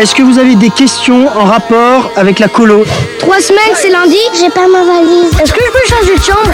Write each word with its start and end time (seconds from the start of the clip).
Est-ce 0.00 0.14
que 0.14 0.22
vous 0.22 0.38
avez 0.38 0.54
des 0.54 0.70
questions 0.70 1.26
en 1.36 1.44
rapport 1.44 2.12
avec 2.14 2.38
la 2.38 2.46
colo 2.46 2.84
Trois 3.18 3.40
semaines, 3.40 3.74
c'est 3.74 3.90
lundi 3.90 4.16
J'ai 4.38 4.50
pas 4.50 4.68
ma 4.68 4.84
valise. 4.84 5.32
Est-ce 5.42 5.52
que 5.52 5.60
je 5.64 5.70
peux 5.72 5.88
changer 5.88 6.16
de 6.16 6.22
chambre? 6.22 6.52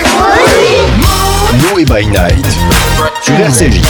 Noé 1.70 1.84
by 1.84 2.06
Night 2.06 2.46
sur 3.22 3.34
RCJ. 3.34 3.82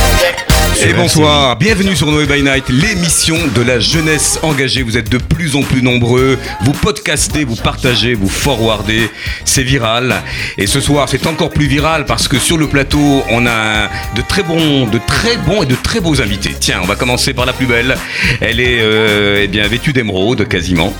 Et 0.83 0.93
bonsoir, 0.93 1.57
bienvenue 1.57 1.95
sur 1.97 2.11
Noé 2.11 2.27
by 2.27 2.43
Night, 2.43 2.65
l'émission 2.69 3.37
de 3.55 3.63
la 3.63 3.79
jeunesse 3.81 4.39
engagée. 4.43 4.83
Vous 4.83 4.99
êtes 4.99 5.09
de 5.11 5.19
plus 5.19 5.57
en 5.57 5.63
plus 5.63 5.83
nombreux, 5.83 6.39
vous 6.63 6.73
podcastez, 6.73 7.45
vous 7.45 7.57
partagez, 7.57 8.15
vous 8.15 8.29
forwardez, 8.29 9.09
c'est 9.45 9.63
viral. 9.63 10.23
Et 10.59 10.67
ce 10.67 10.81
soir, 10.81 11.09
c'est 11.09 11.27
encore 11.27 11.51
plus 11.51 11.67
viral 11.67 12.05
parce 12.05 12.29
que 12.29 12.39
sur 12.39 12.59
le 12.59 12.67
plateau, 12.67 13.23
on 13.31 13.47
a 13.47 13.89
de 14.17 14.23
très 14.29 14.43
bons, 14.43 14.87
de 14.87 14.99
très 15.07 15.37
bons 15.39 15.63
et 15.63 15.67
de 15.67 15.75
très 15.77 16.01
beaux 16.01 16.21
invités. 16.21 16.53
Tiens, 16.59 16.81
on 16.83 16.87
va 16.87 16.97
commencer 16.97 17.33
par 17.33 17.47
la 17.47 17.53
plus 17.55 17.67
belle. 17.67 17.97
Elle 18.41 18.61
est 18.61 18.81
euh, 18.83 19.41
eh 19.43 19.49
bien 19.49 19.67
vêtue 19.69 19.93
d'émeraude 19.95 20.47
quasiment. 20.49 20.93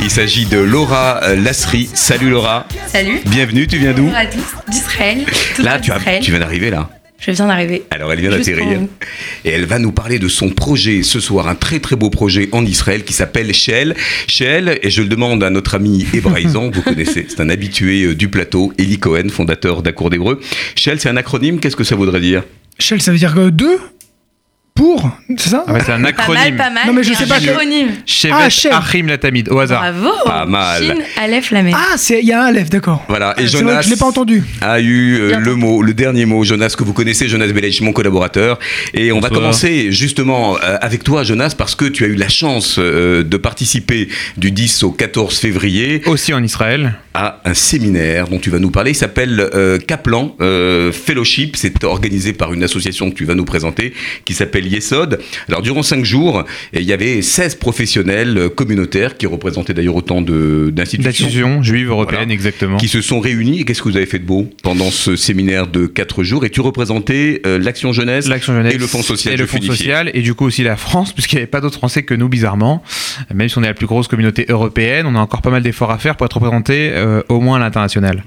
Il 0.00 0.10
s'agit 0.10 0.46
de 0.46 0.58
Laura 0.58 1.20
euh, 1.24 1.36
Lasserie. 1.36 1.88
Salut 1.94 2.30
Laura. 2.30 2.66
Salut. 2.86 3.20
Bienvenue, 3.26 3.66
tu 3.66 3.78
viens 3.78 3.92
d'où 3.92 4.02
Bonjour 4.04 4.18
à 4.18 4.26
tous. 4.26 4.70
D'Israël. 4.70 5.24
Là, 5.58 5.80
tu, 5.80 5.90
as- 5.90 5.98
tu 6.20 6.30
viens 6.30 6.40
d'arriver 6.40 6.70
là. 6.70 6.88
Je 7.24 7.30
viens 7.30 7.46
d'arriver. 7.46 7.84
Alors 7.90 8.12
elle 8.12 8.20
vient 8.20 8.30
d'atterrir 8.30 8.80
et 9.44 9.50
elle 9.50 9.64
va 9.64 9.78
nous 9.78 9.92
parler 9.92 10.18
de 10.18 10.26
son 10.26 10.50
projet 10.50 11.04
ce 11.04 11.20
soir, 11.20 11.46
un 11.46 11.54
très 11.54 11.78
très 11.78 11.94
beau 11.94 12.10
projet 12.10 12.48
en 12.50 12.66
Israël 12.66 13.04
qui 13.04 13.12
s'appelle 13.12 13.54
Shell. 13.54 13.94
Shell, 14.26 14.80
et 14.82 14.90
je 14.90 15.02
le 15.02 15.08
demande 15.08 15.44
à 15.44 15.50
notre 15.50 15.76
ami 15.76 16.04
Hébraïsan, 16.12 16.70
vous 16.74 16.82
connaissez, 16.82 17.26
c'est 17.28 17.40
un 17.40 17.48
habitué 17.48 18.02
euh, 18.02 18.14
du 18.16 18.28
plateau, 18.28 18.72
Eli 18.76 18.98
Cohen, 18.98 19.28
fondateur 19.28 19.82
d'Accours 19.82 20.10
d'Hébreu. 20.10 20.40
Shell, 20.74 20.98
c'est 20.98 21.08
un 21.08 21.16
acronyme, 21.16 21.60
qu'est-ce 21.60 21.76
que 21.76 21.84
ça 21.84 21.94
voudrait 21.94 22.20
dire? 22.20 22.42
Shell, 22.80 23.00
ça 23.00 23.12
veut 23.12 23.18
dire 23.18 23.34
que 23.34 23.50
deux? 23.50 23.78
Pour 24.74 25.10
C'est 25.36 25.50
ça 25.50 25.64
Ah 25.66 25.72
ouais, 25.74 25.80
c'est 25.84 25.92
un 25.92 25.96
Pas 25.96 26.00
mal, 26.00 26.14
acronyme. 26.18 26.56
pas 26.56 26.70
mal. 26.70 26.86
Non, 26.86 26.92
mais 26.94 27.02
je 27.02 27.12
sais 27.12 27.24
un 27.24 27.26
pas 27.26 27.36
acronyme. 27.36 27.88
Chevet 28.06 28.34
Ah. 28.34 28.76
Achim 28.78 29.06
Latamid, 29.06 29.48
au 29.50 29.58
hasard. 29.58 29.80
Bravo. 29.82 30.10
Pas 30.24 30.46
mal. 30.46 30.82
Shin, 30.82 30.94
Aleph, 31.22 31.50
Lamed. 31.50 31.74
Ah, 31.76 31.96
c'est- 31.98 32.20
il 32.20 32.26
y 32.26 32.32
a 32.32 32.42
un 32.44 32.50
lève, 32.50 32.70
d'accord. 32.70 33.04
Voilà, 33.08 33.34
et 33.36 33.42
vrai 33.42 33.48
Jonas 33.50 33.78
que 33.80 33.84
je 33.84 33.90
l'ai 33.90 33.96
pas 33.96 34.06
entendu. 34.06 34.42
a 34.62 34.80
eu 34.80 35.18
euh, 35.20 35.38
le 35.38 35.54
mot, 35.56 35.82
le 35.82 35.92
dernier 35.92 36.24
mot, 36.24 36.42
Jonas, 36.42 36.74
que 36.76 36.84
vous 36.84 36.94
connaissez, 36.94 37.28
Jonas 37.28 37.48
Belech, 37.48 37.80
mon 37.82 37.92
collaborateur. 37.92 38.58
Et 38.94 39.12
on 39.12 39.20
va 39.20 39.28
commencer 39.28 39.92
justement 39.92 40.56
euh, 40.56 40.78
avec 40.80 41.04
toi, 41.04 41.22
Jonas, 41.22 41.54
parce 41.56 41.74
que 41.74 41.84
tu 41.84 42.04
as 42.04 42.08
eu 42.08 42.14
la 42.14 42.28
chance 42.30 42.76
euh, 42.78 43.22
de 43.22 43.36
participer 43.36 44.08
du 44.38 44.52
10 44.52 44.84
au 44.84 44.90
14 44.90 45.38
février 45.38 46.00
Aussi 46.06 46.32
en 46.32 46.42
Israël. 46.42 46.94
à 47.14 47.40
un 47.44 47.54
séminaire 47.54 48.26
dont 48.28 48.38
tu 48.38 48.48
vas 48.48 48.58
nous 48.58 48.70
parler. 48.70 48.92
Il 48.92 48.96
s'appelle 48.96 49.38
euh, 49.54 49.78
Kaplan 49.78 50.34
euh, 50.40 50.92
Fellowship. 50.92 51.56
C'est 51.56 51.84
organisé 51.84 52.32
par 52.32 52.54
une 52.54 52.64
association 52.64 53.10
que 53.10 53.16
tu 53.16 53.26
vas 53.26 53.34
nous 53.34 53.44
présenter 53.44 53.92
qui 54.24 54.32
s'appelle 54.34 54.61
Yesod. 54.66 55.18
Alors, 55.48 55.62
durant 55.62 55.82
cinq 55.82 56.04
jours, 56.04 56.44
et 56.72 56.80
il 56.80 56.86
y 56.86 56.92
avait 56.92 57.22
16 57.22 57.56
professionnels 57.56 58.36
euh, 58.38 58.48
communautaires 58.48 59.16
qui 59.16 59.26
représentaient 59.26 59.74
d'ailleurs 59.74 59.96
autant 59.96 60.20
d'institutions 60.22 61.02
D'institution 61.02 61.62
juive 61.62 61.88
européenne, 61.88 62.20
Voilà. 62.22 62.32
exactement. 62.34 62.76
qui 62.76 62.88
se 62.88 63.00
sont 63.00 63.20
réunis. 63.20 63.60
Et 63.60 63.64
Qu'est-ce 63.64 63.82
que 63.82 63.88
vous 63.88 63.96
avez 63.96 64.06
fait 64.06 64.18
de 64.18 64.24
beau 64.26 64.48
pendant 64.62 64.90
ce 64.90 65.16
séminaire 65.16 65.66
de 65.66 65.86
quatre 65.86 66.22
jours? 66.22 66.44
Et 66.44 66.50
tu 66.50 66.60
représentais 66.60 67.40
euh, 67.46 67.58
l'Action 67.58 67.92
Jeunesse 67.92 68.26
Jeunesse 68.26 68.74
et 68.74 68.78
le 68.78 68.86
Fonds 68.86 69.02
social 69.02 69.34
et 69.34 69.36
le 69.36 69.46
Fonds 69.46 69.60
social 69.60 70.10
et 70.14 70.20
du 70.22 70.34
coup 70.34 70.44
aussi 70.46 70.62
la 70.62 70.76
France 70.76 71.12
puisqu'il 71.14 71.36
n'y 71.36 71.42
avait 71.42 71.46
pas 71.50 71.60
d'autres 71.60 71.78
Français 71.78 72.02
que 72.02 72.14
nous 72.14 72.28
bizarrement 72.28 72.82
même 73.34 73.48
si 73.48 73.58
on 73.58 73.62
est 73.62 73.66
la 73.66 73.74
plus 73.74 73.86
grosse 73.86 74.08
communauté 74.08 74.46
européenne 74.48 75.06
on 75.06 75.14
a 75.14 75.18
encore 75.20 75.42
pas 75.42 75.50
mal 75.50 75.62
d'efforts 75.62 75.90
à 75.90 75.98
faire 75.98 76.16
pour 76.16 76.24
être 76.26 76.34
représenté 76.34 76.90
euh, 76.92 77.22
au 77.28 77.40
moins 77.40 77.56
à 77.56 77.60
l'international 77.60 78.24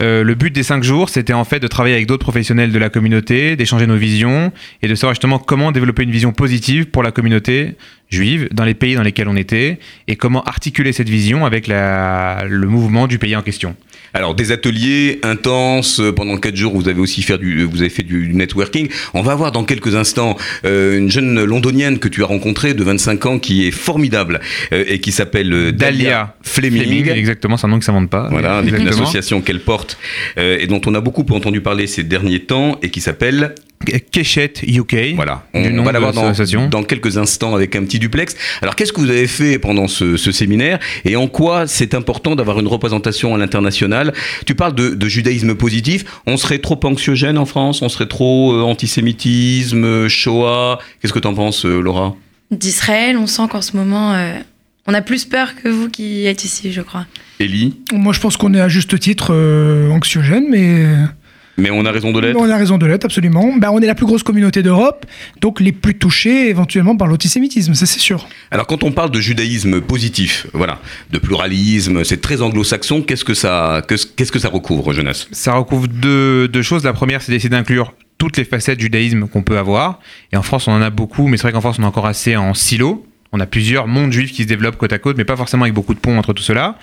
Euh, 0.00 0.22
le 0.22 0.34
but 0.34 0.54
des 0.54 0.62
cinq 0.62 0.84
jours 0.84 1.08
c'était 1.08 1.32
en 1.32 1.44
fait 1.44 1.58
de 1.58 1.66
travailler 1.66 1.96
avec 1.96 2.06
d'autres 2.06 2.22
professionnels 2.22 2.70
de 2.70 2.78
la 2.78 2.88
communauté 2.88 3.56
d'échanger 3.56 3.86
nos 3.86 3.96
visions 3.96 4.52
et 4.82 4.88
de 4.88 4.94
savoir 4.94 5.14
justement 5.14 5.38
comment 5.38 5.72
développer 5.72 6.04
une 6.04 6.12
vision 6.12 6.32
positive 6.32 6.86
pour 6.86 7.02
la 7.02 7.10
communauté 7.10 7.76
juive 8.08 8.48
dans 8.52 8.64
les 8.64 8.74
pays 8.74 8.94
dans 8.94 9.02
lesquels 9.02 9.28
on 9.28 9.36
était 9.36 9.78
et 10.06 10.16
comment 10.16 10.42
articuler 10.44 10.92
cette 10.92 11.08
vision 11.08 11.44
avec 11.44 11.66
le 11.68 12.66
mouvement 12.66 13.06
du 13.06 13.18
pays 13.18 13.34
en 13.34 13.42
question 13.42 13.74
Alors 14.14 14.34
des 14.34 14.52
ateliers 14.52 15.20
intenses 15.22 16.00
euh, 16.00 16.12
pendant 16.12 16.36
quatre 16.36 16.56
jours. 16.56 16.74
Vous 16.74 16.88
avez 16.88 17.00
aussi 17.00 17.22
fait 17.22 17.38
du, 17.38 17.64
vous 17.64 17.80
avez 17.80 17.90
fait 17.90 18.02
du 18.02 18.32
networking. 18.34 18.88
On 19.14 19.22
va 19.22 19.34
voir 19.34 19.52
dans 19.52 19.64
quelques 19.64 19.94
instants 19.94 20.36
euh, 20.64 20.98
une 20.98 21.10
jeune 21.10 21.44
londonienne 21.44 21.98
que 21.98 22.08
tu 22.08 22.22
as 22.22 22.26
rencontrée 22.26 22.74
de 22.74 22.82
25 22.84 23.26
ans 23.26 23.38
qui 23.38 23.66
est 23.66 23.70
formidable 23.70 24.40
euh, 24.72 24.84
et 24.86 25.00
qui 25.00 25.12
s'appelle 25.12 25.52
euh, 25.52 25.72
Dalia, 25.72 26.34
Fleming. 26.42 27.08
exactement 27.10 27.56
c'est 27.56 27.66
un 27.66 27.70
nom 27.70 27.78
qui 27.78 27.84
s'invente 27.84 28.10
pas 28.10 28.28
Voilà, 28.30 28.58
avec 28.58 28.76
une 28.78 28.88
association 28.88 29.40
qu'elle 29.40 29.60
porte 29.60 29.98
euh, 30.38 30.58
et 30.60 30.66
dont 30.66 30.80
on 30.86 30.94
a 30.94 31.00
beaucoup 31.00 31.24
entendu 31.30 31.60
parler 31.60 31.86
ces 31.86 32.02
derniers 32.04 32.40
temps 32.40 32.78
et 32.82 32.90
qui 32.90 33.00
s'appelle 33.00 33.54
Keshet 34.10 34.54
UK. 34.66 35.14
Voilà, 35.14 35.46
on 35.54 35.60
va 35.82 35.92
la 35.92 36.00
de 36.00 36.04
voir 36.04 36.68
dans, 36.68 36.82
quelques 36.82 37.16
instants 37.16 37.54
avec 37.54 37.76
un 37.76 37.84
petit 37.84 37.98
duplex. 37.98 38.36
Alors, 38.60 38.76
qu'est-ce 38.76 38.92
que 38.92 39.00
vous 39.00 39.10
avez 39.10 39.26
fait 39.26 39.58
pendant 39.58 39.88
ce, 39.88 40.16
ce 40.16 40.32
séminaire 40.32 40.78
et 41.04 41.16
en 41.16 41.28
quoi 41.28 41.66
c'est 41.66 41.94
important 41.94 42.34
d'avoir 42.34 42.58
une 42.60 42.66
représentation 42.66 43.34
à 43.34 43.38
l'international? 43.38 44.12
Tu 44.46 44.54
parles 44.54 44.74
de, 44.74 44.90
de 44.90 45.08
judaïsme 45.08 45.54
positif. 45.54 46.04
On 46.26 46.36
serait 46.36 46.58
trop 46.58 46.78
anxiogène 46.84 47.38
en 47.38 47.46
France? 47.46 47.82
On 47.82 47.88
serait 47.88 48.08
trop 48.08 48.52
euh, 48.52 48.62
antisémitisme, 48.62 49.84
euh, 49.84 50.08
Shoah? 50.08 50.78
Qu'est-ce 51.00 51.12
que 51.12 51.18
tu 51.18 51.28
en 51.28 51.34
penses, 51.34 51.64
euh, 51.64 51.80
Laura? 51.80 52.16
D'Israël, 52.50 53.16
on 53.16 53.26
sent 53.26 53.42
qu'en 53.50 53.60
ce 53.60 53.76
moment, 53.76 54.14
euh, 54.14 54.38
on 54.86 54.94
a 54.94 55.02
plus 55.02 55.26
peur 55.26 55.54
que 55.54 55.68
vous 55.68 55.90
qui 55.90 56.26
êtes 56.26 56.44
ici, 56.44 56.72
je 56.72 56.80
crois. 56.80 57.06
Élie? 57.40 57.76
Moi, 57.92 58.12
je 58.14 58.20
pense 58.20 58.36
qu'on 58.36 58.54
est 58.54 58.60
à 58.60 58.68
juste 58.68 58.98
titre 58.98 59.34
euh, 59.34 59.90
anxiogène, 59.90 60.46
mais 60.48 60.86
Mais 61.58 61.70
on 61.70 61.84
a 61.84 61.90
raison 61.90 62.12
de 62.12 62.20
l'être 62.20 62.38
on 62.38 62.48
a 62.48 62.56
raison 62.56 62.78
de 62.78 62.86
l'être, 62.86 63.04
absolument. 63.04 63.52
Bah, 63.56 63.70
on 63.72 63.80
est 63.80 63.86
la 63.86 63.94
plus 63.94 64.06
grosse 64.06 64.22
communauté 64.22 64.62
d'Europe, 64.62 65.04
donc 65.40 65.60
les 65.60 65.72
plus 65.72 65.98
touchés 65.98 66.48
éventuellement 66.48 66.96
par 66.96 67.08
l'antisémitisme, 67.08 67.74
ça 67.74 67.84
c'est 67.84 67.98
sûr. 67.98 68.26
Alors, 68.50 68.66
quand 68.66 68.84
on 68.84 68.92
parle 68.92 69.10
de 69.10 69.20
judaïsme 69.20 69.80
positif, 69.80 70.46
voilà, 70.54 70.78
de 71.10 71.18
pluralisme, 71.18 72.04
c'est 72.04 72.20
très 72.20 72.40
anglo-saxon, 72.40 73.02
qu'est-ce 73.02 73.24
que 73.24 73.34
ça, 73.34 73.82
qu'est-ce 73.88 74.32
que 74.32 74.38
ça 74.38 74.48
recouvre, 74.48 74.92
Jonas 74.92 75.26
Ça 75.32 75.54
recouvre 75.54 75.88
deux, 75.88 76.48
deux 76.48 76.62
choses. 76.62 76.84
La 76.84 76.92
première, 76.92 77.22
c'est 77.22 77.32
d'essayer 77.32 77.50
d'inclure 77.50 77.92
toutes 78.18 78.36
les 78.36 78.44
facettes 78.44 78.78
du 78.78 78.84
judaïsme 78.84 79.28
qu'on 79.28 79.42
peut 79.42 79.58
avoir. 79.58 80.00
Et 80.32 80.36
en 80.36 80.42
France, 80.42 80.68
on 80.68 80.72
en 80.72 80.82
a 80.82 80.90
beaucoup, 80.90 81.26
mais 81.28 81.36
c'est 81.36 81.42
vrai 81.42 81.52
qu'en 81.52 81.60
France, 81.60 81.76
on 81.78 81.82
est 81.82 81.86
encore 81.86 82.06
assez 82.06 82.36
en 82.36 82.54
silo. 82.54 83.06
On 83.32 83.40
a 83.40 83.46
plusieurs 83.46 83.86
mondes 83.86 84.10
juifs 84.10 84.32
qui 84.32 84.44
se 84.44 84.48
développent 84.48 84.78
côte 84.78 84.92
à 84.92 84.98
côte, 84.98 85.18
mais 85.18 85.24
pas 85.24 85.36
forcément 85.36 85.64
avec 85.64 85.74
beaucoup 85.74 85.94
de 85.94 85.98
ponts 85.98 86.16
entre 86.18 86.32
tout 86.32 86.42
cela. 86.42 86.76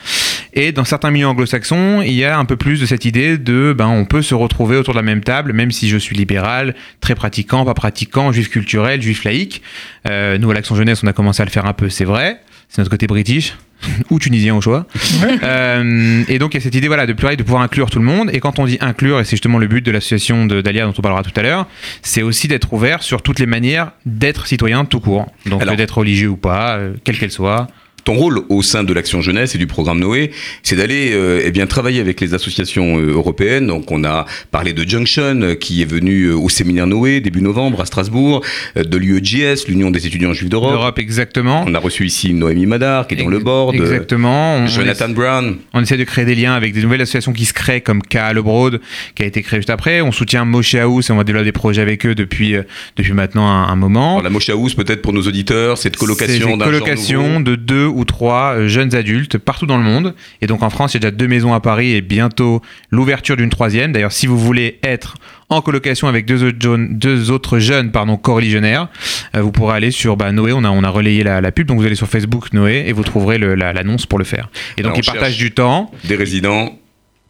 Et 0.56 0.72
dans 0.72 0.86
certains 0.86 1.12
milieux 1.12 1.28
anglo-saxons, 1.28 2.02
il 2.02 2.14
y 2.14 2.24
a 2.24 2.38
un 2.38 2.46
peu 2.46 2.56
plus 2.56 2.80
de 2.80 2.86
cette 2.86 3.04
idée 3.04 3.38
de, 3.38 3.76
ben, 3.78 3.88
on 3.88 4.06
peut 4.06 4.22
se 4.22 4.34
retrouver 4.34 4.78
autour 4.78 4.94
de 4.94 5.00
la 5.00 5.04
même 5.04 5.22
table, 5.22 5.52
même 5.52 5.72
si 5.72 5.90
je 5.90 5.98
suis 5.98 6.16
libéral, 6.16 6.76
très 7.02 7.14
pratiquant, 7.14 7.66
pas 7.66 7.74
pratiquant, 7.74 8.32
juif 8.32 8.50
culturel, 8.50 9.02
juif 9.02 9.26
laïque. 9.26 9.62
Euh, 10.08 10.38
nous, 10.38 10.50
à 10.50 10.54
l'Action 10.54 10.76
Jeunesse, 10.76 11.02
on 11.04 11.08
a 11.08 11.14
commencé 11.14 11.42
à 11.42 11.46
le 11.46 11.52
faire 11.52 11.66
un 11.66 11.74
peu, 11.74 11.90
c'est 11.90 12.06
vrai. 12.06 12.40
C'est 12.70 12.80
notre 12.80 12.92
côté 12.92 13.06
british, 13.06 13.56
ou 14.10 14.20
tunisien 14.20 14.56
au 14.56 14.62
choix. 14.62 14.86
Euh, 15.44 16.24
et 16.28 16.40
donc 16.40 16.54
il 16.54 16.58
y 16.58 16.60
a 16.60 16.64
cette 16.64 16.76
idée 16.76 16.88
voilà, 16.88 17.06
de 17.06 17.14
pleurer, 17.14 17.36
de 17.36 17.44
pouvoir 17.44 17.62
inclure 17.62 17.90
tout 17.90 18.00
le 18.00 18.06
monde. 18.06 18.30
Et 18.34 18.40
quand 18.40 18.58
on 18.58 18.66
dit 18.66 18.78
inclure, 18.80 19.20
et 19.20 19.24
c'est 19.26 19.32
justement 19.32 19.58
le 19.58 19.68
but 19.68 19.86
de 19.86 19.92
l'association 19.92 20.46
de 20.46 20.62
Dalia 20.62 20.86
dont 20.86 20.94
on 20.98 21.02
parlera 21.02 21.24
tout 21.24 21.32
à 21.36 21.44
l'heure, 21.44 21.68
c'est 22.02 22.22
aussi 22.22 22.48
d'être 22.48 22.72
ouvert 22.74 23.04
sur 23.04 23.22
toutes 23.22 23.40
les 23.40 23.46
manières 23.46 23.92
d'être 24.06 24.48
citoyen 24.48 24.86
tout 24.86 25.00
court. 25.00 25.28
Donc 25.46 25.64
d'être 25.76 25.98
religieux 25.98 26.30
ou 26.30 26.38
pas, 26.38 26.78
euh, 26.78 26.94
quelle 27.04 27.18
qu'elle 27.18 27.32
soit. 27.32 27.68
Ton 28.06 28.14
rôle 28.14 28.42
au 28.50 28.62
sein 28.62 28.84
de 28.84 28.94
l'Action 28.94 29.20
Jeunesse 29.22 29.56
et 29.56 29.58
du 29.58 29.68
programme 29.68 30.00
Noé, 30.00 30.32
c'est 30.64 30.76
d'aller 30.76 31.12
euh, 31.14 31.42
eh 31.44 31.52
bien 31.52 31.66
travailler 31.66 32.00
avec 32.00 32.22
les 32.22 32.34
associations 32.34 32.98
euh, 33.00 33.12
européennes. 33.14 33.68
Donc 33.68 33.92
on 33.92 34.04
a 34.04 34.26
parlé 34.52 34.74
de 34.74 34.88
Junction 34.88 35.42
euh, 35.42 35.56
qui 35.56 35.82
est 35.82 35.86
venu 35.86 36.26
euh, 36.26 36.36
au 36.38 36.48
séminaire 36.48 36.86
Noé 36.88 37.20
début 37.20 37.42
novembre 37.42 37.82
à 37.82 37.86
Strasbourg, 37.86 38.42
de 38.76 38.98
l'UEJS, 38.98 39.68
l'Union 39.68 39.90
des 39.92 40.06
étudiants 40.08 40.34
juifs 40.34 40.50
d'Europe. 40.50 40.72
L'Europe, 40.72 41.00
exactement. 41.00 41.66
On 41.68 41.74
a 41.74 41.80
reçu 41.80 42.06
ici 42.06 42.34
Noémie 42.34 42.68
Madar 42.68 43.08
qui 43.08 43.16
est 43.16 43.24
dans 43.24 43.28
le 43.30 43.40
board, 43.40 43.76
Exactement. 43.76 44.58
On, 44.58 44.68
Jonathan 44.68 45.10
Brown. 45.10 45.58
on 45.74 45.82
essaie 45.82 45.98
de 45.98 46.04
créer 46.04 46.26
des 46.26 46.36
liens 46.36 46.54
avec 46.54 46.74
des 46.74 46.82
nouvelles 46.84 47.02
associations 47.02 47.34
qui 47.34 47.46
se 47.46 47.54
créent, 47.54 47.82
comme 47.82 48.02
K. 48.04 48.18
Broad, 48.36 48.80
qui 49.16 49.24
a 49.24 49.26
été 49.26 49.42
créé 49.42 49.60
juste 49.60 49.70
après. 49.72 50.02
On 50.02 50.12
soutient 50.12 50.46
Moshe 50.46 50.76
House 50.76 51.10
et 51.10 51.14
on 51.14 51.18
va 51.18 51.24
développer 51.24 51.46
des 51.46 51.52
projets 51.52 51.82
avec 51.82 52.06
eux 52.06 52.14
depuis, 52.14 52.56
euh, 52.56 52.62
depuis 52.98 53.14
maintenant 53.14 53.48
un, 53.48 53.68
un 53.68 53.76
moment. 53.76 54.12
Alors, 54.14 54.24
la 54.24 54.30
Moshe 54.30 54.50
House, 54.50 54.76
peut-être 54.76 55.02
pour 55.02 55.14
nos 55.14 55.24
auditeurs, 55.24 55.78
cette 55.80 55.98
colocation 55.98 56.26
C'est 56.58 56.58
d'un 56.58 57.18
nouveau. 57.18 57.40
de 57.44 57.56
deux 57.56 57.88
ou 57.96 58.06
trois 58.06 58.54
euh, 58.56 58.68
jeunes 58.68 58.94
adultes 58.96 59.38
partout 59.38 59.66
dans 59.66 59.78
le 59.78 59.84
monde. 59.84 60.14
Et 60.42 60.48
donc 60.48 60.62
en 60.64 60.70
France, 60.70 60.94
il 60.94 60.96
y 60.96 60.98
a 60.98 61.10
déjà 61.10 61.12
deux 61.12 61.28
maisons 61.28 61.54
à 61.54 61.60
Paris 61.60 61.94
et 61.94 62.02
bientôt 62.02 62.62
l'ouverture 62.92 63.38
d'une 63.38 63.50
troisième. 63.50 63.92
D'ailleurs, 63.92 64.12
si 64.12 64.28
vous 64.28 64.38
voulez 64.38 64.80
être 64.84 65.16
en 65.50 65.62
colocation 65.62 66.08
avec 66.08 66.26
deux 66.26 66.44
autres 66.44 66.58
jeunes, 66.60 66.98
deux 66.98 67.32
autres 67.32 67.60
jeunes 67.60 67.92
pardon, 67.92 68.18
co-religionnaires, 68.18 68.88
euh, 69.36 69.42
vous 69.42 69.52
pourrez 69.52 69.76
aller 69.78 69.92
sur 69.92 70.18
bah, 70.18 70.32
Noé. 70.32 70.54
On 70.54 70.64
a, 70.64 70.70
on 70.70 70.84
a 70.84 70.90
relayé 70.90 71.24
la, 71.24 71.42
la 71.42 71.52
pub, 71.52 71.68
donc 71.68 71.80
vous 71.80 71.86
allez 71.86 71.96
sur 71.96 72.08
Facebook 72.08 72.52
Noé 72.54 72.84
et 72.88 72.94
vous 72.94 73.04
trouverez 73.04 73.38
la- 73.38 73.74
l'annonce 73.74 74.06
pour 74.06 74.20
le 74.20 74.26
faire. 74.26 74.50
Et 74.78 74.82
donc 74.84 74.94
Alors, 74.94 74.98
ils 75.04 75.06
partagent 75.06 75.38
du 75.38 75.52
temps. 75.52 75.92
Des 76.04 76.16
résidents 76.16 76.78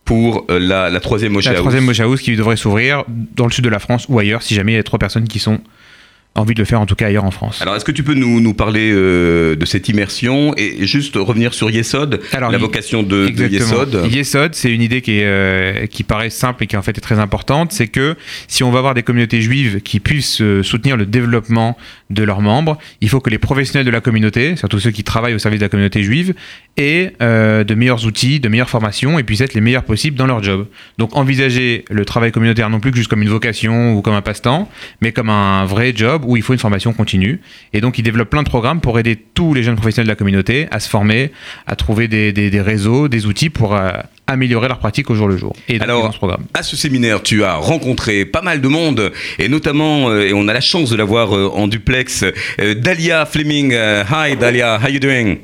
pour 0.06 0.46
euh, 0.52 0.60
la, 0.60 0.90
la 0.92 1.00
troisième 1.00 1.34
Moshe 1.34 1.46
La 1.46 1.56
troisième 1.56 1.84
Mocha 1.84 2.04
House 2.04 2.22
qui 2.22 2.36
devrait 2.36 2.58
s'ouvrir 2.58 3.04
dans 3.08 3.46
le 3.46 3.52
sud 3.52 3.64
de 3.64 3.70
la 3.70 3.80
France 3.80 4.06
ou 4.08 4.20
ailleurs, 4.20 4.44
si 4.44 4.54
jamais 4.54 4.74
il 4.74 4.76
y 4.76 4.80
a 4.80 4.84
trois 4.84 5.00
personnes 5.00 5.28
qui 5.28 5.40
sont 5.40 5.60
envie 6.36 6.54
de 6.54 6.60
le 6.60 6.66
faire, 6.66 6.82
en 6.82 6.86
tout 6.86 6.96
cas 6.96 7.08
ailleurs 7.08 7.24
en 7.24 7.32
France. 7.32 7.62
Alors, 7.62 7.76
est-ce 7.76 7.86
que 7.86 7.92
tu 7.92 8.04
peux 8.04 8.14
nous, 8.14 8.42
nous 8.42 8.54
parler 8.54 8.92
euh, 8.92 9.56
de 9.56 9.66
cette 9.66 9.88
immersion 9.88 10.54
et 10.58 10.86
juste 10.86 11.16
revenir 11.16 11.54
sur 11.54 11.70
Yesod, 11.70 12.22
Alors, 12.34 12.52
la 12.52 12.58
vocation 12.58 13.04
de, 13.04 13.30
de. 13.30 13.48
Yesod 13.48 14.08
Yesod, 14.12 14.54
c'est 14.54 14.72
une 14.72 14.82
idée 14.82 15.02
qui, 15.02 15.20
est, 15.20 15.26
euh, 15.26 15.86
qui 15.88 16.04
paraît 16.04 16.30
simple 16.30 16.64
et 16.64 16.68
qui 16.68 16.76
en 16.76 16.82
fait 16.82 16.98
est 16.98 17.02
très 17.02 17.20
importante. 17.20 17.72
C'est 17.72 17.88
que 17.88 18.16
si 18.48 18.64
on 18.64 18.72
va 18.72 18.80
avoir 18.80 18.94
des 18.94 19.04
communautés 19.04 19.42
juives 19.42 19.82
qui 19.82 20.00
puissent 20.00 20.42
euh, 20.42 20.62
soutenir 20.62 20.98
le 20.98 21.06
développement 21.06 21.78
de 22.12 22.24
leurs 22.24 22.42
membres. 22.42 22.78
Il 23.02 23.10
faut 23.10 23.20
que 23.20 23.30
les 23.30 23.38
professionnels 23.40 23.86
de 23.86 23.92
la 23.92 24.02
communauté, 24.02 24.56
surtout 24.56 24.80
ceux 24.80 24.92
qui 24.92 25.04
travaillent 25.04 25.34
au 25.34 25.40
service 25.40 25.60
de 25.60 25.66
la 25.66 25.70
communauté 25.70 26.04
juive, 26.04 26.34
aient 26.78 27.14
euh, 27.22 27.64
de 27.64 27.74
meilleurs 27.74 28.06
outils, 28.06 28.40
de 28.40 28.48
meilleures 28.50 28.70
formations 28.70 29.18
et 29.18 29.24
puissent 29.24 29.42
être 29.42 29.54
les 29.56 29.62
meilleurs 29.62 29.84
possibles 29.86 30.18
dans 30.18 30.28
leur 30.28 30.44
job. 30.44 30.68
Donc 30.98 31.16
envisager 31.16 31.84
le 31.90 32.06
travail 32.06 32.32
communautaire 32.32 32.70
non 32.70 32.80
plus 32.80 32.92
que 32.92 32.98
juste 32.98 33.10
comme 33.10 33.22
une 33.24 33.30
vocation 33.30 33.94
ou 33.96 34.02
comme 34.02 34.14
un 34.14 34.22
passe-temps, 34.22 34.70
mais 35.02 35.12
comme 35.12 35.30
un 35.30 35.66
vrai 35.66 35.94
job 35.96 36.24
où 36.26 36.38
il 36.38 36.44
faut 36.44 36.54
une 36.54 36.60
formation 36.60 36.94
continue. 36.94 37.40
Et 37.74 37.82
donc 37.82 37.98
ils 37.98 38.04
développent 38.04 38.30
plein 38.30 38.44
de 38.44 38.50
programmes 38.50 38.82
pour 38.82 39.00
aider 39.00 39.18
tous 39.34 39.54
les 39.54 39.64
jeunes 39.64 39.76
professionnels 39.76 40.08
de 40.08 40.12
la 40.12 40.16
communauté 40.16 40.68
à 40.72 40.80
se 40.80 40.90
former, 40.90 41.32
à 41.66 41.76
trouver 41.76 42.08
des, 42.08 42.32
des- 42.34 42.50
des 42.50 42.62
réseaux, 42.62 43.08
des 43.08 43.26
outils 43.26 43.50
pour 43.50 43.76
euh, 43.76 43.90
améliorer 44.28 44.68
leur 44.68 44.80
pratique 44.80 45.10
au 45.10 45.16
jour 45.16 45.28
le 45.28 45.38
jour. 45.38 45.56
Et 45.70 45.80
Alors, 45.80 46.12
ce 46.12 46.18
programme. 46.18 46.46
à 46.54 46.64
ce 46.64 46.76
séminaire, 46.76 47.22
tu 47.24 47.44
as 47.44 47.56
rencontré 47.56 48.26
pas 48.26 48.42
mal 48.42 48.60
de 48.62 48.68
monde, 48.68 49.12
et 49.40 49.50
notamment, 49.50 50.10
euh, 50.10 50.28
et 50.28 50.34
on 50.34 50.48
a 50.48 50.54
la 50.54 50.62
chance 50.62 50.90
de 50.90 50.96
l'avoir 50.96 51.32
en 51.32 51.68
duplex, 51.68 51.95
euh, 52.60 52.76
Dahlia 52.76 53.26
Fleming. 53.26 53.74
Euh, 53.74 54.04
hi, 54.04 54.36
Dahlia, 54.36 54.80
how 54.84 54.90
you 54.90 55.00
doing? 55.00 55.40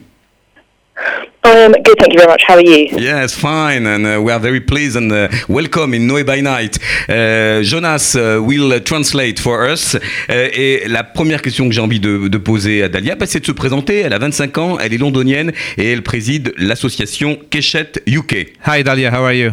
Um, 1.43 1.71
good, 1.83 1.97
thank 1.97 2.13
you 2.13 2.19
very 2.19 2.27
much. 2.27 2.43
How 2.47 2.55
are 2.55 2.61
you? 2.61 2.87
Yes, 2.99 3.33
fine, 3.33 3.87
and 3.87 4.05
uh, 4.05 4.21
we 4.21 4.31
are 4.31 4.39
very 4.39 4.59
pleased 4.59 4.95
and 4.95 5.11
uh, 5.11 5.27
welcome 5.49 5.95
in 5.95 6.07
Noé 6.07 6.23
by 6.23 6.39
Night. 6.39 6.77
Uh, 7.09 7.63
Jonas 7.63 8.15
uh, 8.15 8.39
will 8.39 8.79
translate 8.81 9.39
for 9.39 9.65
us. 9.67 9.95
Uh, 9.95 9.99
et 10.29 10.83
la 10.87 11.03
première 11.03 11.41
question 11.41 11.67
que 11.67 11.73
j'ai 11.73 11.81
envie 11.81 11.99
de, 11.99 12.27
de 12.27 12.37
poser 12.37 12.83
à 12.83 12.89
Dahlia, 12.89 13.15
bah, 13.15 13.25
c'est 13.25 13.39
de 13.39 13.45
se 13.45 13.51
présenter. 13.51 14.01
Elle 14.01 14.13
a 14.13 14.19
25 14.19 14.57
ans, 14.59 14.77
elle 14.79 14.93
est 14.93 14.99
londonienne 14.99 15.51
et 15.77 15.91
elle 15.91 16.03
préside 16.03 16.53
l'association 16.57 17.39
Keshet 17.49 17.93
UK. 18.07 18.53
Hi 18.67 18.83
Dalia, 18.83 19.09
how 19.11 19.23
are 19.23 19.33
you? 19.33 19.51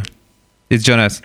It's 0.71 0.85
Jonas. 0.85 1.23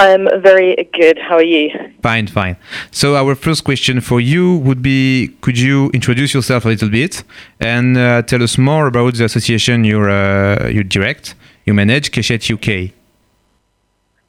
I'm 0.00 0.26
very 0.40 0.88
good. 0.94 1.18
How 1.18 1.34
are 1.34 1.42
you? 1.42 1.68
Fine, 2.02 2.28
fine. 2.28 2.56
So 2.90 3.16
our 3.16 3.34
first 3.34 3.64
question 3.64 4.00
for 4.00 4.18
you 4.18 4.56
would 4.66 4.80
be: 4.80 5.36
Could 5.42 5.58
you 5.58 5.90
introduce 5.92 6.32
yourself 6.32 6.64
a 6.64 6.68
little 6.68 6.88
bit 6.88 7.22
and 7.60 7.98
uh, 7.98 8.22
tell 8.22 8.42
us 8.42 8.56
more 8.56 8.86
about 8.86 9.16
the 9.16 9.26
association 9.26 9.84
you 9.84 10.00
uh, 10.00 10.70
you 10.72 10.84
direct, 10.84 11.34
you 11.66 11.74
manage, 11.74 12.12
Keshet 12.12 12.42
UK? 12.50 12.94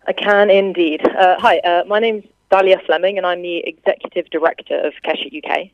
I 0.07 0.12
can 0.12 0.50
indeed. 0.50 1.07
Uh, 1.07 1.39
hi, 1.39 1.59
uh, 1.59 1.85
my 1.88 2.00
name's 2.00 2.25
Dahlia 2.50 2.81
Fleming, 2.85 3.17
and 3.17 3.25
I'm 3.25 3.41
the 3.41 3.59
executive 3.59 4.29
director 4.29 4.77
of 4.77 4.91
Keshet 5.06 5.31
UK. 5.39 5.69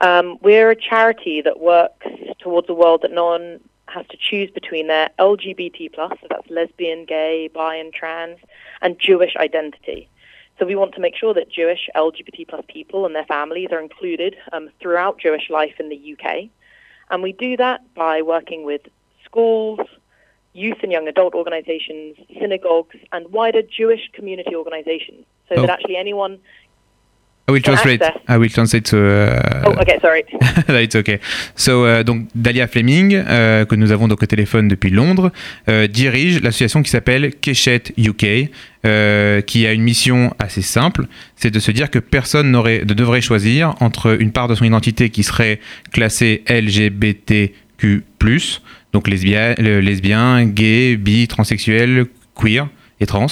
Um, 0.00 0.38
we're 0.40 0.70
a 0.70 0.76
charity 0.76 1.42
that 1.42 1.60
works 1.60 2.06
towards 2.38 2.70
a 2.70 2.74
world 2.74 3.02
that 3.02 3.12
no 3.12 3.26
one 3.26 3.60
has 3.88 4.06
to 4.08 4.16
choose 4.16 4.50
between 4.50 4.86
their 4.86 5.10
LGBT 5.18 5.92
plus, 5.92 6.12
so 6.22 6.26
that's 6.30 6.48
lesbian, 6.48 7.04
gay, 7.04 7.48
bi, 7.52 7.76
and 7.76 7.92
trans, 7.92 8.38
and 8.82 8.98
Jewish 8.98 9.34
identity. 9.36 10.08
So 10.58 10.64
we 10.64 10.74
want 10.74 10.94
to 10.94 11.00
make 11.00 11.14
sure 11.16 11.34
that 11.34 11.50
Jewish 11.50 11.88
LGBT 11.94 12.48
plus 12.48 12.64
people 12.68 13.04
and 13.04 13.14
their 13.14 13.26
families 13.26 13.68
are 13.72 13.80
included 13.80 14.36
um, 14.52 14.70
throughout 14.80 15.18
Jewish 15.18 15.50
life 15.50 15.74
in 15.78 15.88
the 15.90 16.16
UK, 16.18 16.48
and 17.10 17.22
we 17.22 17.32
do 17.32 17.56
that 17.58 17.82
by 17.94 18.22
working 18.22 18.64
with 18.64 18.80
schools, 19.24 19.80
youth 20.54 20.78
and 20.82 20.90
young 20.90 21.08
adult 21.08 21.34
organizations, 21.34 22.16
synagogues, 22.40 22.96
and 23.12 23.28
wider 23.30 23.60
Jewish 23.62 24.08
community 24.14 24.54
organizations, 24.56 25.26
so 25.48 25.56
Oh. 25.56 25.60
that 25.62 25.70
actually 25.70 25.96
anyone. 25.96 26.38
I 27.48 27.52
will 27.52 27.62
translate. 27.62 28.02
I 28.28 28.36
will 28.38 28.50
translate 28.50 28.84
to. 28.90 28.96
Uh, 28.96 29.62
Oh, 29.66 29.72
okay, 29.80 29.98
sorry. 30.00 30.24
It's 30.82 30.96
okay. 30.96 31.20
So, 31.54 31.84
euh, 31.86 32.02
donc 32.02 32.26
Dalia 32.34 32.66
Fleming, 32.66 33.14
euh, 33.14 33.64
que 33.64 33.76
nous 33.76 33.92
avons 33.92 34.08
donc 34.08 34.20
au 34.22 34.26
téléphone 34.26 34.66
depuis 34.66 34.90
Londres, 34.90 35.30
euh, 35.68 35.86
dirige 35.86 36.40
l'association 36.42 36.82
qui 36.82 36.90
s'appelle 36.90 37.30
Keshet 37.40 37.92
UK, 37.98 38.50
euh, 38.84 39.40
qui 39.42 39.64
a 39.66 39.72
une 39.72 39.82
mission 39.82 40.34
assez 40.40 40.60
simple, 40.62 41.06
c'est 41.36 41.52
de 41.52 41.60
se 41.60 41.70
dire 41.70 41.90
que 41.90 42.00
personne 42.00 42.50
ne 42.50 42.82
devrait 42.94 43.20
choisir 43.20 43.74
entre 43.80 44.20
une 44.20 44.32
part 44.32 44.48
de 44.48 44.56
son 44.56 44.64
identité 44.64 45.10
qui 45.10 45.22
serait 45.22 45.60
classée 45.92 46.42
LGBTQ+, 46.48 48.02
donc 48.92 49.08
lesbien, 49.08 49.54
le- 49.58 49.80
lesbien, 49.80 50.44
gay, 50.46 50.96
bi, 50.96 51.28
transsexuel, 51.28 52.06
queer 52.34 52.68
et 53.00 53.06
trans, 53.06 53.26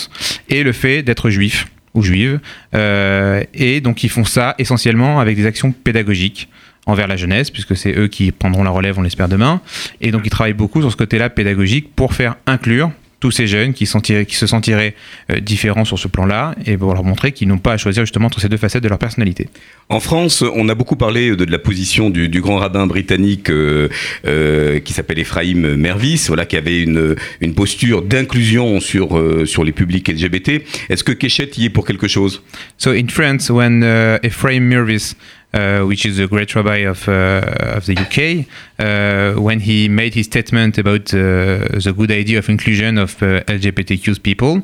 et 0.49 0.63
le 0.63 0.73
fait 0.73 1.03
d'être 1.03 1.31
juif 1.31 1.67
ou 1.95 2.03
juive. 2.03 2.41
Euh, 2.75 3.43
et 3.55 3.81
donc 3.81 4.05
ils 4.05 4.11
font 4.11 4.25
ça 4.25 4.55
essentiellement 4.59 5.21
avec 5.21 5.37
des 5.37 5.47
actions 5.47 5.73
pédagogiques 5.73 6.49
envers 6.87 7.07
la 7.07 7.17
jeunesse, 7.17 7.51
puisque 7.51 7.77
c'est 7.77 7.97
eux 7.97 8.09
qui 8.09 8.31
prendront 8.31 8.63
la 8.63 8.71
relève, 8.71 8.99
on 8.99 9.03
l'espère 9.03 9.29
demain. 9.29 9.61
Et 10.01 10.11
donc 10.11 10.23
ils 10.25 10.31
travaillent 10.31 10.53
beaucoup 10.53 10.81
sur 10.81 10.93
ce 10.93 10.97
côté-là 10.97 11.31
pédagogique 11.31 11.95
pour 11.95 12.13
faire 12.13 12.37
inclure 12.47 12.91
tous 13.25 13.31
ces 13.31 13.47
jeunes 13.47 13.73
qui, 13.73 13.87
se 13.87 14.47
sentiraient 14.47 14.95
euh, 15.31 15.41
différents 15.41 15.87
sur 15.87 15.99
ce 15.99 16.09
plan-là, 16.09 16.55
et 16.67 16.77
pour 16.77 16.93
leur 16.93 17.05
montrer 17.05 17.33
qu'ils 17.33 17.49
n'ont 17.49 17.57
pas 17.57 17.73
à 17.73 17.77
choisir 17.79 18.03
justement 18.03 18.27
entre 18.27 18.39
ces 18.39 18.51
deux 18.51 18.59
facettes 18.59 18.83
de 18.83 18.89
leur 18.91 18.99
personnalité. 18.99 19.49
En 19.89 19.99
France, 19.99 20.45
on 20.55 20.69
a 20.69 20.75
beaucoup 20.75 20.97
parlé 20.97 21.31
de, 21.31 21.47
de 21.47 21.51
la 21.51 21.59
position 21.59 22.11
du, 22.11 22.29
du 22.29 22.43
grand 22.43 22.59
rabbin 22.59 22.87
britannique 22.87 23.49
euh, 23.49 23.89
euh, 24.27 24.79
qui 24.81 24.93
s'appelle 24.93 25.19
Ephraim 25.19 25.75
Mervis, 25.75 26.27
voilà, 26.27 26.45
qui 26.45 26.59
avait 26.59 26.83
une, 26.83 27.17
une 27.41 27.55
posture 27.55 28.03
d'inclusion 28.03 28.79
sur, 28.81 29.19
sur 29.47 29.65
les 29.65 29.73
publics 29.73 30.07
LGBT. 30.07 30.63
Est-ce 30.91 31.03
que 31.03 31.13
Keshet 31.13 31.53
y 31.57 31.65
est 31.65 31.71
pour 31.71 31.87
quelque 31.87 32.09
chose? 32.09 32.43
So 32.77 32.91
in 32.91 33.09
France, 33.09 33.49
when 33.49 33.83
uh, 33.83 34.19
Ephraim 34.23 34.61
Mirvis, 34.61 35.15
uh, 35.15 35.44
which 35.87 36.05
is 36.05 36.19
a 36.19 36.27
great 36.27 36.55
rabbi 36.55 36.79
of, 36.79 37.09
uh, 37.09 37.77
of 37.77 37.87
the 37.87 37.97
UK, 37.97 38.47
uh, 38.79 39.41
when 39.41 39.61
he 39.61 39.89
made 39.89 40.15
his 40.15 40.27
statement 40.27 40.79
about 40.79 41.13
uh, 41.15 41.79
the 41.85 41.95
good 41.97 42.11
idea 42.11 42.39
of 42.39 42.49
inclusion 42.49 42.99
of 42.99 43.23
uh, 43.23 43.41
LGBTQ 43.45 44.23
people, 44.23 44.63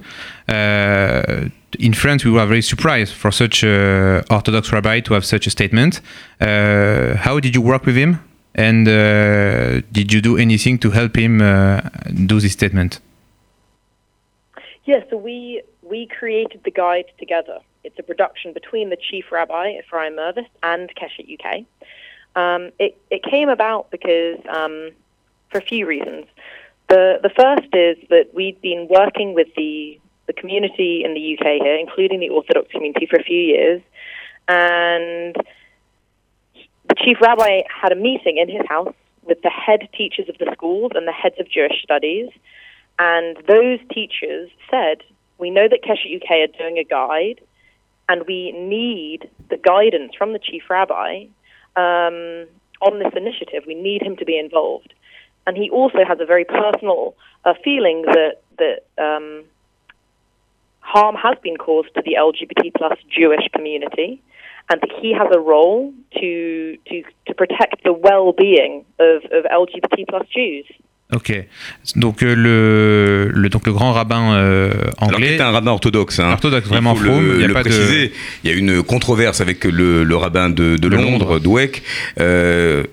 uh, 0.48 1.48
in 1.78 1.92
France 1.92 2.24
we 2.24 2.30
were 2.30 2.46
very 2.46 2.62
surprised 2.62 3.14
for 3.14 3.30
such 3.30 3.62
a 3.62 4.24
Orthodox 4.30 4.72
rabbi 4.72 5.00
to 5.00 5.14
have 5.14 5.24
such 5.24 5.46
a 5.46 5.50
statement. 5.50 6.00
Uh, 6.40 7.16
how 7.16 7.38
did 7.38 7.54
you 7.54 7.62
work 7.62 7.86
with 7.86 7.96
him? 7.96 8.18
And 8.54 8.88
uh, 8.88 9.80
did 9.92 10.12
you 10.12 10.20
do 10.20 10.36
anything 10.36 10.78
to 10.80 10.90
help 10.90 11.16
him 11.16 11.40
uh, 11.40 11.80
do 12.26 12.40
this 12.40 12.52
statement? 12.52 13.00
Yeah, 14.84 15.04
so 15.08 15.16
we 15.16 15.62
we 15.82 16.08
created 16.18 16.62
the 16.64 16.70
guide 16.72 17.06
together. 17.18 17.58
It's 17.84 17.98
a 17.98 18.02
production 18.02 18.52
between 18.52 18.90
the 18.90 18.96
chief 18.96 19.32
rabbi 19.32 19.78
Ephraim 19.78 20.14
Mervis 20.14 20.46
and 20.62 20.90
Keshet 20.94 21.38
UK. 21.38 21.64
Um, 22.36 22.70
it 22.78 22.96
it 23.10 23.22
came 23.22 23.48
about 23.48 23.90
because 23.90 24.38
um, 24.48 24.90
for 25.50 25.58
a 25.58 25.62
few 25.62 25.86
reasons. 25.86 26.26
The 26.88 27.18
the 27.22 27.30
first 27.30 27.74
is 27.74 27.96
that 28.08 28.30
we've 28.34 28.60
been 28.60 28.86
working 28.88 29.34
with 29.34 29.48
the 29.56 29.98
the 30.26 30.32
community 30.32 31.02
in 31.04 31.14
the 31.14 31.36
UK 31.36 31.62
here, 31.62 31.76
including 31.76 32.20
the 32.20 32.28
Orthodox 32.28 32.70
community, 32.70 33.06
for 33.06 33.16
a 33.16 33.22
few 33.22 33.40
years, 33.40 33.82
and 34.46 35.36
the 36.88 36.94
chief 36.96 37.20
rabbi 37.20 37.62
had 37.68 37.92
a 37.92 37.96
meeting 37.96 38.38
in 38.38 38.48
his 38.48 38.66
house 38.68 38.94
with 39.22 39.40
the 39.42 39.50
head 39.50 39.88
teachers 39.96 40.28
of 40.28 40.36
the 40.38 40.50
schools 40.52 40.92
and 40.94 41.06
the 41.06 41.12
heads 41.12 41.36
of 41.38 41.48
Jewish 41.48 41.82
studies. 41.82 42.28
And 42.98 43.36
those 43.46 43.78
teachers 43.92 44.50
said, 44.70 45.02
We 45.38 45.50
know 45.50 45.68
that 45.68 45.82
Keshet 45.82 46.14
UK 46.16 46.30
are 46.30 46.58
doing 46.58 46.78
a 46.78 46.84
guide, 46.84 47.40
and 48.10 48.24
we 48.26 48.50
need 48.50 49.30
the 49.50 49.56
guidance 49.56 50.12
from 50.18 50.32
the 50.32 50.40
chief 50.40 50.64
rabbi 50.68 51.26
um, 51.76 52.48
on 52.82 52.98
this 52.98 53.12
initiative. 53.14 53.62
We 53.68 53.76
need 53.76 54.02
him 54.02 54.16
to 54.16 54.24
be 54.24 54.36
involved. 54.36 54.92
And 55.46 55.56
he 55.56 55.70
also 55.70 55.98
has 56.06 56.18
a 56.20 56.26
very 56.26 56.44
personal 56.44 57.14
uh, 57.44 57.54
feeling 57.62 58.02
that, 58.02 58.42
that 58.58 58.80
um, 58.98 59.44
harm 60.80 61.14
has 61.14 61.36
been 61.40 61.56
caused 61.56 61.94
to 61.94 62.02
the 62.04 62.16
LGBT 62.18 62.74
plus 62.76 62.98
Jewish 63.08 63.46
community, 63.54 64.20
and 64.68 64.80
that 64.80 64.90
he 65.00 65.14
has 65.14 65.28
a 65.32 65.38
role 65.38 65.94
to, 66.18 66.78
to, 66.88 67.04
to 67.28 67.34
protect 67.34 67.84
the 67.84 67.92
well 67.92 68.32
being 68.32 68.84
of, 68.98 69.22
of 69.30 69.44
LGBT 69.44 70.08
plus 70.08 70.26
Jews. 70.34 70.66
Ok. 71.14 71.32
Donc 71.96 72.22
euh, 72.22 72.34
le, 72.36 73.30
le 73.34 73.48
donc 73.48 73.66
le 73.66 73.72
grand 73.72 73.92
rabbin 73.92 74.32
euh, 74.34 74.70
Alors, 74.98 75.14
anglais. 75.14 75.34
c'est 75.36 75.42
un 75.42 75.50
rabbin 75.50 75.72
orthodoxe. 75.72 76.20
Hein. 76.20 76.30
Orthodoxe, 76.32 76.66
Il 76.66 76.70
vraiment 76.70 76.94
faut 76.94 77.04
fromm, 77.04 77.26
le, 77.26 77.34
il 77.36 77.40
y 77.40 77.44
a 77.44 77.48
le 77.48 77.52
pas 77.54 77.62
de- 77.64 77.68
préciser. 77.68 78.12
Il 78.44 78.50
y 78.50 78.54
a 78.54 78.56
une 78.56 78.82
controverse 78.82 79.40
avec 79.40 79.64
le, 79.64 80.04
le 80.04 80.16
rabbin 80.16 80.50
de, 80.50 80.76
de 80.76 80.76
De 80.76 80.88
Londres, 80.88 81.10
Londres. 81.10 81.38
Dweck. 81.40 81.82
Euh. 82.20 82.84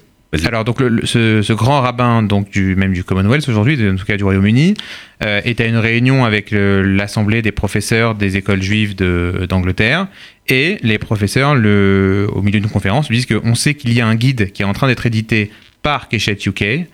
Alors 0.45 0.65
donc 0.65 0.81
le- 0.81 1.05
ce, 1.05 1.41
ce 1.41 1.53
grand 1.53 1.79
rabbin 1.81 2.21
donc 2.21 2.49
du 2.49 2.75
même 2.75 2.91
du 2.91 3.03
Commonwealth 3.03 3.47
aujourd'hui, 3.47 3.77
en 3.89 3.95
tout 3.95 4.03
cas 4.05 4.17
du 4.17 4.23
Royaume-Uni, 4.25 4.73
est 5.21 5.61
à 5.61 5.65
une 5.65 5.77
réunion 5.77 6.25
avec 6.25 6.49
l'assemblée 6.51 7.41
des 7.41 7.53
professeurs 7.53 8.13
des 8.13 8.35
écoles 8.35 8.61
juives 8.61 8.93
de- 8.95 9.45
d'Angleterre 9.49 10.07
et 10.49 10.77
les 10.83 10.97
professeurs 10.97 11.51
au 11.51 12.41
milieu 12.41 12.59
d'une 12.59 12.69
conférence 12.69 13.09
lui 13.09 13.17
disent 13.17 13.25
qu'on 13.25 13.55
sait 13.55 13.73
qu'il 13.75 13.93
y 13.93 14.01
a 14.01 14.05
un 14.07 14.15
guide 14.15 14.51
qui 14.51 14.63
est 14.63 14.65
en 14.65 14.73
train 14.73 14.87
d'être 14.87 15.05
édité 15.05 15.49
par 15.87 16.09
UK 16.11 16.85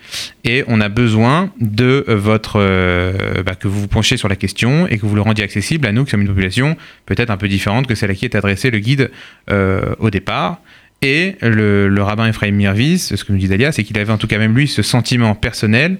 et 0.43 0.63
on 0.67 0.79
a 0.79 0.87
besoin 0.87 1.51
de 1.59 2.05
votre 2.09 2.59
euh, 2.59 3.41
bah, 3.43 3.55
que 3.55 3.67
vous 3.67 3.81
vous 3.81 3.87
penchiez 3.87 4.17
sur 4.17 4.27
la 4.27 4.35
question 4.35 4.85
et 4.85 4.99
que 4.99 5.07
vous 5.07 5.15
le 5.15 5.21
rendiez 5.21 5.43
accessible 5.43 5.87
à 5.87 5.91
nous 5.91 6.05
qui 6.05 6.11
sommes 6.11 6.21
une 6.21 6.27
population 6.27 6.77
peut-être 7.07 7.31
un 7.31 7.37
peu 7.37 7.47
différente 7.47 7.87
que 7.87 7.95
celle 7.95 8.11
à 8.11 8.13
qui 8.13 8.25
est 8.25 8.35
adressé 8.35 8.69
le 8.69 8.77
guide 8.77 9.09
euh, 9.49 9.95
au 9.97 10.11
départ. 10.11 10.59
Et 11.01 11.37
le, 11.41 11.89
le 11.89 12.03
rabbin 12.03 12.27
Ephraim 12.27 12.51
Mirvis, 12.51 12.99
ce 12.99 13.23
que 13.23 13.31
nous 13.31 13.39
dit 13.39 13.47
Dalia, 13.47 13.71
c'est 13.71 13.83
qu'il 13.83 13.97
avait 13.97 14.13
en 14.13 14.19
tout 14.19 14.27
cas 14.27 14.37
même 14.37 14.55
lui 14.55 14.67
ce 14.67 14.83
sentiment 14.83 15.33
personnel 15.33 15.97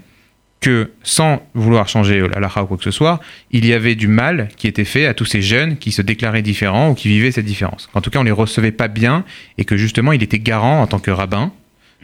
que 0.62 0.92
sans 1.02 1.42
vouloir 1.56 1.88
changer 1.88 2.20
la 2.20 2.38
halakha 2.38 2.62
ou 2.62 2.68
quoi 2.68 2.78
que 2.78 2.84
ce 2.84 2.92
soit, 2.92 3.22
il 3.50 3.66
y 3.66 3.74
avait 3.74 3.96
du 3.96 4.08
mal 4.08 4.50
qui 4.56 4.68
était 4.68 4.86
fait 4.86 5.08
à 5.08 5.16
tous 5.16 5.26
ces 5.26 5.42
jeunes 5.42 5.78
qui 5.78 5.92
se 5.92 6.04
déclaraient 6.04 6.44
différents 6.44 6.92
ou 6.92 6.94
qui 6.94 7.08
vivaient 7.08 7.32
cette 7.32 7.46
différence. 7.46 7.90
En 7.96 8.02
tout 8.02 8.12
cas, 8.12 8.20
on 8.20 8.24
les 8.24 8.32
recevait 8.32 8.72
pas 8.72 8.88
bien 8.88 9.26
et 9.58 9.66
que 9.66 9.78
justement, 9.78 10.12
il 10.12 10.22
était 10.22 10.38
garant 10.38 10.84
en 10.84 10.86
tant 10.86 11.00
que 11.00 11.10
rabbin 11.10 11.52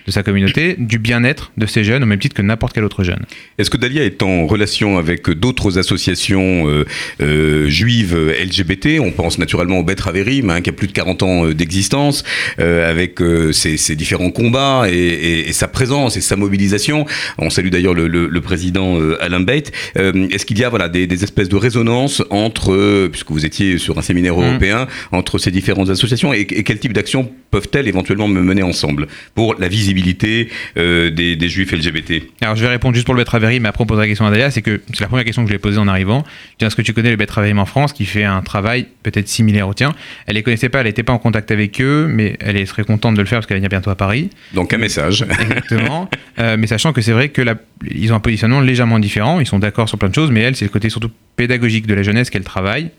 de 0.05 0.11
sa 0.11 0.23
communauté 0.23 0.75
du 0.77 0.99
bien-être 0.99 1.51
de 1.57 1.65
ces 1.65 1.83
jeunes 1.83 2.03
au 2.03 2.05
même 2.05 2.19
titre 2.19 2.35
que 2.35 2.41
n'importe 2.41 2.73
quel 2.73 2.83
autre 2.83 3.03
jeune. 3.03 3.25
Est-ce 3.57 3.69
que 3.69 3.77
Dalia 3.77 4.03
est 4.03 4.21
en 4.23 4.47
relation 4.47 4.97
avec 4.97 5.29
d'autres 5.29 5.77
associations 5.77 6.67
euh, 6.69 6.85
euh, 7.21 7.67
juives 7.69 8.15
LGBT 8.43 8.99
On 8.99 9.11
pense 9.11 9.37
naturellement 9.39 9.79
au 9.79 9.83
Bet 9.83 9.95
Haverim, 10.05 10.49
hein, 10.49 10.61
qui 10.61 10.69
a 10.69 10.73
plus 10.73 10.87
de 10.87 10.93
40 10.93 11.23
ans 11.23 11.45
euh, 11.45 11.53
d'existence, 11.53 12.23
euh, 12.59 12.89
avec 12.89 13.19
ses, 13.51 13.77
ses 13.77 13.95
différents 13.95 14.31
combats 14.31 14.85
et, 14.89 14.93
et- 14.95 15.49
et 15.49 15.53
sa 15.53 15.67
présence 15.67 16.15
et 16.17 16.21
sa 16.21 16.35
mobilisation. 16.35 17.05
On 17.37 17.49
salue 17.49 17.69
d'ailleurs 17.69 17.93
le, 17.93 18.07
le- 18.07 18.27
le 18.27 18.41
président 18.41 18.97
Alain 19.19 19.39
Beit. 19.41 19.71
Euh, 19.97 20.27
Est-ce 20.31 20.45
qu'il 20.45 20.57
y 20.59 20.63
a 20.63 20.69
voilà, 20.69 20.89
des, 20.89 21.07
des 21.07 21.23
espèces 21.23 21.49
de 21.49 21.55
résonance 21.55 22.23
entre, 22.29 23.07
puisque 23.07 23.31
vous 23.31 23.45
étiez 23.45 23.77
sur 23.77 23.97
un 23.97 24.01
séminaire 24.01 24.35
Mhm. 24.37 24.45
européen, 24.45 24.87
entre 25.11 25.37
ces 25.37 25.51
différentes 25.51 25.89
associations 25.89 26.33
et, 26.33 26.41
et 26.41 26.63
quel 26.63 26.77
type 26.79 26.93
d'actions 26.93 27.31
peuvent-elles 27.51 27.87
éventuellement 27.87 28.27
me 28.27 28.41
mener 28.41 28.61
ensemble 28.63 29.07
pour 29.33 29.55
la 29.59 29.67
visibilité 29.93 30.49
euh, 30.77 31.09
des, 31.09 31.35
des 31.35 31.49
juifs 31.49 31.71
LGBT 31.71 32.23
Alors 32.41 32.55
je 32.55 32.61
vais 32.61 32.69
répondre 32.69 32.93
juste 32.95 33.05
pour 33.05 33.15
le 33.15 33.19
Betraverim, 33.21 33.63
mais 33.63 33.69
après 33.69 33.83
on 33.83 33.87
posera 33.87 34.03
la 34.03 34.07
question 34.07 34.25
à 34.25 34.31
Dalia, 34.31 34.51
c'est 34.51 34.61
que 34.61 34.81
c'est 34.93 35.01
la 35.01 35.07
première 35.07 35.25
question 35.25 35.43
que 35.43 35.47
je 35.47 35.53
lui 35.53 35.57
ai 35.57 35.59
posée 35.59 35.77
en 35.79 35.87
arrivant. 35.87 36.23
Je 36.53 36.57
dis, 36.59 36.65
est-ce 36.65 36.75
que 36.75 36.81
tu 36.81 36.93
connais 36.93 37.09
le 37.11 37.17
Betraverim 37.17 37.59
en 37.59 37.65
France 37.65 37.91
qui 37.93 38.05
fait 38.05 38.23
un 38.23 38.41
travail 38.41 38.87
peut-être 39.03 39.27
similaire 39.27 39.67
au 39.67 39.73
tien? 39.73 39.93
Elle 40.27 40.35
les 40.35 40.43
connaissait 40.43 40.69
pas, 40.69 40.79
elle 40.79 40.85
n'était 40.85 41.03
pas 41.03 41.13
en 41.13 41.17
contact 41.19 41.51
avec 41.51 41.81
eux, 41.81 42.07
mais 42.09 42.37
elle 42.39 42.55
très 42.69 42.83
contente 42.83 43.15
de 43.15 43.19
le 43.21 43.25
faire 43.25 43.39
parce 43.39 43.47
qu'elle 43.47 43.59
vient 43.59 43.67
bientôt 43.69 43.89
à 43.89 43.95
Paris. 43.95 44.29
Donc 44.53 44.73
un 44.73 44.77
message. 44.77 45.25
Exactement. 45.41 46.09
Euh, 46.39 46.55
mais 46.57 46.67
sachant 46.67 46.93
que 46.93 47.01
c'est 47.01 47.11
vrai 47.11 47.29
que 47.29 47.41
la- 47.41 47.55
ils 47.89 48.11
ont 48.13 48.15
un 48.15 48.19
positionnement 48.19 48.61
légèrement 48.61 48.99
différent, 48.99 49.39
ils 49.39 49.45
sont 49.47 49.59
d'accord 49.59 49.89
sur 49.89 49.97
plein 49.97 50.09
de 50.09 50.15
choses, 50.15 50.31
mais 50.31 50.41
elle, 50.41 50.55
c'est 50.55 50.65
le 50.65 50.69
côté 50.69 50.89
surtout 50.89 51.09
pédagogique 51.39 51.87
de 51.87 51.95
la 51.95 52.03
jeunesse 52.03 52.29
qu'elle 52.29 52.43
travaille, 52.43 52.91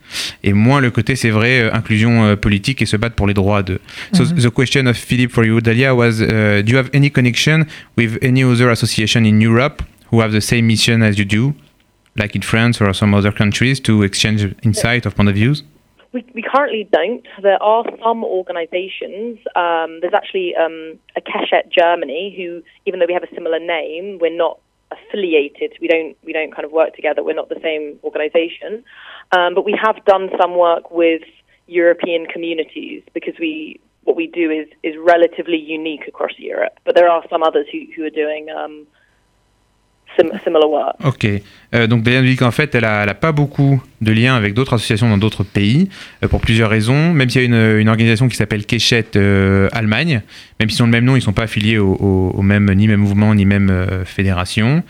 et 0.42 0.54
moins 0.54 0.80
le 0.80 0.90
côté, 0.90 1.14
c'est 1.14 1.28
vrai, 1.28 1.60
euh, 1.60 1.74
inclusion 1.74 2.24
euh, 2.24 2.36
politique 2.36 2.80
et 2.80 2.86
se 2.86 2.96
battre 2.96 3.14
pour 3.14 3.26
les 3.26 3.34
droits 3.34 3.62
de. 3.62 3.78
So 4.14 4.24
the 4.24 4.50
question 4.50 4.86
of 4.86 4.96
Philippe 4.96 5.30
for 5.30 5.44
you, 5.44 5.60
Dalia, 5.60 5.94
was 5.94 6.22
uh, 6.22 6.62
Do 6.64 6.72
you 6.72 6.78
have 6.78 6.88
any 6.94 7.10
connection 7.10 7.66
with 7.98 8.12
any 8.22 8.42
other 8.42 8.70
association 8.70 9.26
in 9.26 9.42
Europe 9.42 9.82
who 10.10 10.22
have 10.22 10.32
the 10.32 10.40
same 10.40 10.66
mission 10.66 11.02
as 11.02 11.18
you 11.18 11.26
do, 11.26 11.52
like 12.16 12.34
in 12.34 12.40
France 12.40 12.80
or 12.80 12.94
some 12.94 13.12
other 13.14 13.30
countries, 13.30 13.78
to 13.80 14.02
exchange 14.02 14.40
insight 14.62 15.04
of 15.04 15.14
point 15.14 15.28
of 15.28 15.34
views? 15.34 15.62
We, 16.14 16.24
we 16.34 16.42
currently 16.42 16.88
don't. 16.90 17.26
There 17.42 17.62
are 17.62 17.84
some 18.02 18.24
organisations. 18.24 19.38
Um, 19.54 20.00
there's 20.00 20.14
actually 20.14 20.56
um, 20.56 20.98
a 21.14 21.20
Keshet 21.20 21.70
Germany 21.70 22.34
who, 22.36 22.62
even 22.86 22.98
though 22.98 23.06
we 23.06 23.12
have 23.12 23.22
a 23.22 23.34
similar 23.34 23.60
name, 23.60 24.18
we're 24.18 24.36
not 24.36 24.58
affiliated. 24.90 25.72
We 25.80 25.88
don't 25.88 26.16
we 26.24 26.32
don't 26.32 26.54
kind 26.54 26.64
of 26.64 26.72
work 26.72 26.94
together. 26.94 27.22
We're 27.22 27.34
not 27.34 27.48
the 27.48 27.60
same 27.62 27.98
organisation. 28.04 28.84
Um, 29.32 29.54
but 29.54 29.64
we 29.64 29.78
have 29.80 30.04
done 30.04 30.30
some 30.40 30.56
work 30.56 30.90
with 30.90 31.22
European 31.66 32.26
communities 32.26 33.02
because 33.14 33.34
we 33.38 33.80
what 34.04 34.16
we 34.16 34.26
do 34.26 34.50
is 34.50 34.68
is 34.82 34.94
relatively 34.98 35.58
unique 35.58 36.06
across 36.08 36.32
Europe. 36.38 36.78
But 36.84 36.94
there 36.94 37.08
are 37.08 37.22
some 37.30 37.42
others 37.42 37.66
who 37.72 37.80
who 37.94 38.04
are 38.04 38.10
doing 38.10 38.48
um, 38.50 38.86
similar. 40.16 40.96
Ok. 41.04 41.26
Euh, 41.74 41.86
donc 41.86 42.04
nous 42.06 42.22
dit 42.22 42.36
qu'en 42.36 42.50
fait, 42.50 42.74
elle 42.74 42.84
a, 42.84 43.02
elle 43.02 43.08
a 43.08 43.14
pas 43.14 43.32
beaucoup 43.32 43.82
de 44.00 44.12
liens 44.12 44.34
avec 44.34 44.54
d'autres 44.54 44.74
associations 44.74 45.08
dans 45.08 45.18
d'autres 45.18 45.44
pays, 45.44 45.88
euh, 46.24 46.28
pour 46.28 46.40
plusieurs 46.40 46.70
raisons. 46.70 47.12
Même 47.12 47.28
s'il 47.28 47.42
y 47.42 47.54
a 47.54 47.78
une, 47.78 47.88
organisation 47.88 48.28
qui 48.28 48.36
s'appelle 48.36 48.64
Keshet 48.64 49.16
euh, 49.16 49.68
Allemagne, 49.72 50.22
même 50.58 50.70
s'ils 50.70 50.82
ont 50.82 50.86
le 50.86 50.92
même 50.92 51.04
nom, 51.04 51.16
ils 51.16 51.22
sont 51.22 51.32
pas 51.32 51.44
affiliés 51.44 51.78
au, 51.78 52.42
même, 52.42 52.72
ni 52.72 52.88
même 52.88 53.00
mouvement, 53.00 53.34
ni 53.34 53.44
même 53.44 53.70
euh, 53.70 54.04
fédération, 54.04 54.82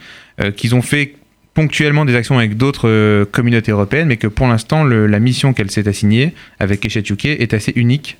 qu'ils 0.55 0.73
ont 0.73 0.81
fait 0.81 1.13
ponctuellement 1.53 2.03
des 2.03 2.15
actions 2.15 2.39
avec 2.39 2.57
d'autres 2.57 3.25
communautés 3.25 3.71
européennes, 3.71 4.07
mais 4.07 4.17
que 4.17 4.25
pour 4.25 4.47
l'instant, 4.47 4.83
la 4.83 5.19
mission 5.19 5.53
qu'elle 5.53 5.69
s'est 5.69 5.87
assignée 5.87 6.33
avec 6.59 6.79
Keshet 6.79 7.03
UK 7.07 7.25
est 7.25 7.53
assez 7.53 7.71
unique, 7.75 8.17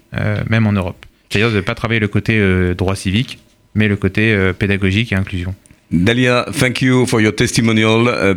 même 0.48 0.68
en 0.68 0.72
Europe. 0.72 1.04
C'est-à-dire 1.30 1.50
de 1.50 1.56
ne 1.56 1.62
pas 1.62 1.74
travailler 1.74 2.00
le 2.00 2.10
côté 2.10 2.40
droit 2.76 2.96
civique, 2.96 3.40
mais 3.74 3.88
le 3.88 3.96
côté 3.96 4.52
pédagogique 4.60 5.14
et 5.14 5.16
inclusion. 5.16 5.56
Dalia, 5.92 6.46
thank 6.54 6.82
you 6.82 7.06
for 7.06 7.20
your 7.20 7.34
testimonial. 7.34 8.08
Uh, 8.08 8.34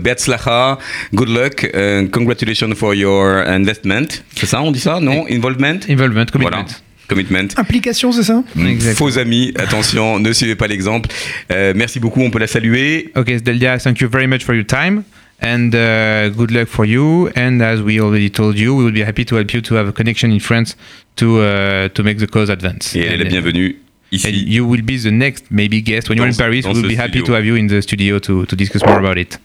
good 1.14 1.28
luck, 1.28 1.64
and 1.72 2.10
congratulations 2.10 2.74
for 2.74 2.94
your 2.94 3.44
investment. 3.46 4.24
C'est 4.34 4.46
ça, 4.46 4.60
on 4.60 4.72
dit 4.72 4.80
ça 4.80 4.98
Non? 5.00 5.24
Involvement? 5.30 5.78
Involvement, 5.88 6.26
commitment. 6.26 6.50
Voilà. 6.50 6.64
Commitment. 7.06 7.48
Implication, 7.56 8.10
c'est 8.12 8.24
ça? 8.24 8.42
Mm. 8.56 8.66
Exactement. 8.66 9.10
Faux 9.10 9.18
amis, 9.18 9.52
attention, 9.56 10.18
ne 10.18 10.32
suivez 10.32 10.56
pas 10.56 10.66
l'exemple. 10.66 11.10
Euh, 11.52 11.72
merci 11.76 12.00
beaucoup, 12.00 12.22
on 12.22 12.30
peut 12.30 12.40
la 12.40 12.46
saluer. 12.48 13.12
Okay, 13.14 13.40
Delia, 13.40 13.78
thank 13.78 14.00
you 14.00 14.08
very 14.08 14.26
much 14.26 14.42
for 14.42 14.54
your 14.54 14.66
time 14.66 15.04
and 15.40 15.74
uh, 15.74 16.30
good 16.30 16.50
luck 16.50 16.68
for 16.68 16.84
you. 16.84 17.28
And 17.36 17.60
as 17.60 17.80
we 17.82 18.00
already 18.00 18.30
told 18.30 18.58
you, 18.58 18.74
we 18.74 18.84
will 18.84 18.92
be 18.92 19.04
happy 19.04 19.24
to 19.26 19.36
help 19.36 19.52
you 19.52 19.60
to 19.60 19.74
have 19.74 19.88
a 19.88 19.92
connection 19.92 20.32
in 20.32 20.40
France 20.40 20.76
to 21.16 21.40
uh, 21.40 21.88
to 21.90 22.02
make 22.02 22.18
the 22.18 22.26
cause 22.26 22.50
advance. 22.50 22.96
Et 22.96 23.00
elle 23.00 23.20
est 23.20 23.30
la 23.30 23.38
And, 23.38 23.74
bienvenue 24.16 24.38
And 24.38 24.48
ici. 24.48 24.54
you 24.54 24.66
will 24.66 24.82
be 24.82 24.96
the 24.98 25.10
next 25.10 25.44
maybe 25.50 25.80
guest 25.82 26.08
when 26.08 26.18
you're 26.18 26.28
in 26.28 26.36
Paris. 26.36 26.64
We'll 26.66 26.82
be 26.82 26.94
happy 26.96 27.20
studio. 27.20 27.26
to 27.26 27.32
have 27.34 27.44
you 27.46 27.56
in 27.56 27.66
the 27.68 27.80
studio 27.82 28.18
to, 28.20 28.46
to 28.46 28.56
discuss 28.56 28.82
more 28.84 28.98
about 28.98 29.18
it. 29.18 29.38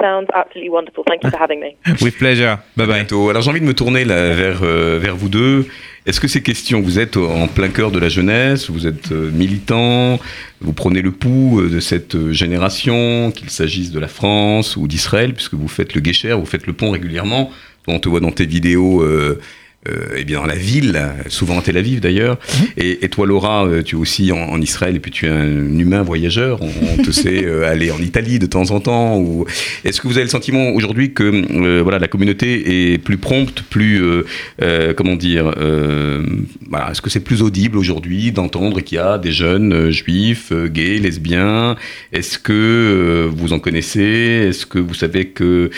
Sounds 0.00 0.28
absolutely 0.34 0.70
wonderful. 0.70 1.04
Thank 1.06 1.22
you 1.22 1.30
for 1.30 1.38
having 1.38 1.60
me. 1.60 1.76
With 2.02 2.18
pleasure. 2.18 2.58
Bye 2.76 2.86
bye. 2.86 2.94
bientôt. 2.94 3.30
Alors 3.30 3.42
j'ai 3.42 3.50
envie 3.50 3.60
de 3.60 3.66
me 3.66 3.74
tourner 3.74 4.04
là, 4.04 4.34
vers, 4.34 4.60
euh, 4.64 4.98
vers 5.00 5.14
vous 5.14 5.28
deux. 5.28 5.68
Est-ce 6.04 6.20
que 6.20 6.26
ces 6.26 6.42
questions, 6.42 6.80
vous 6.80 6.98
êtes 6.98 7.16
en 7.16 7.46
plein 7.46 7.68
cœur 7.68 7.92
de 7.92 8.00
la 8.00 8.08
jeunesse, 8.08 8.68
vous 8.68 8.88
êtes 8.88 9.12
euh, 9.12 9.30
militant, 9.30 10.18
vous 10.60 10.72
prenez 10.72 11.00
le 11.00 11.12
pouls 11.12 11.60
euh, 11.60 11.68
de 11.68 11.78
cette 11.78 12.32
génération, 12.32 13.30
qu'il 13.30 13.50
s'agisse 13.50 13.92
de 13.92 14.00
la 14.00 14.08
France 14.08 14.76
ou 14.76 14.88
d'Israël, 14.88 15.32
puisque 15.34 15.54
vous 15.54 15.68
faites 15.68 15.94
le 15.94 16.00
guécher, 16.00 16.32
vous 16.32 16.46
faites 16.46 16.66
le 16.66 16.72
pont 16.72 16.90
régulièrement, 16.90 17.52
on 17.86 18.00
te 18.00 18.08
voit 18.08 18.18
dans 18.20 18.32
tes 18.32 18.46
vidéos. 18.46 19.02
Euh, 19.02 19.40
euh, 19.88 20.14
eh 20.16 20.24
bien 20.24 20.38
dans 20.38 20.46
la 20.46 20.54
ville, 20.54 21.00
souvent 21.28 21.58
à 21.58 21.62
Tel 21.62 21.76
Aviv 21.76 22.00
d'ailleurs. 22.00 22.38
Et, 22.76 23.04
et 23.04 23.08
toi 23.08 23.26
Laura, 23.26 23.66
euh, 23.66 23.82
tu 23.82 23.96
es 23.96 23.98
aussi 23.98 24.30
en, 24.30 24.38
en 24.38 24.60
Israël 24.60 24.94
et 24.94 25.00
puis 25.00 25.10
tu 25.10 25.26
es 25.26 25.28
un 25.28 25.78
humain 25.78 26.02
voyageur. 26.02 26.62
On, 26.62 26.70
on 26.98 27.02
te 27.02 27.10
sait 27.22 27.44
euh, 27.44 27.66
aller 27.68 27.90
en 27.90 27.98
Italie 27.98 28.38
de 28.38 28.46
temps 28.46 28.70
en 28.70 28.80
temps. 28.80 29.18
Ou... 29.18 29.44
Est-ce 29.84 30.00
que 30.00 30.06
vous 30.06 30.14
avez 30.14 30.24
le 30.24 30.30
sentiment 30.30 30.70
aujourd'hui 30.70 31.12
que 31.12 31.24
euh, 31.24 31.82
voilà 31.82 31.98
la 31.98 32.08
communauté 32.08 32.92
est 32.92 32.98
plus 32.98 33.18
prompte, 33.18 33.62
plus 33.62 34.02
euh, 34.02 34.24
euh, 34.62 34.94
comment 34.94 35.16
dire, 35.16 35.52
euh, 35.56 36.24
voilà, 36.68 36.92
est-ce 36.92 37.02
que 37.02 37.10
c'est 37.10 37.20
plus 37.20 37.42
audible 37.42 37.76
aujourd'hui 37.76 38.32
d'entendre 38.32 38.80
qu'il 38.80 38.96
y 38.96 39.00
a 39.00 39.18
des 39.18 39.32
jeunes 39.32 39.90
juifs, 39.90 40.52
gays, 40.52 40.98
lesbiens? 40.98 41.76
Est-ce 42.12 42.38
que 42.38 42.52
euh, 42.52 43.30
vous 43.34 43.52
en 43.52 43.58
connaissez? 43.58 44.46
Est-ce 44.48 44.66
que 44.66 44.78
vous 44.78 44.94
savez 44.94 45.26
que 45.26 45.70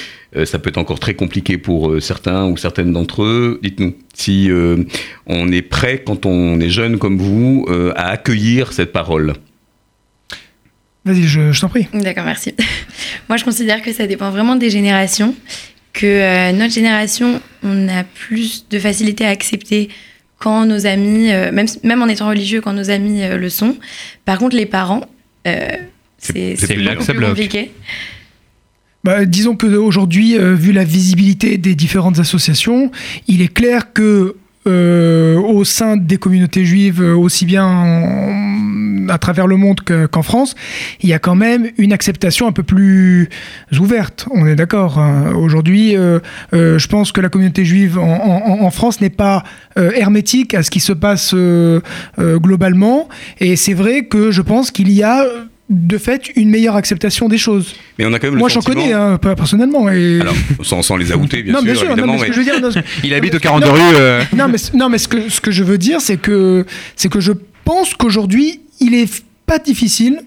ça 0.44 0.58
peut 0.58 0.70
être 0.70 0.78
encore 0.78 0.98
très 0.98 1.14
compliqué 1.14 1.58
pour 1.58 1.90
euh, 1.90 2.00
certains 2.00 2.46
ou 2.46 2.56
certaines 2.56 2.92
d'entre 2.92 3.22
eux. 3.22 3.60
Dites-nous 3.62 3.94
si 4.14 4.50
euh, 4.50 4.84
on 5.26 5.50
est 5.52 5.62
prêt, 5.62 6.02
quand 6.04 6.26
on 6.26 6.58
est 6.60 6.70
jeune 6.70 6.98
comme 6.98 7.18
vous, 7.18 7.66
euh, 7.68 7.92
à 7.96 8.08
accueillir 8.08 8.72
cette 8.72 8.92
parole. 8.92 9.34
Vas-y, 11.04 11.24
je, 11.24 11.52
je 11.52 11.60
t'en 11.60 11.68
prie. 11.68 11.86
D'accord, 11.92 12.24
merci. 12.24 12.54
Moi, 13.28 13.36
je 13.36 13.44
considère 13.44 13.82
que 13.82 13.92
ça 13.92 14.06
dépend 14.06 14.30
vraiment 14.30 14.56
des 14.56 14.70
générations. 14.70 15.34
Que 15.92 16.06
euh, 16.06 16.52
notre 16.52 16.72
génération, 16.74 17.40
on 17.62 17.88
a 17.88 18.02
plus 18.04 18.66
de 18.68 18.78
facilité 18.78 19.24
à 19.26 19.28
accepter 19.28 19.90
quand 20.38 20.66
nos 20.66 20.86
amis, 20.86 21.30
euh, 21.32 21.52
même, 21.52 21.66
même 21.84 22.02
en 22.02 22.08
étant 22.08 22.28
religieux, 22.28 22.60
quand 22.60 22.72
nos 22.72 22.90
amis 22.90 23.22
euh, 23.22 23.36
le 23.36 23.48
sont. 23.48 23.76
Par 24.24 24.38
contre, 24.38 24.56
les 24.56 24.66
parents, 24.66 25.02
euh, 25.46 25.68
C'est- 26.18 26.56
plus 26.66 27.20
compliqué. 27.20 27.70
Bah, 29.04 29.26
disons 29.26 29.54
que 29.54 29.66
aujourd'hui, 29.66 30.38
euh, 30.38 30.54
vu 30.54 30.72
la 30.72 30.82
visibilité 30.84 31.58
des 31.58 31.74
différentes 31.74 32.18
associations, 32.18 32.90
il 33.28 33.42
est 33.42 33.52
clair 33.52 33.92
que 33.92 34.36
euh, 34.66 35.36
au 35.36 35.62
sein 35.64 35.98
des 35.98 36.16
communautés 36.16 36.64
juives, 36.64 37.02
euh, 37.02 37.14
aussi 37.14 37.44
bien 37.44 37.66
en- 37.66 39.08
à 39.10 39.18
travers 39.18 39.46
le 39.46 39.58
monde 39.58 39.82
que- 39.82 40.06
qu'en 40.06 40.22
France, 40.22 40.54
il 41.02 41.10
y 41.10 41.12
a 41.12 41.18
quand 41.18 41.34
même 41.34 41.68
une 41.76 41.92
acceptation 41.92 42.46
un 42.46 42.52
peu 42.52 42.62
plus 42.62 43.28
ouverte. 43.78 44.26
On 44.30 44.46
est 44.46 44.56
d'accord. 44.56 44.98
hein. 44.98 45.32
Aujourd'hui, 45.34 45.94
euh, 45.98 46.18
je 46.54 46.86
pense 46.86 47.12
que 47.12 47.20
la 47.20 47.28
communauté 47.28 47.66
juive 47.66 47.98
en, 47.98 48.70
France 48.70 49.02
n'est 49.02 49.10
pas 49.10 49.44
hermétique 49.76 50.54
à 50.54 50.62
ce 50.62 50.70
qui 50.70 50.80
se 50.80 50.94
passe 50.94 51.34
globalement. 52.18 53.10
Et 53.40 53.56
c'est 53.56 53.74
vrai 53.74 54.06
que 54.06 54.30
je 54.30 54.40
pense 54.40 54.70
qu'il 54.70 54.90
y 54.90 55.02
a 55.02 55.26
de 55.74 55.98
fait 55.98 56.30
une 56.36 56.48
meilleure 56.50 56.76
acceptation 56.76 57.28
des 57.28 57.38
choses. 57.38 57.74
Mais 57.98 58.06
on 58.06 58.12
a 58.12 58.18
quand 58.18 58.28
même 58.30 58.38
Moi, 58.38 58.48
j'en 58.48 58.60
sentiment... 58.60 58.82
connais, 58.82 58.92
hein, 58.94 59.18
pas 59.18 59.34
personnellement. 59.34 59.88
Et... 59.90 60.20
Alors, 60.20 60.34
sans, 60.62 60.82
sans 60.82 60.96
les 60.96 61.12
outer, 61.12 61.42
bien 61.42 61.52
non, 61.52 61.58
sûr, 61.60 61.64
bien 61.66 61.74
sûr, 61.74 61.84
non, 61.84 61.92
évidemment. 61.92 62.12
mais 62.14 62.18
ce 62.20 62.24
que 62.26 62.32
je 62.32 62.38
veux 62.38 62.44
dire, 62.44 62.60
non, 62.60 62.70
Il 63.04 63.12
habite 63.14 63.32
mais- 63.32 63.36
au 63.36 63.40
42 63.40 63.66
non, 63.66 63.72
rue. 63.74 63.80
euh, 63.96 64.22
non, 64.36 64.48
mais, 64.48 64.58
non, 64.74 64.88
mais 64.88 64.98
ce 64.98 65.08
que, 65.08 65.28
ce 65.28 65.40
que 65.40 65.50
je 65.50 65.64
veux 65.64 65.78
dire, 65.78 66.00
c'est 66.00 66.16
que, 66.16 66.64
c'est 66.96 67.08
que 67.10 67.20
je 67.20 67.32
pense 67.64 67.94
qu'aujourd'hui, 67.94 68.60
il 68.80 68.94
est 68.94 69.22
pas 69.46 69.58
difficile, 69.58 70.20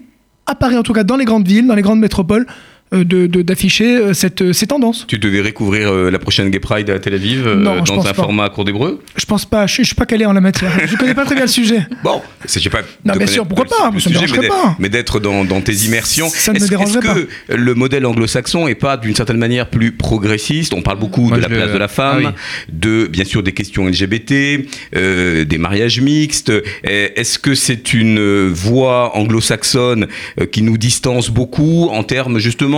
à 0.46 0.54
Paris 0.54 0.76
en 0.76 0.82
tout 0.82 0.92
cas, 0.92 1.04
dans 1.04 1.16
les 1.16 1.24
grandes 1.24 1.46
villes, 1.48 1.66
dans 1.66 1.74
les 1.74 1.82
grandes 1.82 2.00
métropoles, 2.00 2.46
euh, 2.94 3.04
de- 3.04 3.26
de- 3.26 3.42
d'afficher 3.42 3.96
euh, 3.96 4.14
cette, 4.14 4.52
ces 4.52 4.66
tendances. 4.66 5.04
Tu 5.08 5.18
devais 5.18 5.40
recouvrir 5.40 5.90
euh, 5.92 6.10
la 6.10 6.18
prochaine 6.18 6.50
Gay 6.50 6.58
Pride 6.60 6.90
à 6.90 6.98
Tel 6.98 7.14
Aviv 7.14 7.46
euh, 7.46 7.54
Non, 7.54 7.82
dans 7.82 8.00
un 8.00 8.04
pas. 8.04 8.14
format 8.14 8.44
à 8.44 8.48
cours 8.50 8.64
d'hébreu 8.64 9.00
Je 9.16 9.24
pense 9.26 9.44
pas, 9.44 9.66
je, 9.66 9.76
je 9.82 9.86
suis 9.86 9.94
pas 9.94 10.06
calé 10.06 10.24
en 10.26 10.32
la 10.32 10.40
matière. 10.40 10.70
Je 10.86 10.96
connais 10.96 11.14
pas 11.14 11.24
très 11.24 11.34
bien 11.34 11.44
le 11.44 11.50
sujet. 11.50 11.86
Bon, 12.04 12.20
c'est- 12.44 12.68
pas. 12.70 12.80
Non, 13.04 13.14
bien 13.16 13.26
sûr, 13.26 13.46
pourquoi 13.46 13.64
pas, 13.66 13.90
le 13.92 14.00
ça 14.00 14.08
me 14.10 14.14
sujet, 14.14 14.26
dérangerait 14.26 14.40
mais 14.40 14.48
pas. 14.48 14.54
d'être- 14.66 14.76
Mais 14.78 14.88
d'être 14.88 15.20
dans, 15.20 15.44
dans 15.44 15.60
tes 15.60 15.74
immersions. 15.86 16.28
Ça 16.28 16.52
ne 16.52 16.60
me 16.60 16.68
dérangerait 16.68 17.00
que 17.00 17.54
le 17.54 17.74
modèle 17.74 18.04
anglo-saxon 18.06 18.68
est 18.68 18.74
pas 18.74 18.96
d'une 18.96 19.14
certaine 19.14 19.38
manière 19.38 19.68
plus 19.70 19.92
progressiste? 19.92 20.74
On 20.74 20.82
parle 20.82 20.98
beaucoup 20.98 21.28
Moi, 21.28 21.36
de 21.38 21.42
la 21.42 21.48
le- 21.48 21.56
place 21.56 21.72
de 21.72 21.78
la 21.78 21.88
femme, 21.88 22.32
Ah 22.34 22.34
de 22.72 23.06
bien 23.06 23.24
sûr 23.24 23.42
des 23.42 23.52
questions 23.52 23.86
LGBT, 23.86 24.66
euh, 24.96 25.44
des 25.44 25.58
mariages 25.58 26.00
mixtes. 26.00 26.50
Euh, 26.50 26.60
Est-ce 26.84 27.38
que 27.38 27.54
c'est 27.54 27.94
une 27.94 28.18
euh, 28.18 28.50
voie 28.52 29.16
anglo-saxonne 29.16 30.06
euh, 30.40 30.46
qui 30.46 30.62
nous 30.62 30.76
distance 30.78 31.30
beaucoup 31.30 31.88
en 31.90 32.02
termes 32.02 32.38
justement 32.38 32.77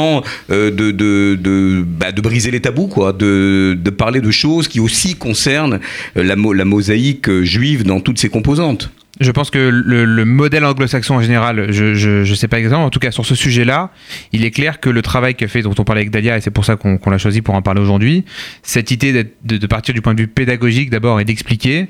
euh, 0.50 0.70
de, 0.70 0.90
de, 0.92 1.84
bah, 1.84 2.12
de 2.12 2.20
briser 2.20 2.50
les 2.50 2.60
tabous, 2.60 2.88
quoi, 2.88 3.12
de, 3.12 3.76
parler 3.96 4.20
de 4.20 4.30
choses 4.30 4.68
qui 4.68 4.80
aussi 4.80 5.14
concernent 5.16 5.80
euh, 6.16 6.24
la, 6.24 6.36
mo- 6.36 6.52
la 6.52 6.64
mosaïque 6.64 7.28
euh, 7.28 7.44
juive 7.44 7.82
dans 7.84 8.00
toutes 8.00 8.18
ses 8.18 8.28
composantes. 8.28 8.90
Je 9.20 9.32
pense 9.32 9.50
que 9.50 9.58
le, 9.58 10.06
le 10.06 10.24
modèle 10.24 10.64
anglo-saxon 10.64 11.16
en 11.16 11.20
général, 11.20 11.72
je 11.72 12.28
ne 12.30 12.34
sais 12.34 12.48
pas 12.48 12.58
exactement, 12.58 12.86
en 12.86 12.90
tout 12.90 13.00
cas 13.00 13.10
sur 13.10 13.26
ce 13.26 13.34
sujet-là, 13.34 13.90
il 14.32 14.44
est 14.46 14.50
clair 14.50 14.80
que 14.80 14.88
le 14.88 15.02
travail 15.02 15.34
qu'a 15.34 15.48
fait, 15.48 15.60
dont 15.60 15.74
on 15.78 15.84
parlait 15.84 16.02
avec 16.02 16.10
Dalia, 16.10 16.38
et 16.38 16.40
c'est 16.40 16.50
pour 16.50 16.64
ça 16.64 16.76
qu'on 16.76 17.10
l'a 17.10 17.18
choisi 17.18 17.42
pour 17.42 17.54
en 17.54 17.60
parler 17.60 17.82
aujourd'hui, 17.82 18.24
cette 18.62 18.90
idée 18.90 19.12
de, 19.12 19.26
de 19.58 19.66
partir 19.66 19.92
du 19.94 20.00
point 20.00 20.14
de 20.14 20.22
vue 20.22 20.28
pédagogique 20.28 20.88
d'abord 20.88 21.20
et 21.20 21.26
d'expliquer, 21.26 21.88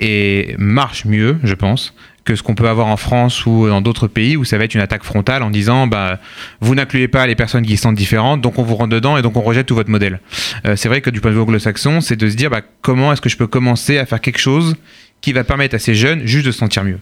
et 0.00 0.56
marche 0.58 1.04
mieux, 1.04 1.36
je 1.44 1.54
pense, 1.54 1.94
que 2.24 2.36
ce 2.36 2.42
qu'on 2.42 2.54
peut 2.54 2.68
avoir 2.68 2.86
en 2.86 2.96
France 2.96 3.44
ou 3.46 3.68
dans 3.68 3.80
d'autres 3.82 4.08
pays 4.08 4.36
où 4.36 4.44
ça 4.44 4.56
va 4.58 4.64
être 4.64 4.74
une 4.74 4.80
attaque 4.80 5.04
frontale 5.04 5.42
en 5.42 5.50
disant 5.50 5.86
bah, 5.86 6.18
vous 6.60 6.74
n'incluez 6.74 7.08
pas 7.08 7.26
les 7.26 7.34
personnes 7.34 7.66
qui 7.66 7.76
sont 7.76 7.92
différentes, 7.92 8.40
donc 8.40 8.58
on 8.58 8.62
vous 8.62 8.74
rentre 8.76 8.90
dedans 8.90 9.16
et 9.18 9.22
donc 9.22 9.36
on 9.36 9.42
rejette 9.42 9.66
tout 9.66 9.74
votre 9.74 9.90
modèle. 9.90 10.20
Euh, 10.66 10.74
c'est 10.76 10.88
vrai 10.88 11.00
que 11.00 11.10
du 11.10 11.20
point 11.20 11.30
de 11.30 11.36
vue 11.36 11.42
anglo-saxon, 11.42 12.00
c'est 12.00 12.16
de 12.16 12.28
se 12.28 12.34
dire 12.36 12.50
bah, 12.50 12.62
comment 12.82 13.12
est-ce 13.12 13.20
que 13.20 13.28
je 13.28 13.36
peux 13.36 13.46
commencer 13.46 13.98
à 13.98 14.06
faire 14.06 14.20
quelque 14.20 14.38
chose 14.38 14.74
qui 15.20 15.32
va 15.32 15.44
permettre 15.44 15.74
à 15.74 15.78
ces 15.78 15.94
jeunes 15.94 16.26
juste 16.26 16.46
de 16.46 16.52
se 16.52 16.58
sentir 16.58 16.84
mieux? 16.84 16.98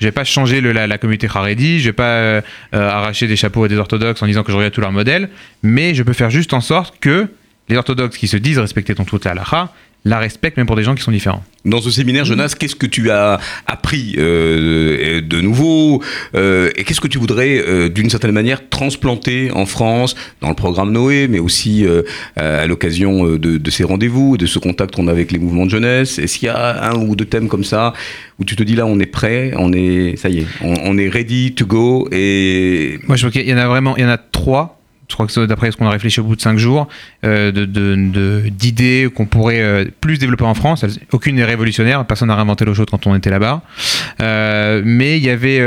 Je 0.00 0.06
vais 0.06 0.12
pas 0.12 0.22
changer 0.24 0.60
le- 0.60 0.72
la, 0.72 0.98
communauté 0.98 1.28
Haredi, 1.32 1.80
je 1.80 1.86
vais 1.86 1.92
pas 1.92 2.04
euh, 2.04 2.40
euh, 2.74 2.88
arracher 2.88 3.26
des 3.26 3.34
chapeaux 3.36 3.64
à 3.64 3.68
des 3.68 3.76
orthodoxes 3.76 4.22
en 4.22 4.26
disant 4.26 4.42
que 4.44 4.52
je 4.52 4.56
regarde 4.56 4.72
tout 4.72 4.80
leur 4.80 4.92
modèle, 4.92 5.28
mais 5.62 5.94
je 5.94 6.02
peux 6.04 6.12
faire 6.12 6.30
juste 6.30 6.52
en 6.54 6.60
sorte 6.60 6.98
que 7.00 7.28
les 7.68 7.76
orthodoxes 7.76 8.16
qui 8.16 8.28
se 8.28 8.36
disent 8.36 8.58
respecter 8.60 8.94
dans 8.94 9.04
toute 9.04 9.24
la 9.24 9.32
halakha 9.32 9.72
la 10.06 10.20
respectent 10.20 10.56
même 10.56 10.66
pour 10.66 10.76
des 10.76 10.84
gens 10.84 10.94
qui 10.94 11.02
sont 11.02 11.10
différents. 11.10 11.42
Dans 11.64 11.80
ce 11.80 11.90
séminaire, 11.90 12.24
Jonas, 12.24 12.54
qu'est-ce 12.56 12.76
que 12.76 12.86
tu 12.86 13.10
as 13.10 13.40
appris 13.66 14.14
euh, 14.18 15.20
de 15.20 15.40
nouveau 15.40 16.00
euh, 16.36 16.70
et 16.76 16.84
qu'est-ce 16.84 17.00
que 17.00 17.08
tu 17.08 17.18
voudrais, 17.18 17.58
euh, 17.58 17.88
d'une 17.88 18.08
certaine 18.08 18.30
manière, 18.30 18.68
transplanter 18.68 19.50
en 19.50 19.66
France, 19.66 20.14
dans 20.40 20.48
le 20.48 20.54
programme 20.54 20.92
Noé, 20.92 21.26
mais 21.26 21.40
aussi 21.40 21.84
euh, 21.84 22.02
à 22.36 22.66
l'occasion 22.68 23.36
de, 23.36 23.58
de 23.58 23.70
ces 23.70 23.82
rendez-vous, 23.82 24.36
de 24.36 24.46
ce 24.46 24.60
contact 24.60 24.94
qu'on 24.94 25.08
a 25.08 25.10
avec 25.10 25.32
les 25.32 25.40
mouvements 25.40 25.66
de 25.66 25.70
jeunesse? 25.70 26.20
Est-ce 26.20 26.38
qu'il 26.38 26.46
y 26.46 26.50
a 26.50 26.88
un 26.88 26.94
ou 26.94 27.16
deux 27.16 27.24
thèmes 27.24 27.48
comme 27.48 27.64
ça 27.64 27.92
où 28.38 28.44
tu 28.44 28.54
te 28.54 28.62
dis 28.62 28.76
là, 28.76 28.86
on 28.86 29.00
est 29.00 29.06
prêt, 29.06 29.52
on 29.56 29.72
est, 29.72 30.14
ça 30.16 30.28
y 30.28 30.38
est, 30.38 30.46
on, 30.62 30.74
on 30.84 30.98
est 30.98 31.08
ready 31.08 31.52
to 31.54 31.66
go 31.66 32.08
et 32.12 33.00
Moi, 33.08 33.16
je 33.16 33.22
vois 33.22 33.32
qu'il 33.32 33.48
y 33.48 33.52
en 33.52 33.58
a 33.58 33.66
vraiment, 33.66 33.96
il 33.96 34.02
y 34.02 34.06
en 34.06 34.10
a 34.10 34.18
trois. 34.18 34.80
Je 35.08 35.14
crois 35.14 35.26
que 35.26 35.32
c'est 35.32 35.46
d'après 35.46 35.70
ce 35.70 35.76
qu'on 35.76 35.86
a 35.86 35.90
réfléchi 35.90 36.20
au 36.20 36.24
bout 36.24 36.36
de 36.36 36.40
cinq 36.40 36.58
jours, 36.58 36.88
euh, 37.24 37.52
d'idées 38.50 39.08
qu'on 39.14 39.26
pourrait 39.26 39.60
euh, 39.60 39.84
plus 40.00 40.18
développer 40.18 40.44
en 40.44 40.54
France. 40.54 40.84
Aucune 41.12 41.36
n'est 41.36 41.44
révolutionnaire, 41.44 42.04
personne 42.04 42.28
n'a 42.28 42.34
réinventé 42.34 42.64
l'eau 42.64 42.74
chaude 42.74 42.90
quand 42.90 43.06
on 43.06 43.14
était 43.14 43.30
là-bas. 43.30 43.62
Euh, 44.20 44.82
mais 44.84 45.18
il 45.18 45.24
y 45.24 45.30
avait 45.30 45.60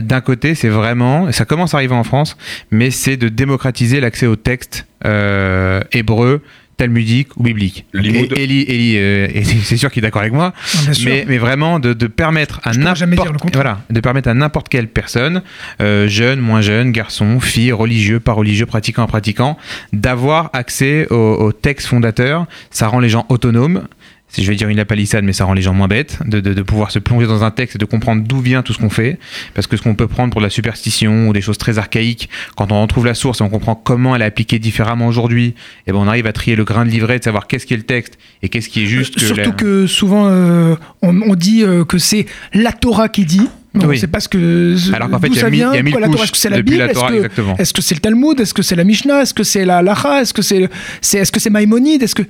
d'un 0.00 0.20
côté, 0.20 0.54
c'est 0.54 0.68
vraiment, 0.68 1.30
ça 1.32 1.44
commence 1.44 1.74
à 1.74 1.78
arriver 1.78 1.94
en 1.94 2.04
France, 2.04 2.36
mais 2.70 2.90
c'est 2.90 3.16
de 3.16 3.28
démocratiser 3.28 4.00
l'accès 4.00 4.26
au 4.26 4.36
texte 4.36 4.86
euh, 5.04 5.80
hébreu, 5.92 6.42
talmudique 6.78 7.36
ou 7.36 7.42
biblique. 7.42 7.84
Eli, 7.92 8.62
Eli, 8.66 8.94
euh, 8.96 9.28
c'est 9.64 9.76
sûr 9.76 9.90
qu'il 9.90 10.02
est 10.02 10.06
d'accord 10.06 10.22
avec 10.22 10.32
moi, 10.32 10.54
Non, 10.86 10.92
mais, 11.04 11.24
mais 11.28 11.36
vraiment 11.36 11.78
de, 11.80 11.92
de 11.92 12.06
permettre 12.06 12.60
à 12.64 12.72
n'importe 12.72 13.32
contraire. 13.32 13.50
voilà, 13.52 13.80
de 13.90 14.00
permettre 14.00 14.28
à 14.28 14.34
n'importe 14.34 14.68
quelle 14.70 14.88
personne, 14.88 15.42
euh, 15.82 16.08
jeune, 16.08 16.40
moins 16.40 16.62
jeune, 16.62 16.92
garçon, 16.92 17.40
fille, 17.40 17.72
religieux, 17.72 18.20
pas 18.20 18.32
religieux, 18.32 18.64
pratiquant, 18.64 19.02
impratiquant, 19.02 19.58
d'avoir 19.92 20.50
accès 20.54 21.06
au, 21.10 21.16
au 21.16 21.52
texte 21.52 21.88
fondateur. 21.88 22.46
Ça 22.70 22.86
rend 22.88 23.00
les 23.00 23.08
gens 23.10 23.26
autonomes. 23.28 23.86
Si 24.30 24.44
je 24.44 24.50
vais 24.50 24.56
dire 24.56 24.68
une 24.68 24.76
lapalissade, 24.76 25.24
mais 25.24 25.32
ça 25.32 25.44
rend 25.46 25.54
les 25.54 25.62
gens 25.62 25.72
moins 25.72 25.88
bêtes, 25.88 26.18
de, 26.26 26.40
de- 26.40 26.52
de 26.52 26.62
pouvoir 26.62 26.90
se 26.90 26.98
plonger 26.98 27.26
dans 27.26 27.44
un 27.44 27.50
texte 27.50 27.76
et 27.76 27.78
de 27.78 27.84
comprendre 27.86 28.22
d'où 28.26 28.40
vient 28.40 28.62
tout 28.62 28.74
ce 28.74 28.78
qu'on 28.78 28.90
fait. 28.90 29.18
Parce 29.54 29.66
que 29.66 29.76
ce 29.78 29.82
qu'on 29.82 29.94
peut 29.94 30.06
prendre 30.06 30.30
pour 30.32 30.42
de 30.42 30.46
la 30.46 30.50
superstition 30.50 31.28
ou 31.28 31.32
des 31.32 31.40
choses 31.40 31.56
très 31.56 31.78
archaïques, 31.78 32.28
quand 32.54 32.70
on 32.70 32.82
retrouve 32.82 33.06
la 33.06 33.14
source 33.14 33.40
et 33.40 33.42
on 33.42 33.48
comprend 33.48 33.74
comment 33.74 34.14
elle 34.14 34.20
est 34.22 34.26
appliquée 34.26 34.58
différemment 34.58 35.06
aujourd'hui, 35.06 35.54
et 35.86 35.92
ben 35.92 35.98
on 35.98 36.06
arrive 36.06 36.26
à 36.26 36.32
trier 36.34 36.56
le 36.56 36.64
grain 36.64 36.84
de 36.84 36.90
livret, 36.90 37.18
de 37.18 37.24
savoir 37.24 37.46
qu'est-ce 37.46 37.64
qui 37.64 37.72
est 37.72 37.78
le 37.78 37.84
texte 37.84 38.18
et 38.42 38.50
qu'est-ce 38.50 38.68
qui 38.68 38.82
est 38.82 38.86
juste. 38.86 39.14
que 39.14 39.20
Surtout 39.20 39.40
la- 39.50 39.50
que 39.56 39.86
souvent, 39.86 40.26
euh, 40.28 40.74
on, 41.00 41.22
on 41.22 41.34
dit 41.34 41.62
euh, 41.64 41.84
que 41.86 41.96
c'est 41.96 42.26
la 42.52 42.72
Torah 42.72 43.08
qui 43.08 43.24
dit. 43.24 43.48
Donc, 43.74 43.88
Oui. 43.90 43.96
on 43.96 44.00
sait 44.00 44.06
pas 44.08 44.20
ce 44.20 44.28
que. 44.28 44.74
Alors 44.94 45.08
qu'en 45.10 45.20
fait, 45.20 45.28
il 45.28 45.36
y 45.36 45.40
a 45.40 45.48
mille- 45.50 45.60
y 45.60 45.62
a 45.64 45.82
mille 45.82 45.94
Torah, 45.94 46.06
est-ce 46.24 46.32
que 46.32 46.38
c'est 46.38 46.50
la 46.50 46.56
depuis 46.58 46.72
Bible 46.72 46.84
la 46.86 46.92
Torah, 46.92 47.12
Est-ce 47.14 47.28
que-. 47.28 47.60
Est-ce 47.62 47.72
que 47.72 47.82
c'est 47.82 47.94
le 47.94 48.00
Talmud 48.00 48.40
Est-ce 48.40 48.52
que 48.54 48.62
c'est 48.62 48.76
la 48.76 48.84
Mishnah 48.84 49.22
Est-ce 49.22 49.32
que 49.34 49.42
c'est 49.44 49.64
la 49.64 49.80
Lacha 49.82 50.20
Est-ce 50.20 50.34
que 50.34 50.42
c'est 50.42 50.68
c'est 51.00 51.18
est-ce 51.18 51.32
que 51.32 51.40
c'est 51.40 51.50
Maïmonide 51.50 52.02
Est-ce 52.02 52.14
que 52.14 52.22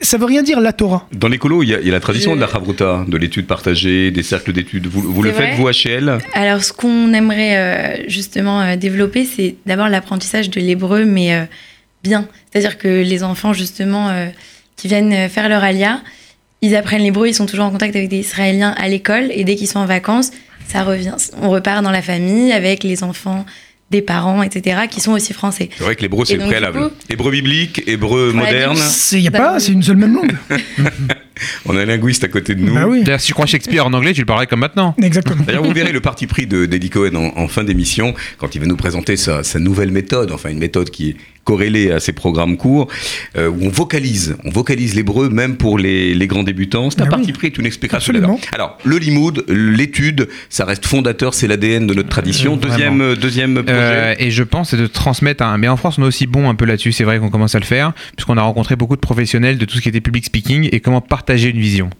ça 0.00 0.18
veut 0.18 0.26
rien 0.26 0.42
dire 0.42 0.60
la 0.60 0.72
Torah 0.72 1.06
dans 1.12 1.28
l'écolo, 1.28 1.62
il 1.62 1.70
y, 1.70 1.74
a- 1.74 1.80
il 1.80 1.86
y 1.86 1.90
a 1.90 1.92
la 1.92 2.00
tradition 2.00 2.34
de 2.36 2.40
la 2.40 2.48
chavruta, 2.48 3.04
de 3.08 3.16
l'étude 3.16 3.46
partagée, 3.46 4.10
des 4.10 4.22
cercles 4.22 4.52
d'études. 4.52 4.86
Vous, 4.86 5.00
vous 5.00 5.22
le 5.22 5.32
faites, 5.32 5.54
vous, 5.56 5.68
HL 5.68 6.18
Alors, 6.34 6.62
ce 6.62 6.72
qu'on 6.72 7.12
aimerait 7.14 7.56
euh, 7.56 8.04
justement 8.08 8.60
euh, 8.60 8.76
développer, 8.76 9.24
c'est 9.24 9.56
d'abord 9.66 9.88
l'apprentissage 9.88 10.50
de 10.50 10.60
l'hébreu, 10.60 11.04
mais 11.04 11.34
euh, 11.34 11.44
bien. 12.02 12.28
C'est-à-dire 12.52 12.78
que 12.78 12.88
les 13.02 13.22
enfants, 13.24 13.52
justement, 13.52 14.10
euh, 14.10 14.26
qui 14.76 14.88
viennent 14.88 15.12
euh, 15.12 15.28
faire 15.28 15.48
leur 15.48 15.64
alia, 15.64 16.02
ils 16.62 16.76
apprennent 16.76 17.02
l'hébreu, 17.02 17.28
ils 17.28 17.34
sont 17.34 17.46
toujours 17.46 17.64
en 17.66 17.70
contact 17.70 17.96
avec 17.96 18.08
des 18.08 18.18
Israéliens 18.18 18.74
à 18.76 18.88
l'école, 18.88 19.28
et 19.30 19.44
dès 19.44 19.56
qu'ils 19.56 19.68
sont 19.68 19.78
en 19.80 19.86
vacances, 19.86 20.30
ça 20.68 20.82
revient. 20.82 21.14
On 21.42 21.48
repart 21.50 21.82
dans 21.82 21.90
la 21.90 22.02
famille 22.02 22.52
avec 22.52 22.82
les 22.84 23.02
enfants 23.02 23.46
des 23.90 24.02
parents, 24.02 24.42
etc., 24.42 24.82
qui 24.90 25.00
sont 25.00 25.12
aussi 25.12 25.32
français. 25.32 25.70
C'est 25.76 25.84
vrai 25.84 25.94
que 25.94 26.02
l'hébreu, 26.02 26.24
c'est 26.24 26.38
préalable. 26.38 26.78
coup- 26.88 26.94
Hébreu 27.08 27.30
biblique, 27.30 27.82
hébreu 27.86 28.32
moderne. 28.32 28.74
Bible. 28.74 28.86
C'est 28.88 29.20
y 29.22 29.28
a 29.28 29.30
Bah 29.30 29.38
pas, 29.38 29.60
c'est 29.60 29.72
une 29.72 29.82
seule 29.82 29.96
même 29.96 30.14
langue. 30.14 30.36
On 31.66 31.76
a 31.76 31.82
un 31.82 31.84
linguiste 31.84 32.24
à 32.24 32.28
côté 32.28 32.54
de 32.54 32.62
nous. 32.62 32.74
Bah 32.74 32.86
oui, 32.88 33.04
D'ailleurs, 33.04 33.20
si 33.20 33.26
tu 33.28 33.34
crois 33.34 33.46
Shakespeare 33.46 33.86
en 33.86 33.92
anglais, 33.92 34.12
tu 34.14 34.20
le 34.20 34.26
parlerais 34.26 34.46
comme 34.46 34.60
maintenant. 34.60 34.94
exactement. 35.02 35.42
D'ailleurs, 35.46 35.62
vous 35.62 35.72
verrez 35.72 35.92
le 35.92 36.00
parti 36.00 36.26
pris 36.26 36.46
de 36.46 36.64
d'Eddie 36.66 36.90
Cohen 36.90 37.14
en, 37.14 37.38
en 37.38 37.46
fin 37.48 37.62
d'émission, 37.62 38.14
quand 38.38 38.54
il 38.54 38.60
va 38.60 38.66
nous 38.66 38.76
présenter 38.76 39.16
sa, 39.16 39.44
sa 39.44 39.58
nouvelle 39.58 39.90
méthode, 39.90 40.32
enfin 40.32 40.48
une 40.50 40.58
méthode 40.58 40.90
qui 40.90 41.16
est 41.46 41.56
corrélée 41.56 41.90
à 41.92 42.00
ses 42.00 42.12
programmes 42.12 42.56
courts, 42.56 42.88
euh, 43.36 43.48
où 43.48 43.64
on 43.64 43.68
vocalise, 43.68 44.36
on 44.44 44.50
vocalise 44.50 44.94
l'hébreu 44.94 45.28
même 45.28 45.56
pour 45.56 45.78
les, 45.78 46.12
les 46.14 46.26
grands 46.26 46.42
débutants. 46.42 46.90
C'est 46.90 47.00
un 47.02 47.04
Ah 47.06 47.10
parti 47.10 47.26
oui. 47.26 47.32
pris, 47.32 47.52
tu 47.52 47.60
nous 47.60 47.66
expliqueras 47.66 47.98
tout 47.98 48.10
à 48.10 48.10
Absolument. 48.10 48.28
l'heure. 48.34 48.54
Alors, 48.54 48.78
le 48.84 48.98
limoud, 48.98 49.44
l'étude, 49.48 50.28
ça 50.50 50.64
reste 50.64 50.86
fondateur, 50.86 51.34
c'est 51.34 51.46
l'ADN 51.46 51.86
de 51.86 51.94
notre 51.94 52.08
tradition. 52.08 52.54
Euh, 52.54 52.56
Deuxième, 52.56 53.00
euh, 53.00 53.16
deuxième 53.16 53.54
projet. 53.62 53.70
Euh, 53.70 54.14
et 54.18 54.30
je 54.30 54.42
pense 54.42 54.70
c'est 54.70 54.76
de 54.76 54.86
transmettre 54.86 55.44
un. 55.44 55.56
Mais 55.58 55.68
en 55.68 55.76
France, 55.76 55.98
on 55.98 56.02
est 56.02 56.06
aussi 56.06 56.26
bon 56.26 56.48
un 56.50 56.54
peu 56.54 56.64
là-dessus. 56.64 56.92
C'est 56.92 57.04
vrai 57.04 57.18
qu'on 57.20 57.30
commence 57.30 57.54
à 57.54 57.60
le 57.60 57.64
faire, 57.64 57.92
puisqu'on 58.16 58.36
a 58.36 58.42
rencontré 58.42 58.74
beaucoup 58.76 58.96
de 58.96 59.00
professionnels 59.00 59.56
de 59.58 59.64
tout 59.64 59.76
ce 59.76 59.80
qui 59.80 59.88
était 59.88 60.00
public 60.00 60.24
speaking 60.24 60.68
et 60.72 60.80
comment 60.80 61.00
partager 61.00 61.50
une 61.50 61.60
vision. 61.60 61.90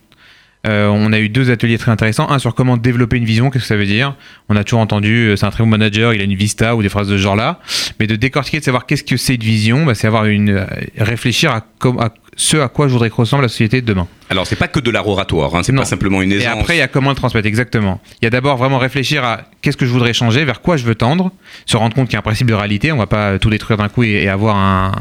Euh, 0.67 0.89
on 0.89 1.13
a 1.13 1.19
eu 1.19 1.29
deux 1.29 1.51
ateliers 1.51 1.79
très 1.79 1.91
intéressants. 1.93 2.31
Un 2.31 2.39
sur 2.39 2.55
comment 2.55 2.77
développer 2.77 3.17
une 3.17 3.25
vision, 3.25 3.51
qu'est-ce 3.51 3.65
que 3.65 3.69
ça 3.69 3.77
veut 3.77 3.87
dire 3.87 4.17
On 4.49 4.57
a 4.57 4.65
toujours 4.65 4.81
entendu, 4.81 5.29
euh, 5.29 5.37
c'est 5.37 5.47
un 5.47 5.51
très 5.51 5.63
bon 5.63 5.71
manager, 5.71 6.13
il 6.13 6.21
a 6.21 6.25
une 6.25 6.35
vista 6.35 6.75
ou 6.75 6.83
des 6.83 6.89
phrases 6.89 7.09
de 7.09 7.17
ce 7.17 7.23
genre-là. 7.23 7.61
Mais 8.01 8.07
de 8.07 8.17
décortiquer, 8.17 8.59
de 8.59 8.65
savoir 8.65 8.87
qu'est-ce 8.87 9.05
que 9.05 9.17
c'est 9.17 9.35
une 9.37 9.43
vision, 9.43 9.85
bah, 9.85 9.95
c'est 9.95 10.07
avoir 10.07 10.25
une 10.27 10.51
euh, 10.51 10.67
réfléchir 10.99 11.51
à, 11.53 11.67
à 12.01 12.11
ce 12.39 12.57
à 12.59 12.69
quoi 12.69 12.89
je 12.89 12.93
voudrais 12.93 13.09
que 13.11 13.15
ressemble 13.15 13.43
la 13.45 13.49
société 13.49 13.81
de 13.81 13.87
demain. 13.87 14.09
Alors, 14.29 14.47
c'est 14.47 14.57
pas 14.57 14.69
que 14.69 14.81
de 14.81 14.91
l'art 14.91 15.07
oratoire, 15.09 15.55
hein, 15.55 15.63
c'est 15.63 15.75
pas 15.75 15.85
simplement 15.85 16.21
une 16.21 16.33
Et 16.33 16.37
aisance. 16.37 16.59
après, 16.59 16.75
il 16.77 16.79
y 16.79 16.83
a 16.83 16.89
comment 16.89 17.11
le 17.11 17.17
transmettre, 17.17 17.47
exactement. 17.47 18.01
Il 18.21 18.25
y 18.25 18.27
a 18.27 18.31
d'abord 18.31 18.57
vraiment 18.57 18.79
réfléchir 18.79 19.25
à 19.25 19.43
qu'est-ce 19.63 19.77
que 19.77 19.87
je 19.87 19.91
voudrais 19.93 20.13
changer, 20.13 20.45
vers 20.45 20.61
quoi 20.61 20.77
je 20.77 20.85
veux 20.85 20.97
tendre, 20.97 21.31
se 21.65 21.77
rendre 21.77 21.95
compte 21.95 22.09
qu'il 22.09 22.15
y 22.15 22.17
a 22.17 22.19
un 22.19 22.23
principe 22.23 22.49
de 22.49 22.55
réalité, 22.55 22.91
on 22.93 22.97
va 22.99 23.07
pas 23.07 23.39
tout 23.39 23.51
détruire 23.51 23.79
d'un 23.79 23.89
coup 23.89 24.03
et, 24.03 24.25
et 24.25 24.29
avoir 24.29 24.57
un, 24.57 24.93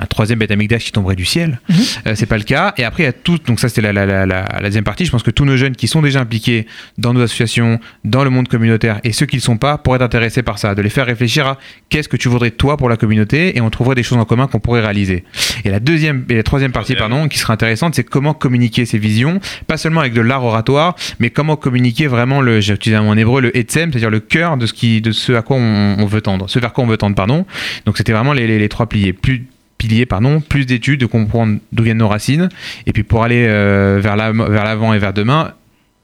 un 0.00 0.06
troisième 0.06 0.38
bêta 0.38 0.54
qui 0.78 0.92
tomberait 0.92 1.16
du 1.16 1.24
ciel. 1.24 1.60
Euh, 2.06 2.14
c'est 2.14 2.26
pas 2.26 2.36
le 2.36 2.44
cas. 2.44 2.74
Et 2.76 2.84
après, 2.84 3.04
il 3.04 3.06
y 3.06 3.08
a 3.08 3.12
tout. 3.12 3.38
Donc, 3.46 3.60
ça, 3.60 3.68
c'était 3.68 3.80
la, 3.80 3.92
la, 3.92 4.04
la, 4.06 4.26
la- 4.26 4.44
la 4.60 4.62
deuxième 4.62 4.84
partie. 4.84 5.04
Je 5.04 5.10
pense 5.10 5.22
que 5.22 5.30
tous 5.30 5.44
nos 5.44 5.56
jeunes 5.56 5.76
qui 5.76 5.86
sont 5.88 6.02
déjà 6.02 6.20
impliqués 6.20 6.66
dans 6.98 7.14
nos 7.14 7.22
associations, 7.22 7.78
dans 8.04 8.24
le 8.24 8.30
monde 8.30 8.48
communautaire 8.48 9.00
et 9.04 9.12
ceux 9.12 9.26
qui 9.26 9.36
ne 9.36 9.40
le 9.40 9.44
sont 9.44 9.56
pas 9.56 9.78
pourraient 9.78 9.96
être 9.96 10.02
intéressés 10.02 10.42
par 10.42 10.58
ça. 10.58 10.74
De 10.74 10.82
les 10.82 10.90
faire 10.90 11.06
réfléchir 11.06 11.46
à 11.46 11.58
qu'est-ce 11.88 12.08
que 12.08 12.16
tu 12.16 12.28
voudrais 12.28 12.50
toi 12.50 12.76
pour 12.76 12.88
la 12.88 12.96
communauté 12.96 13.56
et 13.56 13.60
on 13.60 13.70
trouverait 13.70 13.94
des 13.94 14.02
choses 14.02 14.18
en 14.18 14.24
commun 14.24 14.46
qu'on 14.48 14.60
pourrait 14.60 14.80
réaliser. 14.80 15.24
Et 15.64 15.70
la 15.70 15.80
deuxième 15.80 16.24
et 16.28 16.34
la 16.34 16.42
troisième 16.42 16.72
partie, 16.72 16.94
pardon, 16.96 17.28
qui 17.28 17.38
sera 17.38 17.54
intéressante, 17.54 17.94
c'est 17.94 18.04
comment 18.04 18.34
communiquer 18.34 18.86
ces 18.86 18.98
visions, 18.98 19.40
pas 19.66 19.76
seulement 19.76 20.00
avec 20.00 20.12
de 20.12 20.20
l'art 20.20 20.44
oratoire, 20.44 20.96
mais 21.20 21.30
comment 21.30 21.56
communiquer 21.56 22.06
vraiment 22.08 22.40
le, 22.40 22.60
j'ai 22.60 22.74
utilisé 22.74 22.96
un 22.96 23.02
mot 23.02 23.10
en 23.10 23.16
hébreu, 23.16 23.40
le 23.40 23.56
etzem, 23.56 23.90
c'est-à-dire 23.92 24.10
le 24.10 24.20
cœur 24.20 24.56
de 24.56 24.66
ce 24.66 24.72
qui, 24.72 25.00
de 25.00 25.12
ce 25.12 25.32
à 25.32 25.42
quoi 25.42 25.56
on, 25.56 25.96
on 25.98 26.06
veut 26.06 26.20
tendre, 26.20 26.48
ce 26.50 26.58
vers 26.58 26.72
quoi 26.72 26.84
on 26.84 26.86
veut 26.88 26.96
tendre, 26.96 27.14
pardon. 27.16 27.46
Donc 27.86 27.96
c'était 27.96 28.12
vraiment 28.12 28.32
les, 28.32 28.46
les, 28.46 28.58
les 28.58 28.68
trois 28.68 28.86
piliers. 28.88 29.12
Plus 29.12 29.44
piliers, 29.88 30.06
pardon, 30.06 30.40
plus 30.40 30.64
d'études, 30.66 31.00
de 31.00 31.06
comprendre 31.06 31.58
d'où 31.72 31.82
viennent 31.82 31.98
nos 31.98 32.08
racines, 32.08 32.48
et 32.86 32.92
puis 32.92 33.02
pour 33.02 33.22
aller 33.24 33.44
euh, 33.46 33.98
vers 34.02 34.16
la- 34.16 34.32
vers 34.32 34.64
l'avant 34.64 34.94
et 34.94 34.98
vers 34.98 35.12
demain, 35.12 35.52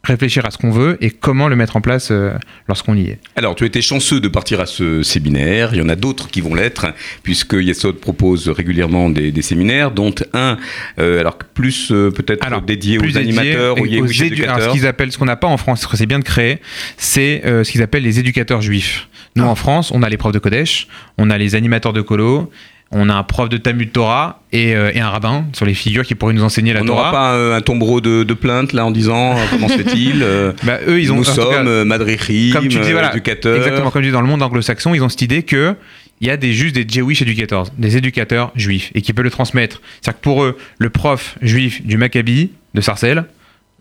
réfléchir 0.03 0.47
à 0.47 0.51
ce 0.51 0.57
qu'on 0.57 0.71
veut 0.71 0.97
et 1.03 1.11
comment 1.11 1.47
le 1.49 1.57
mettre 1.57 1.77
en 1.77 1.83
place 1.83 2.09
euh, 2.11 2.33
lorsqu'on 2.69 2.95
y 2.95 3.03
est. 3.11 3.19
Alors, 3.37 3.55
tu 3.55 3.65
étais 3.67 3.83
chanceux 3.83 4.19
de 4.21 4.29
partir 4.29 4.59
à 4.61 4.65
ce 4.67 5.03
séminaire. 5.03 5.71
Il 5.75 5.79
y 5.79 5.83
en 5.83 5.91
a 5.91 5.95
d'autres 5.97 6.29
qui 6.31 6.41
vont 6.41 6.55
l'être, 6.55 6.87
puisque 7.23 7.53
Yesod 7.53 7.97
propose 8.01 8.49
régulièrement 8.49 9.11
des, 9.11 9.31
des 9.31 9.43
séminaires, 9.43 9.91
dont 9.91 10.15
un, 10.33 10.57
euh, 10.99 11.21
alors 11.21 11.37
plus 11.37 11.91
euh, 11.93 12.11
peut-être 12.11 12.63
dédié 12.63 12.97
plus 12.99 13.15
aux 13.15 13.19
animateurs, 13.19 13.77
aux, 13.77 13.81
aux 13.83 13.85
alors, 13.85 14.23
éducateurs. 14.23 14.63
ce 14.63 14.69
qu'ils 14.73 14.87
appellent, 14.87 15.13
ce 15.13 15.19
qu'on 15.19 15.27
n'a 15.27 15.37
pas 15.37 15.49
en 15.49 15.59
France, 15.59 15.83
ce 15.83 15.87
que 15.87 15.97
c'est 15.99 16.07
bien 16.07 16.19
de 16.19 16.25
créer, 16.25 16.61
c'est 16.97 17.43
ce 17.45 17.71
qu'ils 17.71 17.83
appellent 17.83 18.03
les 18.03 18.19
éducateurs 18.19 18.63
juifs. 18.63 19.07
Nous, 19.37 19.45
Ah. 19.45 19.49
en 19.49 19.55
France, 19.55 19.93
on 19.95 20.03
a 20.03 20.09
les 20.09 20.17
profs 20.17 20.33
de 20.33 20.39
Kodesh, 20.41 20.89
on 21.19 21.29
a 21.31 21.37
les 21.39 21.55
animateurs 21.55 21.93
de 21.93 22.01
colo, 22.01 22.51
on 22.93 23.09
a 23.09 23.15
un 23.15 23.23
prof 23.23 23.49
de 23.49 23.57
Talmud 23.57 23.93
Torah 23.93 24.43
et, 24.53 24.75
euh, 24.75 24.91
et 24.93 25.01
un 25.01 25.11
rabbin 25.11 25.45
sur 25.53 25.65
les 25.65 25.75
figures 25.75 26.05
qui 26.05 26.17
pourraient 26.17 26.35
nous 26.35 26.43
enseigner 26.43 26.73
la 26.73 26.83
On 26.83 26.87
Torah. 26.87 27.11
n'aura 27.11 27.13
pas 27.13 27.57
un 27.57 27.61
tombereau 27.61 28.01
de, 28.01 28.25
de 28.25 28.35
plainte 28.35 28.73
là 28.73 28.85
en 28.85 28.91
disant 28.91 29.37
euh, 29.37 29.41
comment 29.51 29.69
se 29.69 29.75
fait-il 29.75 30.23
euh, 30.23 30.53
Bah, 30.65 30.79
eux, 30.89 31.01
ils 31.01 31.13
ont 31.13 31.17
Nous 31.17 31.25
sommes 31.25 31.51
cas, 31.51 31.85
madrichim, 31.85 32.53
comme 32.53 32.69
tu 32.69 32.81
dis, 32.81 32.93
voilà, 32.93 33.13
éducateurs. 33.13 33.57
Exactement, 33.57 33.91
comme 33.91 34.03
tu 34.03 34.09
dis, 34.09 34.13
dans 34.13 34.21
le 34.21 34.27
monde 34.27 34.43
anglo-saxon, 34.43 34.95
ils 34.95 35.03
ont 35.03 35.09
cette 35.09 35.23
idée 35.23 35.45
que 35.45 35.77
il 36.21 36.27
y 36.27 36.31
a 36.31 36.37
des 36.37 36.53
juste 36.53 36.75
des 36.75 36.85
Jewish 36.87 37.23
educators, 37.23 37.69
des 37.79 37.97
éducateurs 37.97 38.53
juifs, 38.55 38.91
et 38.95 39.01
qui 39.01 39.13
peuvent 39.15 39.25
le 39.25 39.31
transmettre. 39.31 39.81
C'est-à-dire 40.03 40.21
que 40.21 40.25
pour 40.25 40.45
eux, 40.45 40.59
le 40.79 40.91
prof 40.91 41.39
juif 41.41 41.83
du 41.87 41.97
Maccabi 41.97 42.51
de 42.75 42.81
Sarcelles, 42.83 43.25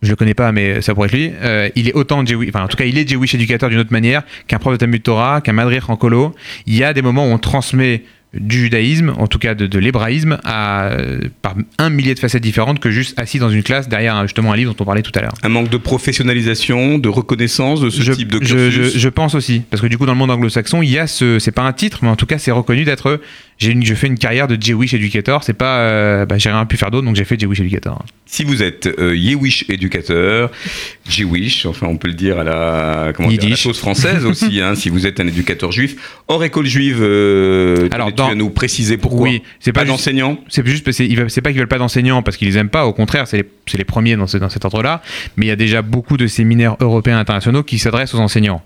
je 0.01 0.09
le 0.09 0.15
connais 0.15 0.33
pas, 0.33 0.53
mais 0.53 0.81
ça 0.81 0.93
pourrait 0.93 1.07
être 1.07 1.13
lui, 1.13 1.31
euh, 1.41 1.67
il 1.75 1.89
est 1.89 1.93
autant 1.93 2.25
Jewish, 2.25 2.47
enfin 2.49 2.63
en 2.63 2.67
tout 2.69 2.77
cas, 2.77 2.85
il 2.85 2.97
est 2.97 3.09
Jewish 3.09 3.35
éducateur 3.35 3.69
d'une 3.69 3.79
autre 3.79 3.91
manière 3.91 4.23
qu'un 4.47 4.57
prof 4.59 4.71
de 4.73 4.77
Talmud 4.77 5.03
Torah, 5.03 5.41
qu'un 5.41 5.51
madrich 5.51 5.89
en 5.89 5.97
colo. 5.97 6.33
Il 6.65 6.77
y 6.77 6.83
a 6.85 6.93
des 6.93 7.01
moments 7.01 7.25
où 7.27 7.31
on 7.31 7.37
transmet 7.37 8.03
du 8.35 8.59
judaïsme, 8.59 9.13
en 9.17 9.25
tout 9.25 9.39
cas 9.39 9.55
de, 9.55 9.65
de 9.65 9.79
l'hébraïsme, 9.79 10.37
à, 10.43 10.91
par 11.41 11.55
un 11.79 11.89
millier 11.89 12.13
de 12.13 12.19
facettes 12.19 12.43
différentes 12.43 12.79
que 12.79 12.91
juste 12.91 13.17
assis 13.19 13.39
dans 13.39 13.49
une 13.49 13.63
classe 13.63 13.89
derrière 13.89 14.15
euh, 14.17 14.21
justement 14.23 14.53
un 14.53 14.55
livre 14.55 14.71
dont 14.75 14.83
on 14.83 14.85
parlait 14.85 15.01
tout 15.01 15.11
à 15.15 15.21
l'heure. 15.21 15.33
Un 15.41 15.49
manque 15.49 15.69
de 15.69 15.77
professionnalisation, 15.77 16.97
de 16.99 17.09
reconnaissance 17.09 17.81
de 17.81 17.89
ce 17.89 18.01
je, 18.01 18.13
type 18.13 18.31
de 18.31 18.39
je- 18.45 18.55
cursus? 18.55 18.93
je- 18.93 18.99
je 18.99 19.09
pense 19.09 19.33
aussi, 19.35 19.61
parce 19.69 19.81
que 19.81 19.87
du 19.87 19.97
coup 19.97 20.05
dans 20.05 20.11
le 20.13 20.17
monde 20.19 20.31
anglo-saxon, 20.31 20.81
il 20.81 20.89
y 20.91 20.99
a 20.99 21.07
ce, 21.07 21.39
c'est 21.39 21.51
pas 21.51 21.63
un 21.63 21.73
titre, 21.73 21.99
mais 22.01 22.09
en 22.09 22.15
tout 22.15 22.25
cas 22.25 22.37
c'est 22.37 22.51
reconnu 22.51 22.83
d'être, 22.83 23.19
j'ai 23.59 23.71
une, 23.71 23.85
je 23.85 23.93
fais 23.93 24.07
une 24.07 24.17
carrière 24.17 24.47
de 24.47 24.57
Jewish 24.59 24.93
educator, 24.93 25.43
c'est 25.43 25.53
pas, 25.53 25.79
euh, 25.79 26.25
bah, 26.25 26.37
j'ai 26.37 26.49
rien 26.49 26.65
pu 26.65 26.77
faire 26.77 26.91
d'autre, 26.91 27.05
donc 27.05 27.15
j'ai 27.17 27.25
fait 27.25 27.37
Jewish 27.39 27.59
educator. 27.59 28.03
Si 28.25 28.43
vous 28.45 28.63
êtes 28.63 28.87
euh, 28.99 29.15
Yewish 29.15 29.65
éducateur, 29.69 30.49
Jewish, 31.09 31.65
enfin 31.65 31.87
on 31.87 31.97
peut 31.97 32.07
le 32.07 32.13
dire 32.13 32.39
à 32.39 32.43
la, 32.43 33.11
comment 33.15 33.27
dire, 33.29 33.43
à 33.43 33.49
la 33.49 33.55
sauce 33.55 33.79
française 33.79 34.23
aussi, 34.25 34.61
hein, 34.61 34.75
si 34.75 34.89
vous 34.89 35.05
êtes 35.05 35.19
un 35.19 35.27
éducateur 35.27 35.71
juif, 35.71 35.95
hors 36.27 36.43
école 36.43 36.67
juive, 36.67 36.99
euh, 37.01 37.89
Alors, 37.91 38.07
tu 38.07 38.13
dans- 38.15 38.29
vas 38.29 38.35
nous 38.35 38.49
préciser 38.49 38.97
pourquoi 38.97 39.21
Oui, 39.27 39.41
c'est 39.59 39.73
Pas 39.73 39.81
pas, 39.81 39.87
d'enseignants 39.87 40.37
c'est 40.47 40.65
juste 40.65 40.85
parce 40.85 40.97
que 40.97 41.27
c'est- 41.29 41.41
pas 41.41 41.49
qu'ils 41.49 41.59
veulent 41.59 41.67
pas 41.67 41.77
d'enseignants 41.79 42.21
parce 42.23 42.37
qu'ils 42.37 42.47
les 42.47 42.57
aiment 42.57 42.69
pas, 42.69 42.85
au 42.85 42.93
contraire, 42.93 43.27
c'est 43.27 43.45
les, 43.77 43.83
premiers 43.83 44.15
dans, 44.15 44.27
ce- 44.27 44.37
dans 44.37 44.49
cet 44.49 44.63
ordre-là, 44.65 45.01
mais 45.35 45.45
il 45.47 45.49
y 45.49 45.51
a 45.51 45.55
déjà 45.57 45.81
beaucoup 45.81 46.15
de 46.17 46.27
séminaires 46.27 46.77
européens 46.79 47.17
et 47.17 47.21
internationaux 47.21 47.63
qui 47.63 47.77
s'adressent 47.79 48.13
aux 48.15 48.19
enseignants. 48.19 48.63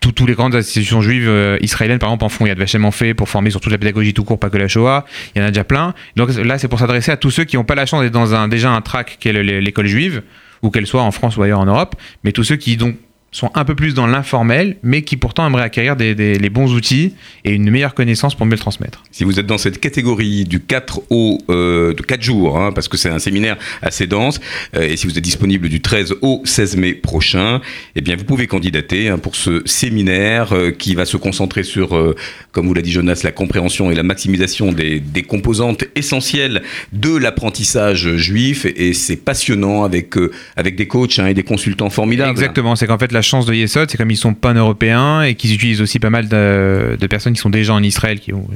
Tous 0.00 0.24
les 0.26 0.32
grandes 0.34 0.54
institutions 0.54 1.02
juives 1.02 1.28
euh, 1.28 1.58
israéliennes, 1.60 1.98
par 1.98 2.08
exemple, 2.08 2.24
en 2.24 2.28
font. 2.30 2.46
Il 2.46 2.48
y 2.48 2.52
a 2.52 2.54
de 2.54 2.60
Vachem 2.60 2.84
en 2.86 2.90
fait 2.90 3.12
pour 3.12 3.28
former 3.28 3.50
sur 3.50 3.60
toute 3.60 3.70
la 3.70 3.76
pédagogie 3.78 4.14
tout 4.14 4.24
court, 4.24 4.40
pas 4.40 4.48
que 4.48 4.56
la 4.56 4.66
Shoah. 4.66 5.04
Il 5.34 5.40
y 5.40 5.44
en 5.44 5.46
a 5.46 5.50
déjà 5.50 5.62
plein. 5.64 5.92
Donc 6.16 6.34
là, 6.34 6.58
c'est 6.58 6.68
pour 6.68 6.78
s'adresser 6.78 7.10
à 7.12 7.16
tous 7.18 7.30
ceux 7.30 7.44
qui 7.44 7.56
n'ont 7.56 7.64
pas 7.64 7.74
la 7.74 7.84
chance 7.84 8.00
d'être 8.02 8.12
dans 8.12 8.34
un, 8.34 8.48
déjà 8.48 8.70
un 8.70 8.80
track 8.80 9.18
qu'est 9.20 9.32
le- 9.34 9.42
l'école 9.60 9.86
juive, 9.86 10.22
ou 10.62 10.70
qu'elle 10.70 10.86
soit 10.86 11.02
en 11.02 11.10
France 11.10 11.36
ou 11.36 11.42
ailleurs 11.42 11.60
en 11.60 11.66
Europe, 11.66 11.96
mais 12.24 12.32
tous 12.32 12.44
ceux 12.44 12.56
qui 12.56 12.76
donc, 12.78 12.96
sont 13.32 13.50
un 13.54 13.64
peu 13.64 13.74
plus 13.76 13.94
dans 13.94 14.06
l'informel, 14.08 14.76
mais 14.82 15.02
qui 15.02 15.16
pourtant 15.16 15.46
aimeraient 15.46 15.62
acquérir 15.62 15.94
des, 15.94 16.14
des- 16.16 16.36
les 16.38 16.50
bons 16.50 16.72
outils 16.74 17.14
et 17.44 17.52
une 17.52 17.70
meilleure 17.70 17.94
connaissance 17.94 18.34
pour 18.34 18.44
mieux 18.44 18.52
le 18.52 18.58
transmettre. 18.58 19.04
Si 19.12 19.22
vous 19.24 19.38
êtes 19.38 19.46
dans 19.46 19.58
cette 19.58 19.78
catégorie 19.78 20.44
du 20.44 20.58
4 20.60 21.02
au 21.10 21.38
euh, 21.48 21.94
de 21.94 22.02
4 22.02 22.22
jours, 22.22 22.58
hein, 22.58 22.72
parce 22.72 22.88
que 22.88 22.96
c'est 22.96 23.08
un 23.08 23.20
séminaire 23.20 23.56
assez 23.82 24.06
dense, 24.08 24.40
euh, 24.74 24.82
et 24.82 24.96
si 24.96 25.06
vous 25.06 25.16
êtes 25.16 25.22
disponible 25.22 25.68
du 25.68 25.80
13 25.80 26.16
au 26.22 26.42
16 26.44 26.76
mai 26.76 26.94
prochain, 26.94 27.60
eh 27.94 28.00
bien 28.00 28.16
vous 28.16 28.24
pouvez 28.24 28.48
candidater 28.48 29.08
hein, 29.08 29.18
pour 29.18 29.36
ce 29.36 29.62
séminaire 29.64 30.52
euh, 30.52 30.70
qui 30.72 30.94
va 30.96 31.04
se 31.04 31.16
concentrer 31.16 31.62
sur, 31.62 32.14
comme 32.52 32.66
vous 32.66 32.74
l'a 32.74 32.82
dit 32.82 32.90
Jonas, 32.90 33.20
la 33.22 33.32
compréhension 33.32 33.90
et 33.90 33.94
la 33.94 34.02
maximisation 34.02 34.72
des, 34.72 34.98
des 34.98 35.22
composantes 35.22 35.84
essentielles 35.94 36.62
de 36.92 37.14
l'apprentissage 37.16 38.16
juif, 38.16 38.66
et 38.66 38.92
c'est 38.92 39.16
passionnant 39.16 39.84
avec 39.84 40.14
avec 40.56 40.76
des 40.76 40.86
coachs 40.88 41.18
hein, 41.18 41.26
et 41.26 41.34
des 41.34 41.42
consultants 41.42 41.90
formidables. 41.90 42.30
Exactement, 42.30 42.74
c'est 42.76 42.86
qu'en 42.86 42.98
fait 42.98 43.12
la 43.12 43.19
chance 43.22 43.46
de 43.46 43.54
Yesod, 43.54 43.90
c'est 43.90 43.96
comme 43.96 44.10
ils 44.10 44.16
sont 44.16 44.34
pan-européens 44.34 45.22
et 45.22 45.34
qu'ils 45.34 45.54
utilisent 45.54 45.80
aussi 45.80 45.98
pas 45.98 46.10
mal 46.10 46.28
de, 46.28 46.96
de 46.98 47.06
personnes 47.06 47.32
qui 47.32 47.40
sont 47.40 47.50
déjà 47.50 47.74
en 47.74 47.82
Israël, 47.82 48.20
qui 48.20 48.32
ont 48.32 48.48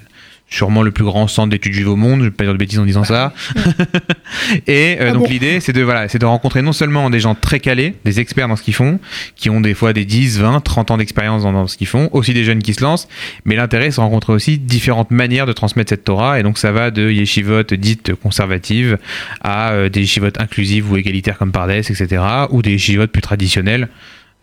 sûrement 0.50 0.82
le 0.82 0.90
plus 0.92 1.04
grand 1.04 1.26
centre 1.26 1.50
d'études 1.50 1.72
juives 1.72 1.88
au 1.88 1.96
monde, 1.96 2.20
je 2.20 2.24
vais 2.26 2.30
pas 2.30 2.44
dire 2.44 2.52
de 2.52 2.58
bêtises 2.58 2.78
en 2.78 2.84
disant 2.84 3.04
ça. 3.04 3.32
et 4.66 4.98
euh, 5.00 5.08
Ah 5.08 5.12
donc 5.12 5.24
bon 5.24 5.28
l'idée, 5.28 5.60
c'est 5.60 5.72
de, 5.72 5.82
voilà, 5.82 6.08
c'est 6.08 6.18
de 6.18 6.26
rencontrer 6.26 6.62
non 6.62 6.72
seulement 6.72 7.10
des 7.10 7.18
gens 7.18 7.34
très 7.34 7.60
calés, 7.60 7.94
des 8.04 8.20
experts 8.20 8.46
dans 8.46 8.56
ce 8.56 8.62
qu'ils 8.62 8.74
font, 8.74 9.00
qui 9.36 9.50
ont 9.50 9.60
des 9.60 9.74
fois 9.74 9.92
des 9.92 10.04
10, 10.04 10.40
20, 10.40 10.60
30 10.60 10.90
ans 10.92 10.96
d'expérience 10.96 11.42
dans, 11.42 11.52
dans 11.52 11.66
ce 11.66 11.76
qu'ils 11.76 11.86
font, 11.86 12.08
aussi 12.12 12.34
des 12.34 12.44
jeunes 12.44 12.62
qui 12.62 12.74
se 12.74 12.82
lancent, 12.82 13.08
mais 13.44 13.56
l'intérêt, 13.56 13.90
c'est 13.90 13.96
de 13.96 14.02
rencontrer 14.02 14.32
aussi 14.32 14.58
différentes 14.58 15.10
manières 15.10 15.46
de 15.46 15.52
transmettre 15.52 15.90
cette 15.90 16.04
Torah, 16.04 16.38
et 16.38 16.42
donc 16.42 16.58
ça 16.58 16.70
va 16.72 16.90
de 16.90 17.10
yeshivot 17.10 17.64
dites 17.64 18.14
conservatives 18.14 18.98
à 19.40 19.72
euh, 19.72 19.88
des 19.88 20.00
yeshivot 20.00 20.28
inclusives 20.38 20.90
ou 20.90 20.96
égalitaires 20.96 21.38
comme 21.38 21.52
Pardes, 21.52 21.70
etc., 21.70 22.22
ou 22.50 22.62
des 22.62 22.72
yeshivot 22.72 23.06
plus 23.08 23.22
traditionnels 23.22 23.88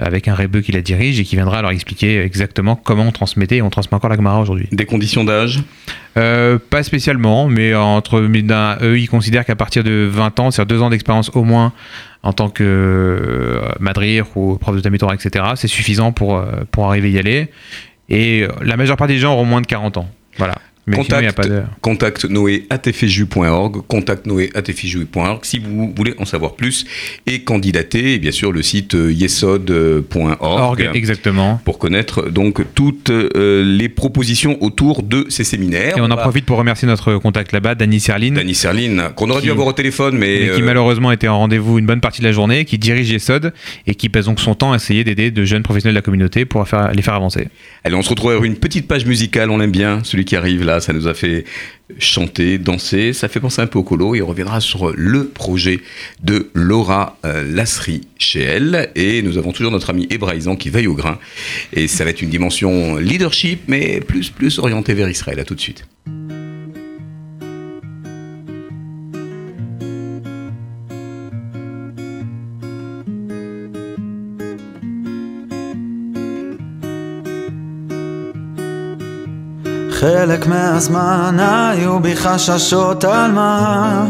avec 0.01 0.27
un 0.27 0.35
rebeu 0.35 0.61
qui 0.61 0.71
la 0.71 0.81
dirige 0.81 1.19
et 1.19 1.23
qui 1.23 1.35
viendra 1.35 1.61
leur 1.61 1.71
expliquer 1.71 2.21
exactement 2.21 2.75
comment 2.75 3.03
on 3.03 3.11
transmettait 3.11 3.57
et 3.57 3.61
on 3.61 3.69
transmet 3.69 3.95
encore 3.95 4.09
la 4.09 4.15
Gemara 4.17 4.41
aujourd'hui. 4.41 4.67
Des 4.71 4.85
conditions 4.85 5.23
d'âge? 5.23 5.61
Euh, 6.17 6.57
pas 6.57 6.83
spécialement, 6.83 7.47
mais 7.47 7.73
entre 7.73 8.17
eux, 8.17 8.97
ils 8.97 9.07
considèrent 9.07 9.45
qu'à 9.45 9.55
partir 9.55 9.83
de 9.83 10.09
20 10.11 10.39
ans, 10.39 10.51
c'est-à-dire 10.51 10.75
deux 10.75 10.81
ans 10.81 10.89
d'expérience 10.89 11.31
au 11.33 11.43
moins 11.43 11.71
en 12.23 12.33
tant 12.33 12.49
que 12.49 12.63
euh, 12.63 13.71
madrir 13.79 14.25
ou 14.35 14.57
prof 14.57 14.75
de 14.75 14.81
Talmud 14.81 14.99
Torah, 14.99 15.15
etc., 15.15 15.45
c'est 15.55 15.67
suffisant 15.67 16.11
pour, 16.11 16.37
euh, 16.37 16.51
pour 16.71 16.85
arriver 16.85 17.07
à 17.09 17.11
y 17.11 17.19
aller. 17.19 17.47
Et 18.09 18.43
euh, 18.43 18.49
la 18.61 18.77
majeure 18.77 18.97
partie 18.97 19.15
des 19.15 19.19
gens 19.19 19.33
auront 19.33 19.45
moins 19.45 19.61
de 19.61 19.67
40 19.67 19.97
ans. 19.97 20.09
Voilà. 20.37 20.55
Mais 20.91 21.04
sinon, 21.04 21.19
il 21.19 21.25
y 21.25 21.27
a 21.27 21.34
pas 21.34 21.43
de... 21.43 21.63
Contact 21.82 22.27
contact 23.88 24.25
noé.tfju.org 24.25 25.45
si 25.45 25.60
vous 25.60 25.93
voulez 25.95 26.13
en 26.17 26.25
savoir 26.25 26.56
plus 26.56 26.86
et 27.27 27.41
candidater, 27.41 28.13
et 28.13 28.19
bien 28.19 28.32
sûr 28.32 28.51
le 28.51 28.62
site 28.62 28.95
euh, 28.95 29.12
yesod.org 29.12 30.38
Org, 30.41 30.89
exactement. 30.93 31.62
pour 31.63 31.80
connaître 31.80 32.30
donc 32.30 32.62
toutes 32.73 33.10
euh, 33.10 33.63
les 33.63 33.89
propositions 33.89 34.58
autour 34.62 35.04
de 35.04 35.25
ces 35.30 35.43
séminaires. 35.43 35.97
Et 35.97 36.01
on 36.01 36.12
en 36.12 36.17
profite 36.17 36.45
pour 36.45 36.58
remercier 36.58 36.88
notre 36.88 37.15
contact 37.15 37.51
là-bas, 37.51 37.75
Dany 37.75 37.99
Serline, 37.99 38.36
Dany 38.36 38.56
Serline, 38.56 39.10
qu'on 39.15 39.30
aurait 39.30 39.41
dû 39.41 39.51
avoir 39.51 39.67
au 39.67 39.73
téléphone, 39.73 40.17
mais, 40.17 40.39
mais 40.41 40.56
qui 40.56 40.62
euh, 40.62 40.65
malheureusement 40.65 41.12
était 41.12 41.27
en 41.27 41.38
rendez-vous 41.38 41.80
une 41.80 41.86
bonne 41.86 42.01
partie 42.01 42.21
de 42.21 42.25
la 42.25 42.32
journée, 42.32 42.65
qui 42.65 42.77
dirige 42.77 43.12
ESOD 43.12 43.54
et 43.88 43.95
qui 43.95 44.10
passe 44.10 44.25
donc 44.25 44.39
son 44.39 44.56
temps 44.56 44.73
à 44.73 44.75
essayer 44.75 45.04
d'aider 45.04 45.32
de 45.32 45.45
jeunes 45.45 45.63
professionnels 45.63 45.95
de 45.95 45.99
la 45.99 46.04
communauté 46.04 46.45
pour 46.45 46.67
faire, 46.67 46.91
les 46.91 47.01
faire 47.01 47.13
avancer. 47.13 47.47
allez, 47.84 47.95
on 47.95 48.01
se 48.01 48.10
retrouve 48.10 48.32
avec 48.32 48.43
une 48.43 48.58
petite 48.58 48.88
page 48.88 49.06
musicale, 49.06 49.49
on 49.49 49.58
l'aime 49.58 49.71
bien, 49.71 49.99
celui 50.04 50.25
qui 50.25 50.36
arrive 50.36 50.63
là, 50.65 50.80
ça 50.82 50.94
nous 50.94 51.08
a 51.08 51.13
fait 51.13 51.46
chanter, 51.98 52.58
danser, 52.58 53.13
ça 53.13 53.28
fait 53.28 53.39
penser 53.39 53.62
un 53.62 53.67
peu 53.67 53.80
au 53.80 53.84
colo, 53.84 54.15
et 54.15 54.22
on 54.22 54.28
reviendra 54.28 54.60
sur 54.60 54.91
le 54.96 55.28
projet 55.28 55.82
de 56.24 56.50
Laura 56.54 57.17
euh, 57.26 57.44
Lasserie 57.44 58.02
chez 58.17 58.41
elle, 58.41 58.91
et 58.96 59.22
nous 59.22 59.38
avons 59.38 59.52
toujours 59.52 59.72
notre 59.72 59.89
ami 59.89 60.08
hébraïsant 60.10 60.56
qui 60.56 60.70
veille 60.70 60.88
au 60.88 60.96
grain, 60.96 61.20
et 61.74 61.88
ça 61.88 62.04
va 62.04 62.10
être 62.10 62.22
une 62.22 62.30
dimension 62.30 62.98
leadership, 62.98 63.62
mais 63.67 64.00
plus, 64.02 64.30
plus 64.30 64.60
orientée 64.60 64.94
vers 64.94 65.10
Israël, 65.10 65.39
à 65.39 65.44
tout 65.44 65.56
de 65.56 65.62
suite. 65.62 65.86
חלק 80.01 80.47
מהזמן 80.47 81.37
היו 81.39 81.99
בי 81.99 82.15
חששות 82.15 83.03
על 83.03 83.31
מה 83.31 84.05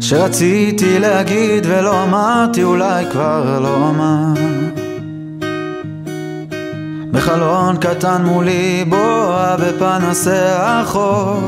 שרציתי 0.00 0.98
להגיד 0.98 1.66
ולא 1.68 2.02
אמרתי 2.02 2.62
אולי 2.62 3.04
כבר 3.10 3.60
לא 3.62 3.74
אומר 3.74 4.42
בחלון 7.12 7.76
קטן 7.76 8.22
מולי 8.24 8.84
בועה 8.88 9.56
בפנסי 9.56 10.30
החור 10.56 11.40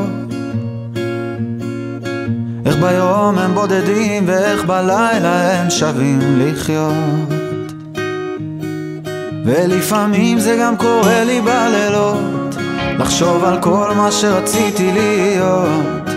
איך 2.66 2.76
ביום 2.76 3.38
הם 3.38 3.54
בודדים 3.54 4.24
ואיך 4.26 4.64
בלילה 4.64 5.60
הם 5.60 5.70
שווים 5.70 6.20
לחיות 6.22 7.43
ולפעמים 9.44 10.38
זה 10.38 10.57
גם 10.61 10.76
קורה 10.76 11.24
לי 11.24 11.40
בלילות 11.40 12.54
לחשוב 12.98 13.44
על 13.44 13.62
כל 13.62 13.92
מה 13.96 14.12
שרציתי 14.12 14.92
להיות. 14.92 16.11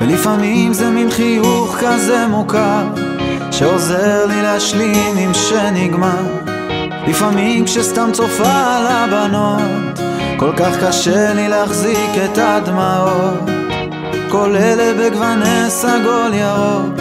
ולפעמים 0.00 0.72
זה 0.72 0.90
מין 0.90 1.10
חיוך 1.10 1.76
כזה 1.80 2.26
מוכר 2.26 2.84
שעוזר 3.50 4.26
לי 4.26 4.42
להשלים 4.42 5.16
עם 5.18 5.34
שנגמר. 5.34 6.22
לפעמים 7.06 7.64
כשסתם 7.64 8.10
צופה 8.12 8.76
על 8.76 8.86
הבנות 8.86 9.98
כל 10.36 10.52
כך 10.56 10.84
קשה 10.86 11.34
לי 11.34 11.48
להחזיק 11.48 12.10
את 12.24 12.38
הדמעות. 12.38 13.50
כל 14.28 14.56
אלה 14.56 14.92
בגווני 14.98 15.64
סגול 15.70 16.34
ירוק 16.34 17.00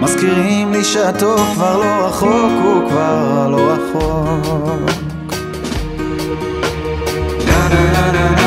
מזכירים 0.00 0.72
לי 0.72 0.84
שהטוב 0.84 1.50
כבר 1.54 1.76
לא 1.76 2.06
רחוק, 2.06 2.52
הוא 2.64 2.88
כבר 2.90 3.48
לא 3.50 3.72
רחוק. 3.72 5.05
na 7.68 7.82
na 7.92 8.04
na 8.12 8.24
na 8.36 8.45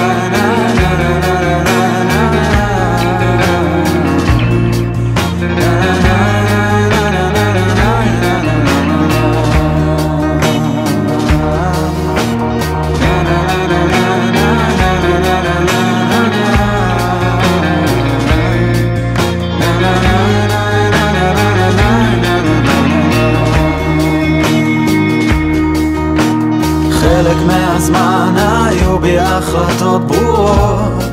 היו 29.10 29.20
בי 29.20 29.20
החלטות 29.20 30.08
ברורות 30.08 31.04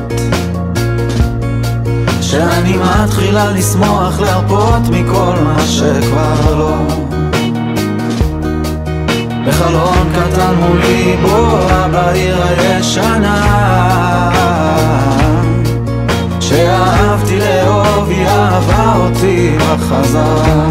שאני 2.21 2.77
מתחילה 2.77 3.51
לשמוח 3.51 4.19
להרפות 4.19 4.81
מכל 4.89 5.33
מה 5.43 5.59
שכבר 5.67 6.55
לא. 6.57 6.77
בחלון 9.47 10.09
קטן 10.15 10.55
מולי 10.55 11.17
בואה 11.21 11.87
בעיר 11.87 12.37
הישנה 12.43 13.41
שאהבתי 16.39 17.39
לאהוב 17.39 18.09
היא 18.09 18.27
אהבה 18.27 18.93
אותי 18.95 19.57
בחזרה. 19.57 20.65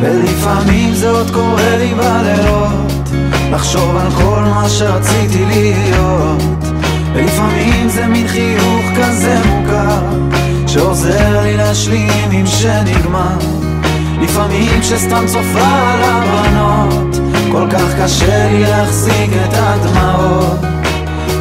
ולפעמים 0.00 0.94
זה 0.94 1.10
עוד 1.10 1.30
קורה 1.30 1.76
לי 1.76 1.94
בלילות 1.94 2.89
לחשוב 3.50 3.96
על 3.96 4.10
כל 4.10 4.40
מה 4.40 4.68
שרציתי 4.68 5.44
להיות. 5.44 6.42
ולפעמים 7.12 7.88
זה 7.88 8.06
מין 8.06 8.28
חיוך 8.28 8.84
כזה 8.96 9.38
מוכר 9.44 10.00
שעוזר 10.66 11.42
לי 11.42 11.56
להשלים 11.56 12.30
עם 12.30 12.46
שנגמר. 12.46 13.38
לפעמים 14.20 14.80
כשסתם 14.80 15.24
צופה 15.26 15.66
על 15.66 16.02
הבנות 16.04 17.16
כל 17.52 17.66
כך 17.70 18.02
קשה 18.02 18.48
לי 18.50 18.60
להחזיק 18.60 19.30
את 19.44 19.52
הדמעות. 19.52 20.60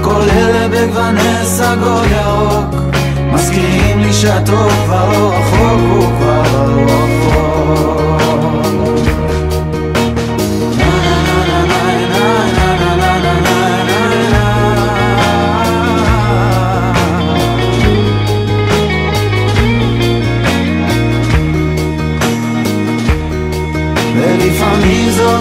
כל 0.02 0.22
אלה 0.32 0.68
בגווני 0.68 1.46
סגול 1.46 2.06
ירוק 2.12 2.76
מזכירים 3.34 4.00
לי 4.00 4.14
שהטוב 4.14 4.72
כבר 4.86 5.16
הוא 5.16 6.06
כבר 6.18 6.68
לא 6.88 7.00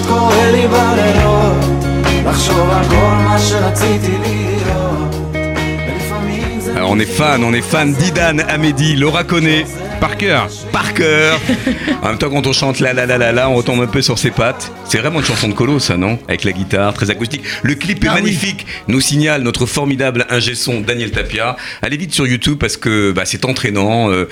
קורה 0.08 0.52
לי 0.52 0.68
בלילות 0.68 1.84
לחשוב 2.26 2.70
על 2.70 2.86
כל 2.90 3.16
מה 3.26 3.40
שרציתי 3.40 4.12
להיות 4.22 5.16
ולפעמים 5.34 6.60
זה... 6.60 6.74
Alors, 6.76 6.92
on 6.92 7.00
est 7.00 7.20
fan, 7.20 7.44
on 7.44 7.54
est 7.54 7.74
fan 7.74 7.94
d'Idan, 7.94 8.38
Amédi, 8.50 8.96
Laura 8.96 9.24
Conné. 9.24 9.66
Par 10.00 10.18
cœur. 10.18 10.48
Par 10.72 10.94
cœur. 10.94 11.40
En 12.02 12.08
même 12.08 12.18
temps, 12.18 12.30
quand 12.30 12.46
on 12.46 12.54
chante 12.54 12.80
la 12.80 12.92
la 12.94 13.06
la 13.06 13.18
la 13.18 13.32
la, 13.32 13.50
on 13.50 13.56
retombe 13.56 13.82
un 13.82 13.88
peu 13.88 14.02
sur 14.02 14.18
ses 14.20 14.32
pattes. 14.32 14.72
C'est 14.91 14.99
vraiment 14.99 15.19
une 15.21 15.25
chanson 15.27 15.49
de 15.49 15.53
colo, 15.53 15.79
ça, 15.79 15.99
non 15.99 16.19
Avec 16.29 16.45
la 16.45 16.53
guitare, 16.53 16.95
très 16.95 17.11
acoustique. 17.11 17.43
Le 17.63 17.75
clip 17.75 18.03
est 18.05 18.09
Ah 18.09 18.15
oui. 18.17 18.23
magnifique, 18.23 18.65
nous 18.89 19.03
signale 19.03 19.43
notre 19.43 19.67
formidable 19.67 20.25
ingé 20.31 20.55
son 20.55 20.81
Daniel 20.81 21.11
Tapia. 21.11 21.57
Allez 21.83 21.99
vite 21.99 22.15
sur 22.15 22.27
YouTube 22.27 22.57
parce 22.59 22.79
que 22.79 23.13
bah, 23.13 23.25
c'est 23.27 23.45
entraînant. 23.45 24.11
euh, 24.11 24.25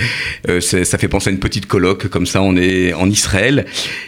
euh, 0.48 0.60
ça 0.62 0.96
fait 0.96 1.08
penser 1.08 1.28
à 1.28 1.32
une 1.34 1.40
petite 1.40 1.66
colloque, 1.66 2.08
comme 2.08 2.24
ça, 2.24 2.40
on 2.40 2.56
est 2.56 2.94
en 2.94 3.10
Israël. 3.10 3.66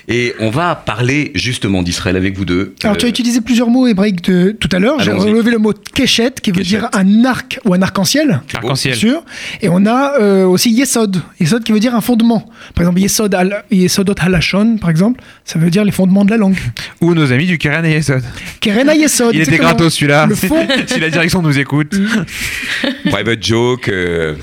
Et 0.09 0.33
on 0.41 0.49
va 0.49 0.75
parler 0.75 1.33
justement 1.35 1.83
d'Israël 1.83 2.17
avec 2.17 2.35
vous 2.39 2.47
deux. 2.47 2.75
Alors, 2.83 2.97
tu 2.97 3.05
as 3.05 3.09
Euh, 3.09 3.11
utilisé 3.11 3.43
plusieurs 3.43 3.69
mots 3.69 3.87
hébraïques 3.87 4.23
de, 4.25 4.53
tout 4.59 4.71
à 4.73 4.79
l'heure. 4.79 5.01
J'ai 5.01 5.13
relevé 5.13 5.51
le 5.51 5.59
mot 5.59 5.75
keshet, 5.95 6.31
qui 6.43 6.51
veut 6.51 6.63
Keshet. 6.63 6.79
dire 6.79 6.89
un 6.95 7.27
arc 7.27 7.61
ou 7.67 7.75
un 7.75 7.83
arc-en-ciel. 7.83 8.41
Arc-en-ciel. 8.55 8.95
Bien 8.95 9.01
sûr. 9.01 9.23
Et 9.61 9.69
on 9.69 9.85
a 9.85 10.15
euh, 10.19 10.47
aussi 10.47 10.71
yesod. 10.71 11.21
Yesod 11.41 11.63
qui 11.63 11.73
veut 11.73 11.81
dire 11.81 11.95
un 11.95 12.01
fondement. 12.01 12.49
Par 12.75 12.85
exemple, 12.85 13.01
yesod 13.01 13.35
al, 13.35 13.65
yesodot 13.71 14.15
halashon, 14.19 14.79
par 14.79 14.89
exemple, 14.89 15.21
ça 15.45 15.59
veut 15.59 15.69
dire 15.69 15.85
les 15.85 15.93
fondements 15.93 16.25
de 16.25 16.31
la 16.31 16.38
langue. 16.39 16.57
Ou 17.01 17.15
nos 17.15 17.33
amis 17.33 17.47
du 17.47 17.59
Keren 17.59 17.85
et 17.85 17.93
Yesod. 17.93 18.23
Kerena 18.61 18.95
yesod. 18.95 19.35
Il 19.35 19.41
était 19.43 19.59
gratos 19.59 19.95
celui-là. 19.95 20.29
Si 20.87 21.01
la 21.01 21.11
direction 21.11 21.43
nous 21.43 21.59
écoute. 21.59 21.95
Private 23.11 23.43
joke. 23.45 23.89
euh, 23.89 24.35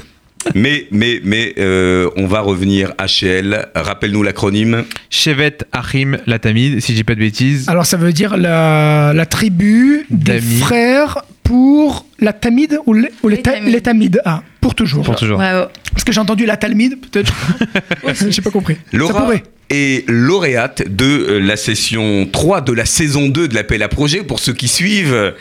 mais 0.53 0.85
mais, 0.91 1.21
mais 1.23 1.53
euh, 1.57 2.09
on 2.17 2.27
va 2.27 2.41
revenir 2.41 2.93
HL. 2.99 3.67
Rappelle-nous 3.73 4.21
l'acronyme. 4.23 4.83
Chevet 5.09 5.57
Achim 5.71 6.17
Latamid, 6.27 6.81
si 6.81 6.91
je 6.91 6.97
dis 6.97 7.03
pas 7.03 7.15
de 7.15 7.19
bêtises. 7.19 7.67
Alors, 7.67 7.85
ça 7.85 7.97
veut 7.97 8.13
dire 8.13 8.37
la, 8.37 9.11
la 9.15 9.25
tribu 9.25 10.05
des 10.11 10.39
frères 10.39 11.23
pour 11.43 12.05
la 12.19 12.33
Tamide 12.33 12.77
ou 12.85 12.93
les, 12.93 13.09
ou 13.23 13.29
les, 13.29 13.37
Les 13.37 13.41
ta- 13.41 13.51
Tamides. 13.53 13.73
les 13.73 13.81
Tamides. 13.81 14.21
Ah, 14.25 14.43
pour 14.61 14.75
toujours. 14.75 15.03
Pour 15.03 15.15
toujours. 15.15 15.37
Bravo. 15.37 15.65
Parce 15.91 16.03
que 16.03 16.11
j'ai 16.11 16.19
entendu 16.19 16.45
la 16.45 16.57
Talmide, 16.57 16.97
peut-être. 17.09 17.33
J'ai 18.29 18.41
pas 18.41 18.49
compris. 18.51 18.75
ça 18.75 18.97
Laura 18.97 19.21
pourrait. 19.21 19.43
Est 19.69 20.07
lauréate 20.09 20.83
de 20.87 21.05
euh, 21.05 21.39
la 21.39 21.57
session 21.57 22.27
3 22.31 22.61
de 22.61 22.71
la 22.71 22.85
saison 22.85 23.27
2 23.27 23.47
de 23.47 23.55
l'appel 23.55 23.81
à 23.83 23.87
projet. 23.87 24.23
Pour 24.23 24.39
ceux 24.39 24.53
qui 24.53 24.67
suivent, 24.67 25.33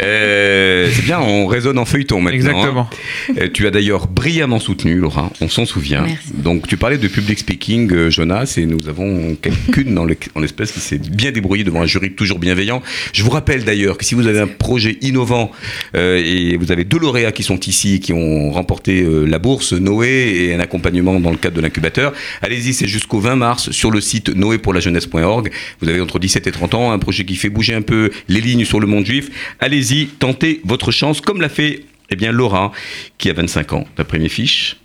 euh, 0.00 0.88
c'est 0.92 1.04
bien, 1.04 1.20
on 1.20 1.46
résonne 1.46 1.78
en 1.78 1.84
feuilleton 1.84 2.20
maintenant. 2.20 2.38
Exactement. 2.38 2.88
hein. 2.90 3.34
Euh, 3.38 3.48
tu 3.52 3.66
as 3.66 3.70
d'ailleurs 3.70 4.06
brillamment 4.06 4.58
soutenu, 4.60 4.96
Laura, 4.96 5.30
on 5.40 5.48
s'en 5.48 5.66
souvient. 5.66 6.02
Merci. 6.02 6.32
Donc 6.34 6.66
tu 6.66 6.76
parlais 6.76 6.98
de 6.98 7.08
public 7.08 7.38
speaking, 7.38 8.08
Jonas, 8.08 8.54
et 8.56 8.66
nous 8.66 8.88
avons 8.88 9.36
quelqu'une 9.36 9.94
dans 9.94 10.06
en 10.34 10.40
l'espèce 10.40 10.72
qui 10.72 10.80
s'est 10.80 10.98
bien 10.98 11.32
débrouillée 11.32 11.64
devant 11.64 11.82
un 11.82 11.86
jury 11.86 12.12
toujours 12.12 12.38
bienveillant. 12.38 12.82
Je 13.12 13.22
vous 13.22 13.30
rappelle 13.30 13.64
d'ailleurs 13.64 13.98
que 13.98 14.04
si 14.04 14.14
vous 14.14 14.26
avez 14.26 14.40
un 14.40 14.46
projet 14.46 14.98
innovant 15.02 15.50
euh, 15.94 16.22
et 16.24 16.56
vous 16.56 16.72
avez 16.72 16.84
deux 16.84 16.98
lauréats 16.98 17.32
qui 17.32 17.42
sont 17.42 17.58
ici, 17.60 18.00
qui 18.00 18.12
ont 18.12 18.50
remporté 18.50 19.02
euh, 19.02 19.24
la 19.24 19.38
bourse 19.38 19.72
Noé 19.72 20.46
et 20.46 20.54
un 20.54 20.60
accompagnement 20.60 21.18
dans 21.20 21.30
le 21.30 21.36
cadre 21.36 21.56
de 21.56 21.60
l'incubateur, 21.60 22.12
allez-y, 22.42 22.74
c'est 22.74 22.86
jusqu'au 22.86 23.18
20 23.18 23.36
mars 23.36 23.65
sur 23.72 23.90
le 23.90 24.00
site 24.00 24.28
noépourlajeunesse.org. 24.28 25.50
Vous 25.80 25.88
avez 25.88 26.00
entre 26.00 26.18
17 26.18 26.46
et 26.46 26.52
30 26.52 26.74
ans, 26.74 26.92
un 26.92 26.98
projet 26.98 27.24
qui 27.24 27.36
fait 27.36 27.50
bouger 27.50 27.74
un 27.74 27.82
peu 27.82 28.10
les 28.28 28.40
lignes 28.40 28.64
sur 28.64 28.80
le 28.80 28.86
monde 28.86 29.06
juif. 29.06 29.30
Allez-y, 29.60 30.06
tentez 30.06 30.60
votre 30.64 30.90
chance, 30.90 31.20
comme 31.20 31.40
l'a 31.40 31.48
fait 31.48 31.84
eh 32.10 32.16
bien, 32.16 32.32
Laura, 32.32 32.72
qui 33.18 33.30
a 33.30 33.32
25 33.32 33.72
ans, 33.72 33.84
d'après 33.96 34.18
mes 34.18 34.28
fiches. 34.28 34.76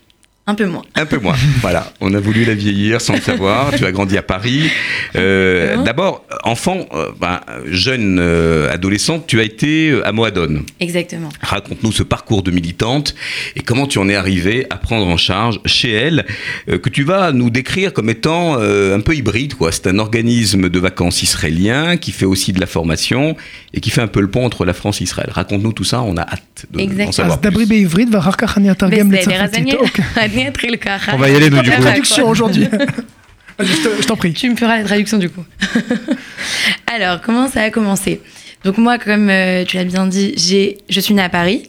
Un 0.47 0.55
peu 0.55 0.65
moins. 0.65 0.81
Un 0.95 1.05
peu 1.05 1.19
moins, 1.19 1.35
voilà. 1.61 1.93
On 2.01 2.13
a 2.15 2.19
voulu 2.19 2.45
la 2.45 2.55
vieillir 2.55 2.99
sans 2.99 3.13
le 3.13 3.21
savoir. 3.21 3.71
tu 3.77 3.85
as 3.85 3.91
grandi 3.91 4.17
à 4.17 4.23
Paris. 4.23 4.71
Euh, 5.15 5.77
d'abord, 5.83 6.25
enfant, 6.43 6.87
euh, 6.93 7.11
ben, 7.19 7.41
jeune 7.65 8.17
euh, 8.19 8.71
adolescente, 8.71 9.27
tu 9.27 9.39
as 9.39 9.43
été 9.43 10.01
à 10.03 10.11
Moadone. 10.11 10.63
Exactement. 10.79 11.29
Raconte-nous 11.41 11.91
ce 11.91 12.01
parcours 12.01 12.41
de 12.41 12.49
militante 12.49 13.13
et 13.55 13.61
comment 13.61 13.85
tu 13.85 13.99
en 13.99 14.09
es 14.09 14.15
arrivée 14.15 14.65
à 14.71 14.77
prendre 14.77 15.05
en 15.05 15.17
charge 15.17 15.59
chez 15.65 15.91
elle, 15.91 16.25
que 16.67 16.89
tu 16.89 17.03
vas 17.03 17.31
nous 17.31 17.51
décrire 17.51 17.93
comme 17.93 18.09
étant 18.09 18.57
un 18.59 18.99
peu 18.99 19.15
hybride. 19.15 19.53
Quoi. 19.53 19.71
C'est 19.71 19.87
un 19.87 19.99
organisme 19.99 20.69
de 20.69 20.79
vacances 20.79 21.21
israélien 21.21 21.97
qui 21.97 22.11
fait 22.11 22.25
aussi 22.25 22.51
de 22.51 22.59
la 22.59 22.65
formation 22.65 23.35
et 23.73 23.79
qui 23.79 23.91
fait 23.91 24.01
un 24.01 24.07
peu 24.07 24.21
le 24.21 24.29
pont 24.29 24.45
entre 24.45 24.65
la 24.65 24.73
France 24.73 25.01
et 25.01 25.03
Israël. 25.03 25.29
Raconte-nous 25.31 25.73
tout 25.73 25.83
ça, 25.83 26.01
on 26.01 26.17
a 26.17 26.21
hâte 26.21 26.65
de 26.71 26.79
Exactement. 26.79 27.11
savoir 27.11 27.39
plus. 27.39 27.51
On 31.13 31.17
va 31.17 31.29
y 31.29 31.35
aller, 31.35 31.49
nous, 31.49 31.61
du 31.61 31.71
coup. 31.71 31.81
Traduction 31.81 32.27
aujourd'hui. 32.27 32.67
je 33.59 34.05
t'en 34.05 34.15
prie. 34.15 34.33
Tu 34.33 34.49
me 34.49 34.55
feras 34.55 34.77
la 34.77 34.83
traduction, 34.83 35.17
du 35.17 35.29
coup. 35.29 35.43
Alors, 36.93 37.21
comment 37.21 37.47
ça 37.47 37.61
a 37.61 37.69
commencé? 37.69 38.21
Donc 38.63 38.77
moi, 38.77 38.99
comme 38.99 39.29
euh, 39.29 39.65
tu 39.65 39.77
l'as 39.77 39.85
bien 39.85 40.05
dit, 40.05 40.35
je 40.89 40.99
suis 40.99 41.13
née 41.13 41.21
à 41.21 41.29
Paris. 41.29 41.63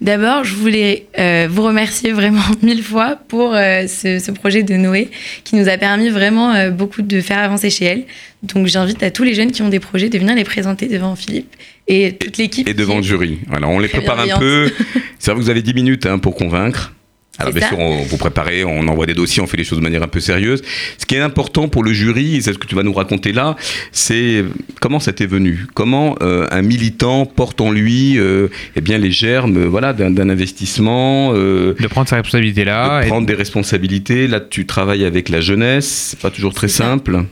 D'abord, 0.00 0.44
je 0.44 0.54
voulais 0.54 1.06
euh, 1.18 1.46
vous 1.50 1.62
remercier 1.62 2.12
vraiment 2.12 2.40
mille 2.62 2.82
fois 2.82 3.18
pour 3.28 3.54
euh, 3.54 3.86
ce, 3.86 4.30
projet 4.30 4.62
de 4.62 4.74
Noé 4.74 5.10
qui 5.44 5.56
nous 5.56 5.68
a 5.68 5.76
permis 5.76 6.08
vraiment 6.08 6.70
beaucoup 6.70 7.02
de 7.02 7.20
faire 7.20 7.38
avancer 7.38 7.68
chez 7.70 7.84
elle. 7.84 8.04
Donc 8.42 8.66
j'invite 8.66 9.02
à 9.02 9.10
tous 9.10 9.24
les 9.24 9.34
jeunes 9.34 9.50
qui 9.50 9.62
ont 9.62 9.68
des 9.68 9.80
projets 9.80 10.08
de 10.08 10.18
venir 10.18 10.34
les 10.34 10.44
présenter 10.44 10.86
devant 10.86 11.16
Philippe 11.16 11.54
et 11.86 12.12
toute 12.12 12.38
l'équipe. 12.38 12.68
Et 12.68 12.74
devant 12.74 12.96
le 12.96 13.02
jury. 13.02 13.40
Voilà, 13.48 13.68
on 13.68 13.78
les 13.78 13.88
prépare 13.88 14.20
un 14.20 14.38
peu. 14.38 14.70
C'est 15.18 15.32
vrai 15.32 15.40
que 15.40 15.44
vous 15.44 15.50
avez 15.50 15.62
10 15.62 15.74
minutes 15.74 16.06
hein, 16.06 16.18
pour 16.18 16.34
convaincre. 16.34 16.92
Alors 17.38 17.52
bien 17.52 17.62
ça. 17.62 17.68
sûr, 17.68 17.78
on, 17.78 18.02
vous 18.02 18.16
préparez, 18.16 18.64
on 18.64 18.88
envoie 18.88 19.06
des 19.06 19.14
dossiers, 19.14 19.40
on 19.42 19.46
fait 19.46 19.56
les 19.56 19.64
choses 19.64 19.78
de 19.78 19.82
manière 19.82 20.02
un 20.02 20.08
peu 20.08 20.20
sérieuse. 20.20 20.62
Ce 20.98 21.06
qui 21.06 21.14
est 21.14 21.20
important 21.20 21.68
pour 21.68 21.84
le 21.84 21.92
jury, 21.92 22.36
et 22.36 22.40
c'est 22.40 22.52
ce 22.52 22.58
que 22.58 22.66
tu 22.66 22.74
vas 22.74 22.82
nous 22.82 22.92
raconter 22.92 23.32
là, 23.32 23.54
c'est 23.92 24.44
comment 24.80 24.98
ça 25.00 25.12
t'est 25.12 25.26
venu? 25.26 25.66
Comment 25.74 26.16
euh, 26.20 26.46
un 26.50 26.62
militant 26.62 27.26
porte 27.26 27.60
en 27.60 27.70
lui 27.70 28.18
euh, 28.18 28.48
eh 28.76 28.80
bien, 28.80 28.98
les 28.98 29.12
germes 29.12 29.56
euh, 29.56 29.66
voilà, 29.68 29.92
d'un 29.92 30.28
investissement 30.28 31.32
euh, 31.34 31.74
De 31.78 31.86
prendre 31.86 32.08
sa 32.08 32.16
responsabilité 32.16 32.64
là. 32.64 33.00
de 33.00 33.04
et- 33.06 33.08
prendre 33.08 33.26
des 33.26 33.34
responsabilités. 33.34 34.26
Là, 34.26 34.40
tu 34.40 34.66
travailles 34.66 35.04
avec 35.04 35.28
la 35.28 35.40
jeunesse, 35.40 36.08
c'est 36.10 36.18
pas 36.20 36.30
toujours 36.30 36.54
très 36.54 36.68
simple. 36.68 37.24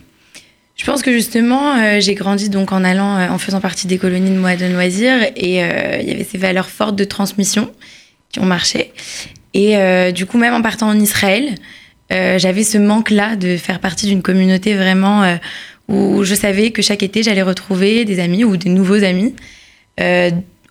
Je 0.77 0.85
pense 0.85 1.03
que 1.03 1.11
justement, 1.13 1.75
euh, 1.79 2.01
j'ai 2.01 2.15
grandi 2.15 2.51
donc 2.51 2.71
en 2.71 2.85
allant, 2.85 3.17
euh, 3.17 3.29
en 3.31 3.39
faisant 3.39 3.61
partie 3.61 3.87
des 3.87 3.97
colonies 3.99 4.31
de 4.31 4.37
Mois 4.39 4.57
de 4.57 4.67
Loisirs 4.67 5.19
et 5.35 5.65
euh, 5.65 5.99
il 6.03 6.09
y 6.09 6.13
avait 6.13 6.25
ces 6.31 6.37
valeurs 6.39 6.69
fortes 6.69 6.97
de 6.97 7.05
transmission 7.05 7.71
qui 8.37 8.41
ont 8.41 8.47
marché. 8.47 8.93
Et 9.55 9.77
euh, 9.77 10.13
du 10.13 10.27
coup, 10.27 10.37
même 10.37 10.53
en 10.53 10.61
partant 10.61 10.89
en 10.89 10.99
Israël, 10.99 11.55
euh, 12.13 12.39
j'avais 12.39 12.65
ce 12.65 12.77
manque-là 12.77 13.35
de 13.37 13.57
faire 13.57 13.81
partie 13.81 14.07
d'une 14.07 14.21
communauté 14.21 14.75
vraiment 14.75 15.23
euh, 15.23 15.37
où 15.89 16.23
je 16.23 16.35
savais 16.35 16.71
que 16.71 16.83
chaque 16.83 17.03
été, 17.03 17.23
j'allais 17.23 17.43
retrouver 17.43 18.05
des 18.05 18.21
amis 18.21 18.45
ou 18.45 18.57
des 18.57 18.69
nouveaux 18.69 19.03
amis 19.03 19.35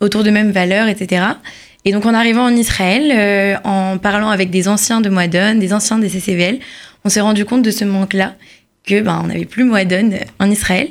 autour 0.02 0.24
de 0.24 0.30
mêmes 0.30 0.52
valeurs, 0.52 0.88
etc. 0.88 1.26
Et 1.84 1.92
donc, 1.92 2.06
en 2.06 2.14
arrivant 2.14 2.44
en 2.44 2.56
Israël, 2.56 3.60
en 3.64 3.98
parlant 3.98 4.30
avec 4.30 4.52
des 4.52 4.68
anciens 4.68 5.02
de 5.02 5.10
Moadon, 5.10 5.56
des 5.56 5.74
anciens 5.74 5.98
des 5.98 6.10
CCVL, 6.10 6.60
on 7.06 7.10
s'est 7.10 7.22
rendu 7.22 7.44
compte 7.44 7.64
de 7.64 7.72
ce 7.72 7.86
manque-là, 7.86 8.36
que 8.86 9.02
ben, 9.02 9.22
on 9.24 9.28
n'avait 9.28 9.46
plus 9.46 9.64
Moadon 9.64 10.12
en 10.38 10.52
Israël. 10.52 10.90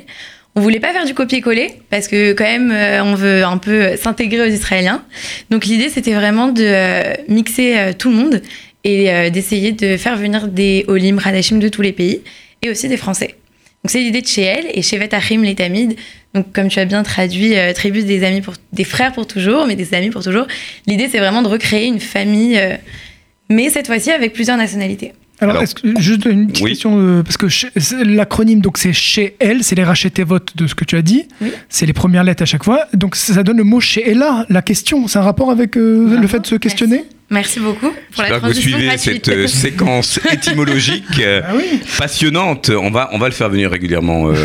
On 0.57 0.61
voulait 0.61 0.79
pas 0.79 0.93
faire 0.93 1.05
du 1.05 1.13
copier-coller 1.13 1.81
parce 1.89 2.07
que 2.07 2.31
quand 2.31 2.45
même 2.45 2.71
euh, 2.71 3.03
on 3.03 3.13
veut 3.13 3.43
un 3.43 3.57
peu 3.57 3.97
s'intégrer 3.97 4.41
aux 4.41 4.51
Israéliens. 4.51 5.03
Donc 5.49 5.65
l'idée 5.65 5.89
c'était 5.89 6.13
vraiment 6.13 6.47
de 6.47 6.63
euh, 6.63 7.13
mixer 7.27 7.77
euh, 7.77 7.93
tout 7.93 8.09
le 8.09 8.15
monde 8.15 8.41
et 8.85 9.31
d'essayer 9.31 9.71
de 9.71 9.97
faire 9.97 10.15
venir 10.15 10.47
des 10.47 10.85
Olim 10.87 11.17
Radachim 11.17 11.57
de 11.57 11.69
tous 11.69 11.81
les 11.81 11.91
pays 11.91 12.21
et 12.61 12.69
aussi 12.69 12.87
des 12.87 12.97
Français. 12.97 13.35
Donc 13.83 13.89
c'est 13.89 13.97
l'idée 13.97 14.21
de 14.21 14.27
chez 14.27 14.43
elle 14.43 14.65
et 14.71 14.83
chez 14.83 14.99
Vetachim 14.99 15.41
les 15.41 15.55
Tamides. 15.55 15.95
Donc 16.35 16.53
comme 16.53 16.67
tu 16.67 16.79
as 16.79 16.85
bien 16.85 17.01
traduit, 17.01 17.55
tribus 17.73 18.05
des 18.05 18.23
amis 18.23 18.41
pour 18.41 18.53
des 18.73 18.83
frères 18.83 19.11
pour 19.11 19.25
toujours, 19.25 19.65
mais 19.65 19.75
des 19.75 19.95
amis 19.95 20.11
pour 20.11 20.23
toujours. 20.23 20.45
L'idée 20.85 21.07
c'est 21.11 21.17
vraiment 21.17 21.41
de 21.41 21.47
recréer 21.47 21.87
une 21.87 21.99
famille, 21.99 22.61
mais 23.49 23.71
cette 23.71 23.87
fois-ci 23.87 24.11
avec 24.11 24.33
plusieurs 24.33 24.57
nationalités. 24.57 25.13
Alors, 25.39 25.55
Alors, 25.55 25.63
est-ce 25.63 25.75
que, 25.75 25.99
juste 25.99 26.25
une 26.25 26.47
petite 26.47 26.63
oui. 26.63 26.71
question, 26.71 26.97
euh, 26.97 27.23
parce 27.23 27.37
que 27.37 27.47
l'acronyme, 28.03 28.61
donc 28.61 28.77
c'est 28.77 28.93
chez 28.93 29.35
elle, 29.39 29.63
c'est 29.63 29.75
les 29.75 29.83
rachetés 29.83 30.23
votes 30.23 30.55
de 30.55 30.65
ce 30.65 30.75
que 30.75 30.85
tu 30.85 30.95
as 30.95 31.01
dit. 31.01 31.25
Oui. 31.41 31.51
C'est 31.67 31.85
les 31.85 31.93
premières 31.93 32.23
lettres 32.23 32.43
à 32.43 32.45
chaque 32.45 32.63
fois. 32.63 32.85
Donc 32.93 33.15
ça 33.15 33.43
donne 33.43 33.57
le 33.57 33.63
mot 33.63 33.79
chez 33.81 34.09
Ella, 34.09 34.45
la 34.49 34.61
question. 34.61 35.07
C'est 35.07 35.19
un 35.19 35.23
rapport 35.23 35.51
avec 35.51 35.77
euh, 35.77 36.17
le 36.19 36.27
fait 36.27 36.39
de 36.39 36.47
se 36.47 36.55
questionner? 36.55 37.05
Merci 37.31 37.59
beaucoup 37.59 37.91
pour 38.13 38.21
la 38.23 38.39
que 38.39 38.45
vous 38.45 38.53
suivez 38.53 38.85
gratuite. 38.85 39.25
cette 39.25 39.29
euh, 39.29 39.47
séquence 39.47 40.19
étymologique 40.31 41.03
euh, 41.19 41.41
Ah 41.43 41.53
oui. 41.55 41.79
passionnante. 41.97 42.69
On 42.69 42.91
va, 42.91 43.09
on 43.13 43.17
va 43.17 43.27
le 43.27 43.33
faire 43.33 43.49
venir 43.49 43.71
régulièrement. 43.71 44.29
euh. 44.29 44.35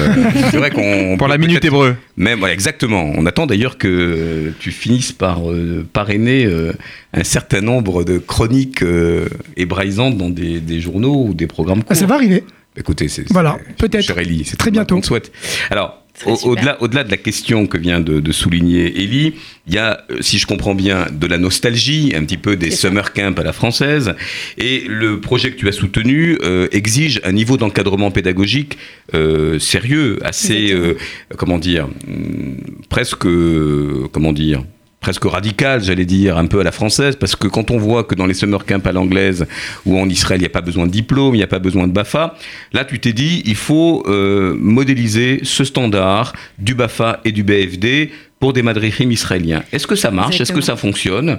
c'est 0.50 0.56
vrai 0.56 0.70
qu'on 0.70 1.16
Pour 1.18 1.28
la 1.28 1.36
minute 1.36 1.62
hébreu. 1.64 1.94
Même, 2.16 2.38
voilà, 2.38 2.54
exactement. 2.54 3.12
On 3.16 3.26
attend 3.26 3.46
d'ailleurs 3.46 3.76
que 3.76 4.52
tu 4.60 4.70
finisses 4.72 5.12
par 5.12 5.50
euh, 5.50 5.86
parrainer 5.92 6.46
euh, 6.46 6.72
un 7.12 7.24
certain 7.24 7.60
nombre 7.60 8.02
de 8.02 8.16
chroniques 8.16 8.82
euh, 8.82 9.26
hébraïsantes 9.58 10.16
dans 10.16 10.30
des, 10.30 10.60
des 10.60 10.80
journaux 10.80 11.26
ou 11.28 11.34
des 11.34 11.46
programmes 11.46 11.80
Ah, 11.82 11.88
courts. 11.88 11.96
ça 11.96 12.06
va 12.06 12.14
arriver. 12.14 12.44
Écoutez, 12.76 13.08
c'est 13.08 13.30
Voilà, 13.30 13.58
c'est- 13.66 13.76
peut-être. 13.76 14.04
c'est 14.46 14.56
Très 14.56 14.70
bientôt. 14.70 14.98
te 15.00 15.06
souhaite. 15.06 15.32
Alors, 15.70 15.99
serait 16.20 16.33
au- 16.33 16.50
au-delà, 16.52 16.80
au-delà 16.83 17.04
de 17.04 17.11
la 17.11 17.16
question 17.16 17.66
que 17.66 17.78
vient 17.78 18.00
de, 18.00 18.20
de 18.20 18.33
souligner 18.33 19.00
Élie, 19.02 19.35
il 19.66 19.74
y 19.74 19.78
a, 19.78 20.04
euh, 20.11 20.18
si 20.20 20.38
je 20.38 20.46
comprends 20.46 20.74
bien, 20.74 21.06
de 21.12 21.26
la 21.26 21.38
nostalgie, 21.38 22.12
un 22.14 22.24
petit 22.24 22.37
peu 22.37 22.56
des 22.56 22.70
summer 22.70 23.12
camps 23.12 23.35
à 23.37 23.42
la 23.42 23.52
française, 23.52 24.14
et 24.59 24.85
le 24.88 25.20
projet 25.20 25.50
que 25.50 25.56
tu 25.56 25.68
as 25.68 25.72
soutenu 25.72 26.38
euh, 26.42 26.68
exige 26.72 27.20
un 27.24 27.33
niveau 27.33 27.56
d'encadrement 27.56 28.11
pédagogique 28.11 28.78
euh, 29.14 29.59
sérieux, 29.59 30.18
assez, 30.22 30.72
euh, 30.72 30.94
comment 31.37 31.59
dire, 31.59 31.88
hum, 32.09 32.56
presque, 32.88 33.26
euh, 33.26 34.09
comment 34.12 34.33
dire, 34.33 34.62
presque 35.00 35.24
radical, 35.24 35.82
j'allais 35.82 36.04
dire, 36.04 36.36
un 36.36 36.46
peu 36.46 36.60
à 36.60 36.62
la 36.62 36.72
française, 36.72 37.16
parce 37.16 37.34
que 37.34 37.48
quand 37.48 37.70
on 37.70 37.78
voit 37.78 38.04
que 38.04 38.14
dans 38.14 38.26
les 38.26 38.34
summer 38.34 38.64
camps 38.66 38.84
à 38.84 38.92
l'anglaise 38.92 39.46
ou 39.86 39.98
en 39.98 40.08
Israël, 40.08 40.40
il 40.40 40.42
n'y 40.42 40.46
a 40.46 40.50
pas 40.50 40.60
besoin 40.60 40.86
de 40.86 40.92
diplôme, 40.92 41.34
il 41.34 41.38
n'y 41.38 41.44
a 41.44 41.48
pas 41.48 41.58
besoin 41.58 41.88
de 41.88 41.92
BAFA, 41.92 42.34
là 42.72 42.84
tu 42.84 42.98
t'es 43.00 43.12
dit, 43.12 43.42
il 43.46 43.56
faut 43.56 44.04
euh, 44.06 44.54
modéliser 44.58 45.40
ce 45.42 45.64
standard 45.64 46.34
du 46.58 46.74
BAFA 46.74 47.20
et 47.24 47.32
du 47.32 47.42
BFD 47.42 48.10
pour 48.38 48.52
des 48.52 48.62
madrichim 48.62 49.10
israéliens. 49.10 49.62
Est-ce 49.72 49.86
que 49.86 49.96
ça 49.96 50.10
marche? 50.10 50.40
Est-ce 50.40 50.52
que 50.52 50.60
ça 50.60 50.76
fonctionne? 50.76 51.38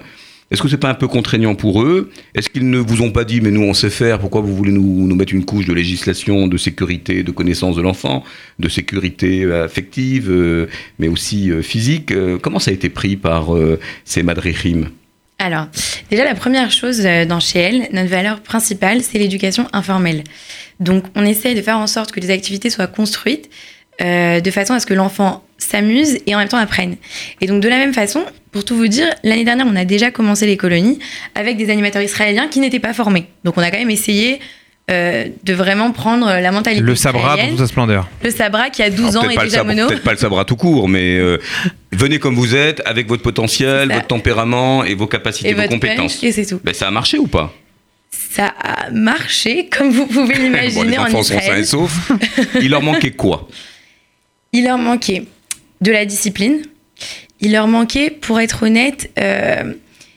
Est-ce 0.51 0.61
que 0.61 0.67
c'est 0.67 0.77
pas 0.77 0.89
un 0.89 0.95
peu 0.95 1.07
contraignant 1.07 1.55
pour 1.55 1.81
eux? 1.81 2.11
Est-ce 2.35 2.49
qu'ils 2.49 2.69
ne 2.69 2.77
vous 2.77 3.01
ont 3.01 3.11
pas 3.11 3.23
dit, 3.23 3.39
mais 3.39 3.51
nous 3.51 3.63
on 3.63 3.73
sait 3.73 3.89
faire, 3.89 4.19
pourquoi 4.19 4.41
vous 4.41 4.53
voulez 4.53 4.73
nous, 4.73 5.07
nous 5.07 5.15
mettre 5.15 5.33
une 5.33 5.45
couche 5.45 5.65
de 5.65 5.73
législation, 5.73 6.47
de 6.47 6.57
sécurité, 6.57 7.23
de 7.23 7.31
connaissance 7.31 7.77
de 7.77 7.81
l'enfant, 7.81 8.25
de 8.59 8.67
sécurité 8.67 9.43
euh, 9.43 9.63
affective, 9.63 10.29
euh, 10.29 10.67
mais 10.99 11.07
aussi 11.07 11.49
euh, 11.49 11.61
physique 11.61 12.13
Comment 12.41 12.59
ça 12.59 12.71
a 12.71 12.73
été 12.73 12.89
pris 12.89 13.15
par 13.15 13.49
ces 14.03 14.23
madrichim 14.23 14.89
Alors, 15.39 15.67
déjà, 16.09 16.25
la 16.25 16.35
première 16.35 16.71
chose 16.71 17.01
dans 17.27 17.39
chez 17.39 17.59
elle, 17.59 17.87
notre 17.93 18.09
valeur 18.09 18.41
principale, 18.41 19.01
c'est 19.01 19.19
l'éducation 19.19 19.67
informelle. 19.71 20.23
Donc, 20.79 21.05
on 21.15 21.23
essaye 21.23 21.55
de 21.55 21.61
faire 21.61 21.77
en 21.77 21.87
sorte 21.87 22.11
que 22.11 22.19
les 22.19 22.31
activités 22.31 22.69
soient 22.69 22.87
construites 22.87 23.49
euh, 24.01 24.39
de 24.39 24.51
façon 24.51 24.73
à 24.73 24.79
ce 24.79 24.85
que 24.85 24.93
l'enfant 24.93 25.43
s'amuse 25.57 26.17
et 26.25 26.33
en 26.35 26.39
même 26.39 26.47
temps 26.47 26.57
apprenne. 26.57 26.95
Et 27.39 27.45
donc, 27.47 27.61
de 27.61 27.69
la 27.69 27.77
même 27.77 27.93
façon, 27.93 28.23
pour 28.51 28.65
tout 28.65 28.75
vous 28.75 28.87
dire, 28.87 29.07
l'année 29.23 29.43
dernière, 29.45 29.67
on 29.69 29.75
a 29.75 29.85
déjà 29.85 30.09
commencé 30.11 30.45
les 30.47 30.57
colonies 30.57 30.97
avec 31.35 31.57
des 31.57 31.69
animateurs 31.69 32.01
israéliens 32.01 32.47
qui 32.47 32.59
n'étaient 32.59 32.79
pas 32.79 32.93
formés. 32.93 33.25
Donc, 33.43 33.57
on 33.57 33.61
a 33.61 33.69
quand 33.69 33.77
même 33.77 33.91
essayé 33.91 34.39
euh, 34.89 35.27
de 35.43 35.53
vraiment 35.53 35.91
prendre 35.91 36.25
la 36.25 36.51
mentalité 36.51 36.83
Le 36.83 36.95
sabra 36.95 37.37
dans 37.37 37.47
toute 37.49 37.59
sa 37.59 37.67
splendeur. 37.67 38.09
Le 38.23 38.31
sabra 38.31 38.69
qui 38.71 38.81
a 38.81 38.89
12 38.89 39.09
Alors, 39.17 39.23
ans 39.25 39.29
et 39.29 39.37
déjà 39.37 39.57
sabre- 39.57 39.69
mono. 39.69 39.87
Peut-être 39.87 40.03
pas 40.03 40.11
le 40.13 40.17
sabra 40.17 40.43
tout 40.43 40.55
court, 40.55 40.89
mais 40.89 41.17
euh, 41.17 41.37
venez 41.91 42.17
comme 42.17 42.33
vous 42.35 42.55
êtes, 42.55 42.81
avec 42.85 43.07
votre 43.07 43.21
potentiel, 43.21 43.91
votre 43.93 44.07
tempérament 44.07 44.83
et 44.83 44.95
vos 44.95 45.07
capacités, 45.07 45.49
Et 45.49 45.53
vos 45.53 45.61
votre 45.61 45.73
compétences. 45.73 46.21
et 46.23 46.31
c'est 46.31 46.45
tout. 46.47 46.59
Ben, 46.63 46.73
ça 46.73 46.87
a 46.87 46.91
marché 46.91 47.19
ou 47.19 47.27
pas? 47.27 47.53
Ça 48.09 48.47
a 48.61 48.89
marché, 48.89 49.69
comme 49.69 49.91
vous 49.91 50.07
pouvez 50.07 50.33
Bon, 50.37 50.41
l'imaginer 50.43 50.87
Les 50.91 50.97
en 50.97 51.03
enfants 51.03 51.23
sont 51.23 51.33
sains 51.35 51.37
Israël. 51.39 51.59
et 51.61 51.65
saufs. 51.65 52.11
Il 52.61 52.71
leur 52.71 52.81
manquait 52.81 53.11
quoi? 53.11 53.47
Il 54.53 54.65
leur 54.65 54.77
manquait 54.77 55.25
de 55.81 55.91
la 55.91 56.05
discipline. 56.05 56.61
Il 57.39 57.53
leur 57.53 57.67
manquait, 57.67 58.09
pour 58.09 58.39
être 58.39 58.63
honnête, 58.63 59.09
euh, 59.19 59.73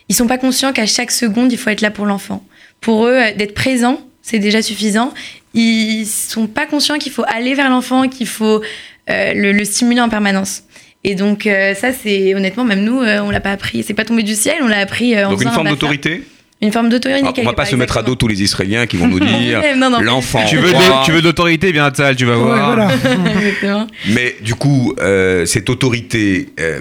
ils 0.09 0.14
sont 0.14 0.27
pas 0.27 0.38
conscients 0.38 0.73
qu'à 0.73 0.87
chaque 0.87 1.11
seconde, 1.11 1.53
il 1.53 1.59
faut 1.59 1.70
être 1.70 1.81
là 1.81 1.90
pour 1.90 2.07
l'enfant. 2.07 2.44
Pour 2.81 3.07
eux, 3.07 3.14
euh, 3.14 3.33
d'être 3.35 3.55
présent, 3.55 4.01
c'est 4.23 4.38
déjà 4.38 4.61
suffisant. 4.61 5.14
Ils 5.55 6.05
sont 6.07 6.47
pas 6.47 6.66
conscients 6.66 6.99
qu'il 6.99 7.12
faut 7.12 7.25
aller 7.29 7.55
vers 7.55 7.70
l'enfant, 7.70 8.09
qu'il 8.09 8.27
faut 8.27 8.62
euh, 9.09 9.35
le, 9.35 9.53
le 9.53 9.64
stimuler 9.64 10.01
en 10.01 10.09
permanence. 10.09 10.64
Et 11.05 11.14
donc 11.14 11.47
euh, 11.47 11.75
ça, 11.75 11.92
c'est 11.92 12.35
honnêtement, 12.35 12.64
même 12.64 12.83
nous, 12.83 12.99
on 12.99 13.31
l'a 13.31 13.40
pas 13.40 13.53
appris. 13.53 13.83
C'est 13.83 13.94
pas 13.94 14.05
tombé 14.05 14.23
du 14.23 14.35
ciel, 14.35 14.57
on 14.62 14.66
l'a 14.66 14.81
appris 14.81 15.23
en 15.23 15.31
Donc 15.31 15.42
une 15.42 15.51
forme 15.51 15.68
d'autorité 15.68 16.23
Une 16.64 16.72
forme 16.72 16.88
d'autorité. 16.88 17.20
Alors, 17.20 17.35
On 17.38 17.42
va 17.44 17.53
pas 17.53 17.66
se 17.66 17.77
mettre 17.77 17.98
à 17.98 18.03
dos 18.03 18.14
tous 18.14 18.27
les 18.27 18.42
Israéliens 18.42 18.87
qui 18.87 18.96
vont 18.96 19.07
nous 19.07 19.20
dire 19.38 19.61
l'enfant. 20.00 20.44
Tu 20.48 20.57
veux, 20.57 20.72
de, 20.72 21.05
tu 21.05 21.12
veux 21.12 21.20
l'autorité, 21.20 21.72
viens 21.72 21.85
à 21.87 21.94
salle, 21.94 22.16
tu 22.16 22.24
vas 22.24 22.38
Ouais, 22.38 22.42
voir. 22.44 22.74
voilà. 22.74 23.87
Mais 24.09 24.35
du 24.42 24.55
coup, 24.55 24.94
euh, 24.98 25.44
cette 25.44 25.68
autorité, 25.68 26.48
euh, 26.59 26.81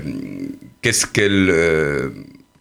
qu'est-ce 0.82 1.06
qu'elle 1.06 1.50
euh, 1.50 2.10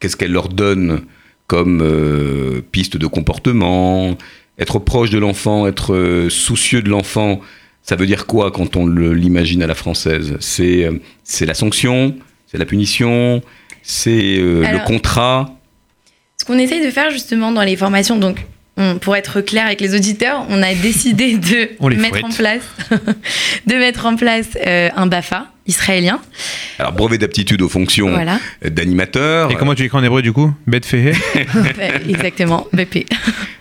qu'est-ce 0.00 0.16
qu'elle 0.16 0.32
leur 0.32 0.48
donne 0.48 1.02
comme 1.46 1.80
euh, 1.80 2.60
piste 2.72 2.96
de 2.96 3.06
comportement? 3.06 4.16
Être 4.58 4.78
proche 4.80 5.10
de 5.10 5.18
l'enfant, 5.18 5.66
être 5.68 5.94
euh, 5.94 6.28
soucieux 6.28 6.82
de 6.82 6.90
l'enfant, 6.90 7.40
ça 7.82 7.94
veut 7.96 8.06
dire 8.06 8.26
quoi 8.26 8.50
quand 8.50 8.76
on 8.76 8.86
l'imagine 8.86 9.62
à 9.62 9.66
la 9.68 9.74
française? 9.76 10.36
C'est 10.40 10.84
euh, 10.86 10.92
c'est 11.24 11.46
la 11.46 11.54
sanction, 11.54 12.16
c'est 12.48 12.58
la 12.58 12.64
punition, 12.66 13.42
c'est 13.82 14.36
euh, 14.38 14.62
le 14.72 14.84
contrat? 14.84 15.56
Ce 16.42 16.44
qu'on 16.44 16.58
essaye 16.58 16.84
de 16.84 16.90
faire 16.90 17.12
justement 17.12 17.52
dans 17.52 17.62
les 17.62 17.76
formations, 17.76 18.16
donc 18.18 18.44
on- 18.76 18.98
pour 18.98 19.14
être 19.14 19.40
clair 19.42 19.64
avec 19.64 19.80
les 19.80 19.94
auditeurs, 19.94 20.44
on 20.48 20.60
a 20.60 20.74
décidé 20.74 21.36
de 21.36 21.68
mettre 21.96 22.08
fouette. 22.18 22.24
en 22.24 22.30
place, 22.30 22.62
de 23.68 23.74
mettre 23.76 24.06
en 24.06 24.16
place 24.16 24.48
euh, 24.66 24.88
un 24.96 25.06
Bafa 25.06 25.46
israélien. 25.68 26.20
Alors 26.80 26.90
brevet 26.94 27.16
d'aptitude 27.16 27.62
aux 27.62 27.68
fonctions 27.68 28.08
Voilà, 28.10 28.40
d'animateur. 28.68 29.52
Et 29.52 29.54
comment 29.54 29.76
tu 29.76 29.84
écris 29.84 29.96
en 29.96 30.02
hébreu 30.02 30.20
du 30.20 30.32
coup? 30.32 30.52
Bet 30.66 30.80
Fehe 30.84 31.12
exactement, 32.08 32.66
BP. 32.72 33.06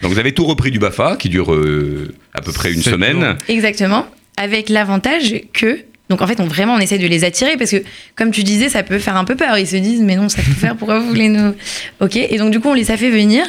Donc 0.02 0.12
vous 0.12 0.18
avez 0.18 0.32
tout 0.32 0.46
repris 0.46 0.72
du 0.72 0.80
Bafa 0.80 1.18
qui 1.18 1.30
dure 1.30 1.54
euh, 1.54 2.16
à 2.34 2.42
peu 2.42 2.52
près 2.52 2.74
une 2.74 2.82
semaine. 2.82 3.38
Exactement, 3.48 4.08
avec 4.38 4.70
l'avantage 4.70 5.36
que 5.54 5.78
donc 6.12 6.22
en 6.22 6.28
fait, 6.28 6.42
on 6.42 6.46
vraiment 6.46 6.74
on 6.76 6.80
essaie 6.80 6.98
de 6.98 7.08
les 7.08 7.24
attirer 7.24 7.56
parce 7.56 7.72
que 7.72 7.82
comme 8.18 8.32
tu 8.32 8.44
disais, 8.44 8.68
ça 8.68 8.84
peut 8.84 9.00
faire 9.00 9.16
un 9.16 9.24
peu 9.24 9.36
peur. 9.38 9.58
Ils 9.58 9.66
se 9.66 9.78
disent 9.78 10.02
mais 10.02 10.18
non, 10.18 10.28
ça 10.28 10.42
peut 10.42 10.52
faire. 10.52 10.76
Pourquoi 10.76 11.00
vous 11.00 11.08
voulez 11.08 11.30
nous 11.30 11.56
Ok. 12.02 12.18
Et 12.18 12.38
donc 12.38 12.52
du 12.52 12.60
coup, 12.60 12.68
on 12.68 12.74
les 12.74 12.92
a 12.92 12.98
fait 12.98 13.10
venir 13.10 13.46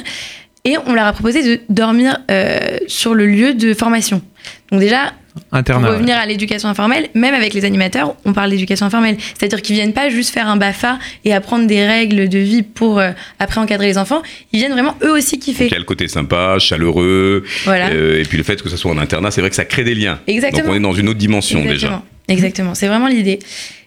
et 0.64 0.76
on 0.86 0.94
leur 0.94 1.06
a 1.06 1.12
proposé 1.12 1.42
de 1.42 1.60
dormir 1.68 2.18
euh, 2.30 2.78
sur 2.86 3.14
le 3.14 3.26
lieu 3.26 3.54
de 3.54 3.74
formation. 3.74 4.22
Donc 4.70 4.78
déjà, 4.78 5.12
Internat. 5.50 5.86
Pour 5.86 5.96
revenir 5.96 6.16
à 6.18 6.26
l'éducation 6.26 6.68
informelle, 6.68 7.08
même 7.14 7.34
avec 7.34 7.54
les 7.54 7.64
animateurs, 7.64 8.16
on 8.24 8.32
parle 8.32 8.50
d'éducation 8.50 8.86
informelle. 8.86 9.16
C'est-à-dire 9.18 9.62
qu'ils 9.62 9.76
viennent 9.76 9.94
pas 9.94 10.10
juste 10.10 10.32
faire 10.32 10.46
un 10.46 10.56
BAFA 10.56 10.98
et 11.24 11.32
apprendre 11.32 11.66
des 11.66 11.86
règles 11.86 12.28
de 12.28 12.38
vie 12.38 12.62
pour 12.62 12.98
euh, 12.98 13.12
après 13.38 13.60
encadrer 13.60 13.86
les 13.86 13.98
enfants. 13.98 14.22
Ils 14.52 14.58
viennent 14.58 14.72
vraiment 14.72 14.96
eux 15.02 15.12
aussi 15.12 15.38
kiffer. 15.38 15.68
Quel 15.68 15.84
côté 15.84 16.08
sympa, 16.08 16.58
chaleureux, 16.58 17.44
Voilà. 17.64 17.90
euh, 17.90 18.20
et 18.20 18.24
puis 18.24 18.36
le 18.36 18.44
fait 18.44 18.62
que 18.62 18.68
ce 18.68 18.76
soit 18.76 18.90
en 18.90 18.98
internat, 18.98 19.30
c'est 19.30 19.40
vrai 19.40 19.50
que 19.50 19.56
ça 19.56 19.64
crée 19.64 19.84
des 19.84 19.94
liens. 19.94 20.20
Exactement. 20.26 20.64
Donc 20.64 20.72
on 20.72 20.76
est 20.76 20.80
dans 20.80 20.92
une 20.92 21.08
autre 21.08 21.18
dimension 21.18 21.64
déjà. 21.64 22.02
Exactement. 22.28 22.72
Exactement. 22.72 22.74
C'est 22.74 22.86
vraiment 22.88 23.08
l'idée. 23.08 23.38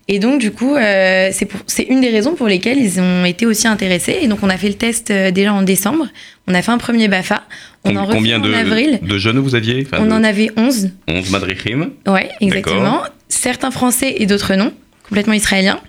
Et 0.07 0.19
donc, 0.19 0.39
du 0.39 0.51
coup, 0.51 0.75
euh, 0.75 1.31
c'est 1.65 1.83
une 1.83 1.99
des 2.01 2.09
raisons 2.09 2.35
pour 2.35 2.47
lesquelles 2.47 2.77
ils 2.77 2.99
ont 2.99 3.25
été 3.25 3.47
aussi 3.47 3.67
intéressés. 3.67 4.19
Et 4.21 4.27
donc, 4.27 4.39
on 4.43 4.49
a 4.49 4.57
fait 4.57 4.67
le 4.67 4.75
test 4.75 5.09
euh, 5.09 5.31
déjà 5.31 5.51
en 5.51 5.63
décembre. 5.63 6.07
On 6.47 6.53
a 6.53 6.61
fait 6.61 6.71
un 6.71 6.77
premier 6.77 7.07
BAFA. 7.07 7.43
On 7.85 7.95
en 7.95 8.05
Combien 8.07 8.37
en 8.39 8.45
de, 8.45 8.53
avril. 8.53 8.99
de 9.01 9.17
jeunes 9.17 9.39
vous 9.39 9.55
aviez 9.55 9.83
Enfin, 9.85 10.03
On 10.03 10.05
de- 10.05 10.11
en 10.11 10.23
avait 10.23 10.51
11. 10.57 10.91
11 11.07 11.29
madrichim. 11.31 11.89
Ouais, 12.07 12.29
exactement. 12.39 13.01
Certains 13.29 13.71
Français 13.71 14.15
et 14.19 14.27
d'autres 14.27 14.53
non, 14.53 14.71
complètement 15.07 15.33
israéliens. 15.33 15.79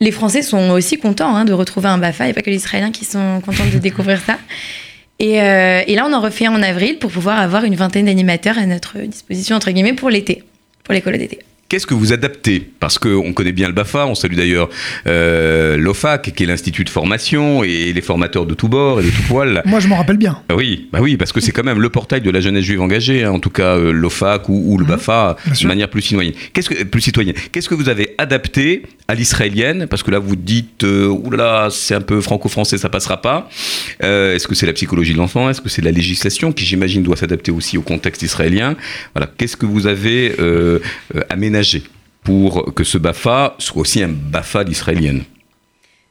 Les 0.00 0.12
Français 0.12 0.42
sont 0.42 0.70
aussi 0.70 0.98
contents 0.98 1.34
hein, 1.34 1.44
de 1.44 1.52
retrouver 1.52 1.88
un 1.88 1.98
BAFA. 1.98 2.24
Il 2.24 2.26
n'y 2.28 2.30
a 2.32 2.34
pas 2.34 2.42
que 2.42 2.50
les 2.50 2.56
Israéliens 2.56 2.92
qui 2.92 3.04
sont 3.04 3.40
contents 3.44 3.66
de 3.72 3.78
découvrir 3.78 4.20
ça. 4.20 4.38
Et, 5.18 5.40
euh, 5.40 5.82
et 5.86 5.94
là, 5.96 6.06
on 6.08 6.12
en 6.12 6.20
refait 6.20 6.46
un 6.46 6.54
en 6.54 6.62
avril 6.62 6.98
pour 6.98 7.10
pouvoir 7.10 7.38
avoir 7.40 7.64
une 7.64 7.74
vingtaine 7.76 8.06
d'animateurs 8.06 8.58
à 8.58 8.66
notre 8.66 8.98
disposition, 8.98 9.56
entre 9.56 9.70
guillemets, 9.72 9.92
pour 9.94 10.10
l'été, 10.10 10.42
pour 10.84 10.94
l'école 10.94 11.18
d'été. 11.18 11.38
Qu'est-ce 11.72 11.86
que 11.86 11.94
vous 11.94 12.12
adaptez 12.12 12.68
Parce 12.80 12.98
qu'on 12.98 13.32
connaît 13.32 13.52
bien 13.52 13.66
le 13.66 13.72
BAFA, 13.72 14.04
on 14.06 14.14
salue 14.14 14.34
d'ailleurs 14.34 14.68
euh, 15.06 15.78
l'OFAC, 15.78 16.34
qui 16.36 16.42
est 16.42 16.46
l'Institut 16.46 16.84
de 16.84 16.90
formation, 16.90 17.64
et 17.64 17.94
les 17.94 18.02
formateurs 18.02 18.44
de 18.44 18.52
tous 18.52 18.68
bords 18.68 19.00
et 19.00 19.04
de 19.04 19.08
tout 19.08 19.22
poil. 19.26 19.62
Moi, 19.64 19.80
je 19.80 19.88
m'en 19.88 19.96
rappelle 19.96 20.18
bien. 20.18 20.38
Ah 20.50 20.54
Oui, 20.54 20.90
bah 20.92 20.98
oui, 21.00 21.16
parce 21.16 21.32
que 21.32 21.40
c'est 21.40 21.50
quand 21.50 21.64
même 21.64 21.80
le 21.80 21.88
portail 21.88 22.20
de 22.20 22.30
la 22.30 22.42
jeunesse 22.42 22.64
juive 22.64 22.82
engagée, 22.82 23.24
hein, 23.24 23.30
en 23.30 23.38
tout 23.38 23.48
cas 23.48 23.78
euh, 23.78 23.90
l'OFAC 23.90 24.50
ou, 24.50 24.74
ou 24.74 24.76
le 24.76 24.84
BAFA, 24.84 25.36
Mhm. 25.46 25.52
bien 25.54 25.62
de 25.62 25.66
manière 25.66 25.88
plus 25.88 26.02
citoyenne. 26.02 26.34
Qu'est-ce 26.52 26.68
que 26.68 26.84
plus 26.84 27.00
citoyenne 27.00 27.34
Qu'est-ce 27.52 27.70
que 27.70 27.74
vous 27.74 27.88
avez 27.88 28.14
adapté 28.18 28.82
à 29.08 29.14
l'israélienne 29.14 29.86
Parce 29.86 30.02
que 30.02 30.10
là, 30.10 30.18
vous 30.18 30.36
dites, 30.36 30.84
euh, 30.84 31.06
oulala, 31.08 31.68
c'est 31.70 31.94
un 31.94 32.02
peu 32.02 32.20
franco-français, 32.20 32.76
ça 32.76 32.90
passera 32.90 33.22
pas. 33.22 33.48
Euh, 34.02 34.34
Est-ce 34.34 34.46
que 34.46 34.54
c'est 34.54 34.66
la 34.66 34.74
psychologie 34.74 35.14
de 35.14 35.18
l'enfant 35.18 35.48
Est-ce 35.48 35.62
que 35.62 35.70
c'est 35.70 35.80
la 35.82 35.90
législation 35.90 36.52
qui, 36.52 36.66
j'imagine, 36.66 37.02
doit 37.02 37.16
s'adapter 37.16 37.50
aussi 37.50 37.78
au 37.78 37.82
contexte 37.82 38.20
israélien 38.22 38.76
Voilà, 39.14 39.30
qu'est-ce 39.38 39.56
que 39.56 39.64
vous 39.64 39.86
avez 39.86 40.34
euh, 40.38 40.78
pour 42.22 42.74
que 42.74 42.84
ce 42.84 42.98
BAFA 42.98 43.54
soit 43.58 43.80
aussi 43.80 44.02
un 44.02 44.08
BAFA 44.08 44.64
d'israélienne 44.64 45.24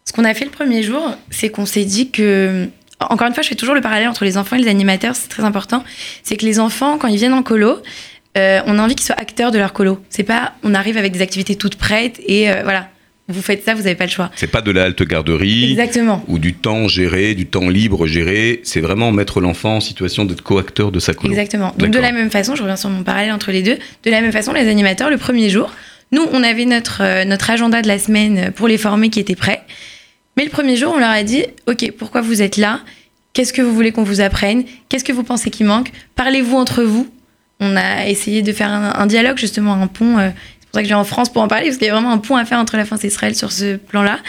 Ce 0.06 0.14
qu'on 0.14 0.26
a 0.26 0.34
fait 0.34 0.46
le 0.46 0.52
premier 0.52 0.84
jour, 0.84 1.16
c'est 1.30 1.50
qu'on 1.50 1.66
s'est 1.66 1.86
dit 1.86 2.12
que. 2.12 2.68
Encore 3.00 3.28
une 3.28 3.34
fois, 3.34 3.42
je 3.42 3.50
fais 3.50 3.56
toujours 3.56 3.74
le 3.74 3.82
parallèle 3.82 4.08
entre 4.08 4.26
les 4.26 4.38
enfants 4.38 4.58
et 4.58 4.62
les 4.62 4.68
animateurs, 4.68 5.16
c'est 5.16 5.28
très 5.28 5.44
important. 5.44 5.84
C'est 6.22 6.38
que 6.38 6.46
les 6.46 6.60
enfants, 6.60 7.00
quand 7.00 7.08
ils 7.08 7.18
viennent 7.18 7.34
en 7.34 7.42
colo, 7.42 7.82
euh, 8.38 8.62
on 8.68 8.78
a 8.78 8.84
envie 8.84 8.94
qu'ils 8.94 9.06
soient 9.06 9.20
acteurs 9.20 9.52
de 9.52 9.58
leur 9.58 9.74
colo. 9.74 10.04
C'est 10.10 10.24
pas 10.24 10.54
on 10.64 10.76
arrive 10.76 10.98
avec 10.98 11.12
des 11.12 11.22
activités 11.22 11.56
toutes 11.56 11.78
prêtes 11.78 12.22
et 12.26 12.52
euh, 12.52 12.62
voilà, 12.64 12.90
vous 13.28 13.42
faites 13.42 13.64
ça, 13.64 13.74
vous 13.74 13.84
n'avez 13.84 13.96
pas 13.96 14.06
le 14.06 14.10
choix. 14.12 14.30
C'est 14.36 14.48
pas 14.52 14.62
de 14.62 14.72
la 14.72 14.84
halte 14.84 15.04
garderie. 15.04 15.72
Exactement. 15.72 16.24
ou 16.28 16.38
du 16.40 16.54
temps 16.54 16.88
géré, 16.88 17.34
du 17.36 17.46
temps 17.46 17.70
libre 17.70 18.06
géré. 18.08 18.60
C'est 18.64 18.82
vraiment 18.82 19.12
mettre 19.12 19.40
l'enfant 19.40 19.78
en 19.78 19.80
situation 19.80 20.26
d'être 20.26 20.42
co-acteur 20.42 20.92
de 20.92 21.00
sa 21.00 21.14
colo. 21.14 21.30
Exactement. 21.32 21.74
Donc 21.78 21.92
de 21.92 22.00
la 22.00 22.12
même 22.12 22.30
façon, 22.32 22.56
je 22.56 22.62
reviens 22.62 22.76
sur 22.76 22.90
mon 22.90 23.04
parallèle 23.04 23.32
entre 23.32 23.52
les 23.52 23.62
deux, 23.62 23.78
de 24.04 24.12
la 24.12 24.22
même 24.22 24.32
façon, 24.34 24.52
les 24.54 24.68
animateurs, 24.70 25.10
le 25.10 25.18
premier 25.18 25.50
jour, 25.50 25.72
nous, 26.12 26.24
on 26.34 26.44
avait 26.44 26.66
notre, 26.66 27.02
euh, 27.04 27.24
notre 27.24 27.50
agenda 27.50 27.82
de 27.82 27.88
la 27.88 27.98
semaine 28.00 28.52
pour 28.54 28.68
les 28.68 28.78
former 28.78 29.10
qui 29.10 29.22
était 29.22 29.36
prêt. 29.36 29.62
Mais 30.36 30.44
le 30.44 30.50
premier 30.50 30.76
jour, 30.76 30.94
on 30.96 31.00
leur 31.00 31.10
a 31.10 31.24
dit, 31.24 31.46
OK, 31.68 31.90
pourquoi 31.98 32.20
vous 32.22 32.42
êtes 32.42 32.58
là? 32.58 32.82
Qu'est-ce 33.34 33.54
que 33.54 33.62
vous 33.62 33.74
voulez 33.74 33.94
qu'on 33.94 34.04
vous 34.04 34.20
apprenne? 34.20 34.66
Qu'est-ce 34.90 35.06
que 35.06 35.14
vous 35.14 35.24
pensez 35.24 35.50
qui 35.50 35.64
manque? 35.64 35.90
Parlez-vous 36.16 36.58
entre 36.58 36.84
vous. 36.84 37.08
On 37.62 37.78
a 37.78 38.08
essayé 38.08 38.42
de 38.42 38.52
faire 38.52 38.70
un, 38.70 38.94
un 39.00 39.06
dialogue, 39.08 39.38
justement, 39.38 39.74
un 39.74 39.88
pont. 39.88 40.18
euh, 40.20 40.30
pour 40.72 40.78
ça 40.78 40.82
que 40.82 40.88
je 40.88 40.94
viens 40.94 41.00
en 41.00 41.04
France 41.04 41.30
pour 41.30 41.42
en 41.42 41.48
parler, 41.48 41.66
parce 41.66 41.78
qu'il 41.78 41.88
y 41.88 41.90
a 41.90 41.94
vraiment 41.94 42.12
un 42.12 42.18
pont 42.18 42.38
à 42.38 42.46
faire 42.46 42.58
entre 42.58 42.78
la 42.78 42.86
France 42.86 43.04
et 43.04 43.08
Israël 43.08 43.36
sur 43.36 43.52
ce 43.52 43.76
plan-là. 43.76 44.20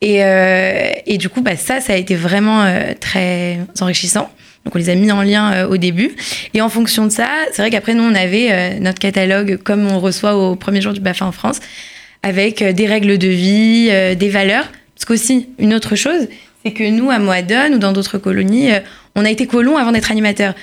Et, 0.00 0.24
euh, 0.24 0.90
du 1.18 1.28
coup, 1.28 1.42
bah, 1.42 1.56
ça, 1.56 1.80
ça 1.80 1.92
a 1.92 1.96
été 1.96 2.14
vraiment 2.14 2.62
euh, 2.62 2.92
très 2.98 3.58
enrichissant. 3.80 4.30
Donc, 4.64 4.74
on 4.74 4.78
les 4.78 4.88
a 4.88 4.94
mis 4.94 5.12
en 5.12 5.22
lien 5.22 5.52
euh, 5.52 5.68
au 5.68 5.76
début. 5.76 6.16
Et 6.54 6.60
en 6.60 6.68
fonction 6.68 7.04
de 7.04 7.10
ça, 7.10 7.28
c'est 7.52 7.62
vrai 7.62 7.70
qu'après, 7.70 7.94
nous, 7.94 8.02
on 8.02 8.14
avait 8.14 8.80
notre 8.80 8.98
catalogue, 8.98 9.58
comme 9.62 9.86
on 9.86 10.00
reçoit 10.00 10.36
au 10.36 10.56
premier 10.56 10.80
jour 10.80 10.92
du 10.92 11.00
BAFA 11.00 11.26
en 11.26 11.32
France, 11.32 11.60
avec 12.22 12.62
des 12.62 12.86
règles 12.86 13.18
de 13.18 13.28
vie, 13.28 13.90
des 14.16 14.28
valeurs. 14.28 14.66
Parce 14.94 15.04
qu'aussi, 15.04 15.50
une 15.58 15.74
autre 15.74 15.94
chose, 15.94 16.26
c'est 16.64 16.72
que 16.72 16.88
nous, 16.88 17.10
à 17.10 17.18
Moadone 17.18 17.74
ou 17.74 17.78
dans 17.78 17.92
d'autres 17.92 18.18
colonies, 18.18 18.70
on 19.14 19.24
a 19.24 19.30
été 19.30 19.46
colons 19.46 19.76
avant 19.76 19.92
d'être 19.92 20.10
animateurs. 20.10 20.54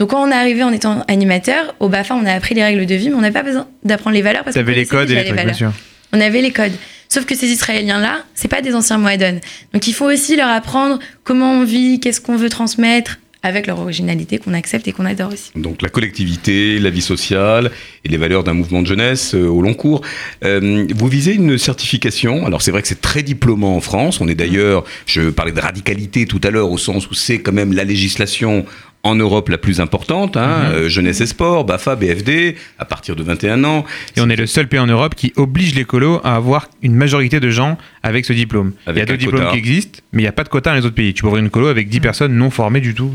Donc, 0.00 0.10
quand 0.10 0.26
on 0.26 0.30
est 0.30 0.34
arrivé 0.34 0.62
en 0.62 0.72
étant 0.72 1.04
animateur, 1.08 1.74
au 1.78 1.90
BAFA, 1.90 2.14
on 2.14 2.24
a 2.24 2.32
appris 2.32 2.54
les 2.54 2.64
règles 2.64 2.86
de 2.86 2.94
vie, 2.94 3.10
mais 3.10 3.16
on 3.16 3.20
n'a 3.20 3.30
pas 3.30 3.42
besoin 3.42 3.68
d'apprendre 3.84 4.16
les 4.16 4.22
valeurs 4.22 4.44
parce 4.44 4.56
qu'on 4.56 4.62
les 4.62 4.86
connaissait 4.86 4.86
codes 4.86 5.10
et 5.10 5.14
les 5.14 5.24
trucs, 5.26 5.44
bien 5.44 5.52
sûr. 5.52 5.72
On 6.14 6.20
avait 6.20 6.40
les 6.40 6.52
codes. 6.52 6.72
Sauf 7.10 7.26
que 7.26 7.34
ces 7.34 7.48
Israéliens-là, 7.48 8.24
c'est 8.34 8.48
pas 8.48 8.62
des 8.62 8.74
anciens 8.74 8.96
Moadon. 8.96 9.40
Donc 9.74 9.86
il 9.86 9.92
faut 9.92 10.10
aussi 10.10 10.36
leur 10.36 10.48
apprendre 10.48 11.00
comment 11.22 11.52
on 11.52 11.64
vit, 11.64 12.00
qu'est-ce 12.00 12.20
qu'on 12.20 12.36
veut 12.36 12.48
transmettre, 12.48 13.18
avec 13.42 13.66
leur 13.66 13.78
originalité 13.80 14.38
qu'on 14.38 14.54
accepte 14.54 14.86
et 14.86 14.92
qu'on 14.92 15.06
adore 15.06 15.32
aussi. 15.32 15.50
Donc 15.56 15.82
la 15.82 15.88
collectivité, 15.88 16.78
la 16.78 16.90
vie 16.90 17.00
sociale 17.00 17.70
et 18.04 18.08
les 18.08 18.16
valeurs 18.16 18.44
d'un 18.44 18.52
mouvement 18.52 18.82
de 18.82 18.86
jeunesse 18.86 19.34
euh, 19.34 19.46
au 19.46 19.62
long 19.62 19.74
cours. 19.74 20.02
Euh, 20.44 20.86
vous 20.94 21.08
visez 21.08 21.34
une 21.34 21.56
certification. 21.56 22.44
Alors 22.46 22.62
c'est 22.62 22.70
vrai 22.70 22.82
que 22.82 22.88
c'est 22.88 23.00
très 23.00 23.22
diplômant 23.22 23.76
en 23.76 23.80
France. 23.80 24.20
On 24.20 24.28
est 24.28 24.34
d'ailleurs, 24.34 24.84
je 25.06 25.30
parlais 25.30 25.52
de 25.52 25.60
radicalité 25.60 26.26
tout 26.26 26.40
à 26.44 26.50
l'heure 26.50 26.70
au 26.70 26.78
sens 26.78 27.10
où 27.10 27.14
c'est 27.14 27.40
quand 27.40 27.52
même 27.52 27.72
la 27.72 27.84
législation 27.84 28.66
en 29.02 29.14
Europe 29.14 29.48
la 29.48 29.56
plus 29.58 29.80
importante, 29.80 30.36
hein, 30.36 30.64
Mhm. 30.68 30.72
euh, 30.74 30.88
jeunesse 30.88 31.20
et 31.22 31.26
sport, 31.26 31.64
BAFA, 31.64 31.96
BFD, 31.96 32.56
à 32.78 32.84
partir 32.84 33.16
de 33.16 33.22
21 33.22 33.64
ans. 33.64 33.84
Et 34.16 34.20
on 34.20 34.28
est 34.28 34.36
le 34.36 34.46
seul 34.46 34.68
pays 34.68 34.78
en 34.80 34.86
Europe 34.86 35.14
qui 35.14 35.32
oblige 35.36 35.74
les 35.74 35.84
colos 35.84 36.20
à 36.22 36.36
avoir 36.36 36.68
une 36.82 36.94
majorité 36.94 37.40
de 37.40 37.48
gens 37.50 37.78
avec 38.02 38.24
ce 38.26 38.32
diplôme. 38.34 38.72
il 38.88 38.96
y 38.96 39.00
a 39.00 39.04
d'autres 39.06 39.18
diplômes 39.18 39.40
quota. 39.42 39.52
qui 39.52 39.58
existent, 39.58 40.00
mais 40.12 40.20
il 40.22 40.24
n'y 40.24 40.28
a 40.28 40.32
pas 40.32 40.44
de 40.44 40.50
quota 40.50 40.70
dans 40.70 40.76
les 40.76 40.84
autres 40.84 40.94
pays. 40.94 41.14
Tu 41.14 41.22
peux 41.22 41.28
ouvrir 41.28 41.42
une 41.42 41.50
colo 41.50 41.68
avec 41.68 41.88
10 41.88 42.00
personnes 42.00 42.34
non 42.34 42.50
formées 42.50 42.80
du 42.80 42.94
tout. 42.94 43.10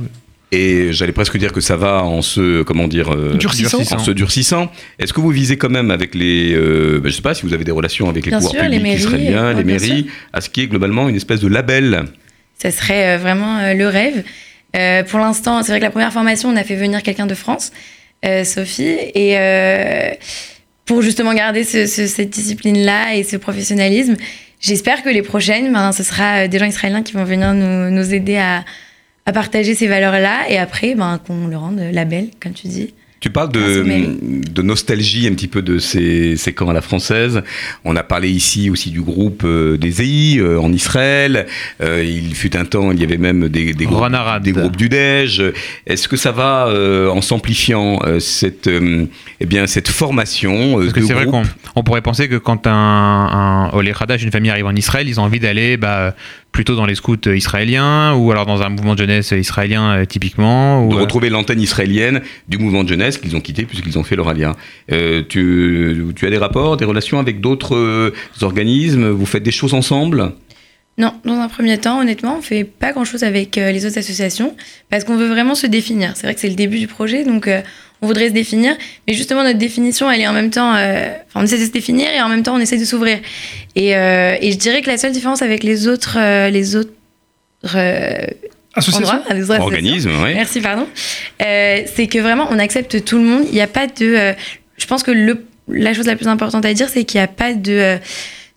Et 0.51 0.93
j'allais 0.93 1.11
presque 1.11 1.37
dire 1.37 1.51
que 1.51 1.59
ça 1.59 1.75
va 1.75 2.03
en 2.03 2.21
se, 2.21 2.61
comment 2.63 2.87
dire, 2.87 3.13
euh, 3.13 3.33
Durcissant. 3.33 3.79
en 3.91 3.99
se 3.99 4.11
durcissant. 4.11 4.71
Est-ce 4.99 5.11
que 5.11 5.19
vous 5.19 5.31
visez 5.31 5.57
quand 5.57 5.69
même 5.69 5.91
avec 5.91 6.15
les, 6.15 6.53
euh, 6.55 6.99
ben, 7.03 7.09
je 7.11 7.15
sais 7.15 7.21
pas 7.21 7.33
si 7.33 7.43
vous 7.43 7.53
avez 7.53 7.63
des 7.63 7.71
relations 7.71 8.07
avec 8.09 8.25
les 8.25 8.29
Bien 8.29 8.39
pouvoirs 8.39 8.53
sûr, 8.53 8.63
les 8.69 8.77
publics 8.77 8.83
mairies, 8.83 8.99
israéliens, 9.01 9.53
les 9.53 9.63
mairies, 9.63 10.07
à 10.33 10.41
ce 10.41 10.49
qui 10.49 10.61
est 10.61 10.67
globalement 10.67 11.09
une 11.09 11.15
espèce 11.15 11.41
de 11.41 11.47
label 11.47 12.05
Ça 12.57 12.71
serait 12.71 13.15
euh, 13.15 13.17
vraiment 13.17 13.57
le 13.73 13.87
rêve. 13.87 14.23
Euh, 14.75 15.03
pour 15.03 15.19
l'instant, 15.19 15.63
c'est 15.63 15.71
vrai 15.71 15.79
que 15.79 15.85
la 15.85 15.91
première 15.91 16.11
formation, 16.13 16.49
on 16.49 16.55
a 16.55 16.63
fait 16.63 16.75
venir 16.75 17.01
quelqu'un 17.03 17.27
de 17.27 17.35
France, 17.35 17.71
euh, 18.25 18.43
Sophie, 18.43 18.83
et 19.13 19.37
euh, 19.37 20.09
pour 20.85 21.01
justement 21.01 21.33
garder 21.33 21.63
ce- 21.63 21.85
ce- 21.87 22.07
cette 22.07 22.29
discipline-là 22.29 23.15
et 23.15 23.23
ce 23.23 23.37
professionnalisme, 23.37 24.15
j'espère 24.59 25.01
que 25.03 25.09
les 25.09 25.21
prochaines, 25.21 25.71
ben, 25.71 25.91
ce 25.91 26.03
sera 26.03 26.47
des 26.47 26.59
gens 26.59 26.65
israéliens 26.65 27.03
qui 27.03 27.13
vont 27.13 27.23
venir 27.23 27.53
nous, 27.53 28.13
aider 28.13 28.37
à, 28.37 28.65
à 29.25 29.31
partager 29.31 29.75
ces 29.75 29.87
valeurs-là, 29.87 30.49
et 30.49 30.57
après, 30.57 30.95
ben, 30.95 31.19
qu'on 31.25 31.47
le 31.47 31.57
rende 31.57 31.79
label, 31.91 32.29
comme 32.41 32.53
tu 32.53 32.67
dis. 32.67 32.93
Tu 33.25 33.31
parles 33.31 33.51
de, 33.51 33.83
de 34.51 34.61
nostalgie 34.61 35.27
un 35.27 35.31
petit 35.31 35.47
peu 35.47 35.63
de 35.63 35.79
ces, 35.79 36.37
ces 36.37 36.53
camps 36.53 36.69
à 36.69 36.73
la 36.73 36.83
française. 36.83 37.41
On 37.83 37.95
a 37.95 38.03
parlé 38.03 38.29
ici 38.29 38.69
aussi 38.69 38.91
du 38.91 39.01
groupe 39.01 39.41
euh, 39.45 39.79
des 39.79 40.03
EI 40.03 40.37
euh, 40.37 40.61
en 40.61 40.71
Israël. 40.71 41.47
Euh, 41.81 42.03
il 42.03 42.35
fut 42.35 42.55
un 42.55 42.65
temps, 42.65 42.91
il 42.91 42.99
y 42.99 43.03
avait 43.03 43.17
même 43.17 43.49
des, 43.49 43.73
des, 43.73 43.85
groupes, 43.85 44.11
des 44.43 44.51
groupes 44.51 44.75
du 44.75 44.89
Dej. 44.89 45.41
Est-ce 45.87 46.07
que 46.07 46.17
ça 46.17 46.31
va 46.31 46.67
euh, 46.67 47.09
en 47.09 47.21
s'amplifiant 47.21 47.99
euh, 48.05 48.19
cette, 48.19 48.67
euh, 48.67 49.07
eh 49.39 49.47
bien, 49.47 49.65
cette 49.65 49.87
formation 49.87 50.77
Parce 50.77 50.93
que 50.93 50.99
de 50.99 51.05
c'est 51.07 51.13
vrai 51.15 51.25
qu'on 51.25 51.41
on 51.75 51.81
pourrait 51.81 52.03
penser 52.03 52.29
que 52.29 52.35
quand 52.35 52.67
un, 52.67 52.71
un 52.71 53.69
Olé 53.71 53.91
Khadash, 53.91 54.21
une 54.21 54.31
famille 54.31 54.51
arrive 54.51 54.67
en 54.67 54.75
Israël, 54.75 55.09
ils 55.09 55.19
ont 55.19 55.23
envie 55.23 55.39
d'aller 55.39 55.77
bah, 55.77 56.13
plutôt 56.55 56.77
dans 56.77 56.85
les 56.85 56.95
scouts 56.95 57.27
israéliens 57.27 58.13
ou 58.15 58.31
alors 58.31 58.45
dans 58.45 58.61
un 58.61 58.69
mouvement 58.69 58.93
de 58.93 58.99
jeunesse 58.99 59.31
israélien 59.31 59.91
euh, 59.91 60.05
typiquement. 60.05 60.85
Ou, 60.85 60.89
de 60.89 60.95
euh, 60.95 61.01
retrouver 61.01 61.29
l'antenne 61.29 61.59
israélienne 61.59 62.21
du 62.47 62.57
mouvement 62.57 62.85
de 62.85 62.87
jeunesse 62.87 63.17
qu'ils 63.17 63.35
ont 63.35 63.41
quitté 63.41 63.65
puisqu'ils 63.65 63.99
ont 63.99 64.03
fait 64.03 64.15
leur 64.15 64.29
alliance. 64.29 64.55
Euh, 64.89 65.21
tu, 65.27 66.13
tu 66.15 66.25
as 66.25 66.29
des 66.29 66.37
rapports, 66.37 66.77
des 66.77 66.85
relations 66.85 67.19
avec 67.19 67.41
d'autres 67.41 67.75
euh, 67.75 68.13
organismes? 68.41 69.09
Vous 69.09 69.25
faites 69.25 69.43
des 69.43 69.51
choses 69.51 69.73
ensemble? 69.73 70.33
Non, 70.97 71.13
dans 71.25 71.39
un 71.39 71.49
premier 71.49 71.77
temps, 71.77 71.99
honnêtement, 71.99 72.37
on 72.37 72.41
fait 72.41 72.63
pas 72.63 72.93
grand-chose 72.93 73.23
avec 73.23 73.57
euh, 73.57 73.71
les 73.71 73.85
autres 73.85 73.97
associations 73.97 74.55
parce 74.89 75.03
qu'on 75.03 75.17
veut 75.17 75.27
vraiment 75.27 75.53
se 75.53 75.67
définir. 75.67 76.13
C'est 76.15 76.25
vrai 76.25 76.35
que 76.35 76.39
c'est 76.39 76.49
le 76.49 76.55
début 76.55 76.79
du 76.79 76.87
projet, 76.87 77.25
donc 77.25 77.49
euh, 77.49 77.61
on 78.05 78.07
voudrait 78.07 78.29
se 78.29 78.33
définir. 78.33 78.75
Mais 79.07 79.13
justement, 79.13 79.43
notre 79.43 79.57
définition, 79.57 80.09
elle 80.11 80.21
est 80.21 80.27
en 80.27 80.33
même 80.33 80.51
temps... 80.51 80.73
euh, 80.75 81.09
on 81.33 81.43
essaie 81.43 81.57
de 81.59 81.65
se 81.65 81.71
définir 81.71 82.07
et 82.09 82.21
en 82.21 82.29
même 82.29 82.43
temps, 82.43 82.55
on 82.55 82.59
essaie 82.59 82.77
de 82.77 82.85
s'ouvrir. 82.85 83.17
Et, 83.75 83.95
euh, 83.95 84.35
et 84.39 84.51
je 84.51 84.57
dirais 84.57 84.81
que 84.83 84.89
la 84.89 84.97
seule 84.97 85.11
différence 85.11 85.41
avec 85.41 85.63
les 85.63 85.87
autres... 85.87 86.17
euh, 86.19 86.49
les 86.49 86.75
autres 86.75 86.91
euh, 87.73 88.27
endroits, 88.93 89.23
les 89.33 89.43
autres 89.43 89.53
associations, 89.53 89.63
Organisme, 89.63 90.11
oui. 90.23 90.33
Merci, 90.35 90.61
pardon. 90.61 90.87
Euh, 91.41 91.81
c'est 91.95 92.07
que 92.07 92.19
vraiment, 92.19 92.47
on 92.51 92.59
accepte 92.59 93.03
tout 93.03 93.17
le 93.17 93.23
monde. 93.23 93.43
Il 93.47 93.53
n'y 93.53 93.61
a 93.61 93.67
pas 93.67 93.87
de. 93.87 94.05
euh, 94.05 94.33
je 94.77 94.85
pense 94.85 95.01
que 95.01 95.11
le, 95.11 95.45
la 95.67 95.93
chose 95.93 96.05
la 96.05 96.15
plus 96.15 96.27
importante 96.27 96.65
à 96.65 96.73
dire, 96.73 96.89
c'est 96.89 97.05
qu'il 97.05 97.19
n'y 97.19 97.23
a 97.23 97.27
pas 97.27 97.53
de, 97.53 97.97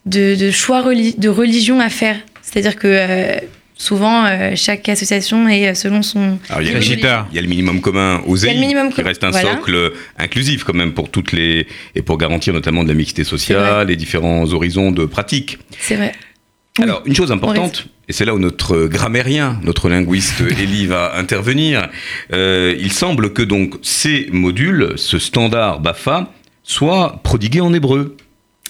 de, 0.06 0.34
de 0.34 0.50
choix 0.50 0.82
reli- 0.82 1.18
de 1.18 1.28
religion 1.28 1.78
à 1.80 1.88
faire. 1.88 2.16
C'est-à-dire 2.42 2.76
que 2.76 2.88
euh, 2.90 3.36
souvent, 3.78 4.26
euh, 4.26 4.52
chaque 4.54 4.86
association 4.88 5.48
est 5.48 5.68
euh, 5.68 5.74
selon 5.74 6.02
son. 6.02 6.38
Alors, 6.50 6.60
il 6.60 6.68
y 6.68 6.70
a, 6.70 6.74
religieux. 6.74 6.98
il 6.98 7.36
y 7.36 7.38
a 7.38 7.42
le 7.42 7.48
minimum 7.48 7.80
commun 7.80 8.20
aux 8.26 8.36
Il 8.36 8.60
minimum 8.60 8.92
qui 8.92 9.00
reste 9.00 9.24
un 9.24 9.30
voilà. 9.30 9.52
socle 9.52 9.92
inclusif 10.18 10.64
quand 10.64 10.74
même 10.74 10.92
pour 10.92 11.10
toutes 11.10 11.32
les 11.32 11.66
et 11.94 12.02
pour 12.02 12.18
garantir 12.18 12.52
notamment 12.52 12.82
de 12.82 12.88
la 12.88 12.94
mixité 12.94 13.24
sociale, 13.24 13.86
les 13.86 13.96
différents 13.96 14.52
horizons 14.52 14.90
de 14.90 15.06
pratique. 15.06 15.58
C'est 15.78 15.96
vrai. 15.96 16.12
Alors, 16.80 17.02
une 17.06 17.14
chose 17.14 17.32
importante, 17.32 17.88
et 18.08 18.12
c'est 18.12 18.24
là 18.24 18.34
où 18.34 18.38
notre 18.38 18.86
grammairien, 18.86 19.58
notre 19.64 19.88
linguiste 19.88 20.40
Elie 20.60 20.86
va 20.86 21.16
intervenir, 21.16 21.88
euh, 22.32 22.76
il 22.78 22.92
semble 22.92 23.32
que 23.32 23.42
donc 23.42 23.74
ces 23.82 24.28
modules, 24.30 24.92
ce 24.96 25.18
standard 25.18 25.80
BAFA, 25.80 26.32
soit 26.62 27.20
prodigué 27.24 27.60
en 27.60 27.74
hébreu. 27.74 28.16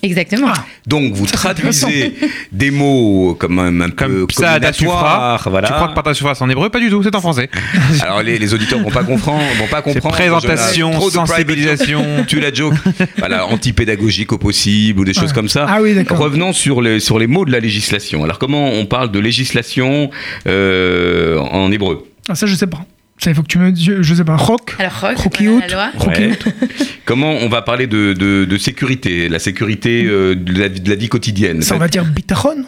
Exactement. 0.03 0.53
Donc 0.86 1.12
vous 1.14 1.26
traduisez 1.26 2.14
des 2.53 2.70
mots 2.70 3.36
comme 3.38 3.59
un 3.59 3.90
peu 3.90 3.96
Comme 3.96 4.26
combinatoires, 4.26 4.74
surphrase. 4.74 5.40
voilà. 5.51 5.68
Tu 5.68 5.74
crois 5.74 5.88
que 5.88 5.94
partage 5.94 6.16
surphrase 6.16 6.40
en 6.40 6.49
hébreu? 6.49 6.70
Pas 6.70 6.78
du 6.80 6.88
tout, 6.88 7.03
c'est 7.03 7.14
en 7.14 7.20
français. 7.20 7.51
Alors 8.03 8.22
les, 8.22 8.38
les 8.38 8.55
auditeurs 8.55 8.78
vont 8.80 8.90
pas 8.90 9.03
comprendre, 9.05 9.42
vont 9.59 9.66
pas 9.66 9.82
C'est 9.84 9.94
comprendre. 9.94 10.14
présentation. 10.14 10.92
Trop 10.92 11.11
sensibilisation. 11.11 12.05
Tu 12.26 12.40
la 12.40 12.53
joke. 12.53 12.74
voilà, 13.18 13.46
anti-pédagogique 13.46 14.32
au 14.32 14.38
possible 14.38 15.01
ou 15.01 15.05
des 15.05 15.14
choses 15.14 15.30
Ouais. 15.30 15.34
comme 15.34 15.49
ça. 15.49 15.66
Ah 15.68 15.80
oui, 15.82 15.94
d'accord. 15.94 16.18
Revenons 16.18 16.53
sur 16.53 16.80
les 16.80 17.01
sur 17.01 17.18
les 17.18 17.26
mots 17.26 17.44
de 17.44 17.51
la 17.53 17.61
législation. 17.61 18.22
Alors 18.24 18.38
comment 18.38 18.70
on 18.70 18.86
parle 18.86 19.11
de 19.11 19.18
législation 19.18 20.11
euh, 20.46 21.38
en 21.38 21.70
hébreu? 21.72 22.07
Ah, 22.28 22.34
ça, 22.34 22.46
je 22.46 22.55
sais 22.55 22.66
pas. 22.66 22.80
Ça, 23.19 23.31
il 23.31 23.35
faut 23.35 23.43
que 23.43 23.49
tu 23.49 23.59
me 23.59 23.73
dises. 23.73 23.85
Je, 23.87 24.03
je 24.03 24.14
sais 24.14 24.25
pas. 24.25 24.37
Rock 24.37 24.75
Alors, 24.79 25.01
rock, 25.01 25.14
Croquis-out. 25.16 25.62
voilà, 25.69 25.93
la 25.93 26.05
loi. 26.05 26.09
Ouais. 26.16 26.39
Comment 27.05 27.33
on 27.33 27.49
va 27.49 27.62
parler 27.62 27.87
de, 27.87 28.12
de, 28.12 28.45
de 28.45 28.59
sécurité, 28.59 29.29
la 29.29 29.39
sécurité 29.39 30.05
euh, 30.07 30.35
de, 30.35 30.59
la, 30.59 30.69
de 30.69 30.89
la 30.89 30.95
vie 30.97 31.09
quotidienne 31.09 31.62
Ça, 31.62 31.75
on 31.75 31.79
va 31.79 31.89
dire 31.89 32.05
bitachon. 32.05 32.64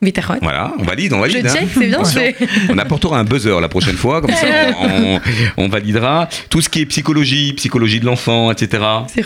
Bitachon. 0.00 0.38
Voilà, 0.42 0.72
on 0.80 0.82
valide, 0.82 1.12
on 1.12 1.24
Je 1.24 1.30
valide. 1.32 1.46
hein. 1.46 1.54
check, 1.54 1.68
c'est 1.74 1.86
bien 1.86 2.04
fait. 2.04 2.34
On 2.70 2.78
apportera 2.78 3.20
un 3.20 3.24
buzzer 3.24 3.60
la 3.60 3.68
prochaine 3.68 3.94
fois, 3.94 4.20
comme 4.20 4.32
ça 4.32 4.46
on, 4.80 5.14
on- 5.16 5.20
on 5.58 5.68
validera. 5.68 6.28
Tout 6.50 6.60
ce 6.60 6.68
qui 6.68 6.80
est 6.80 6.86
psychologie, 6.86 7.52
psychologie 7.52 8.00
de 8.00 8.06
l'enfant, 8.06 8.50
etc. 8.50 8.82
C'est 9.14 9.22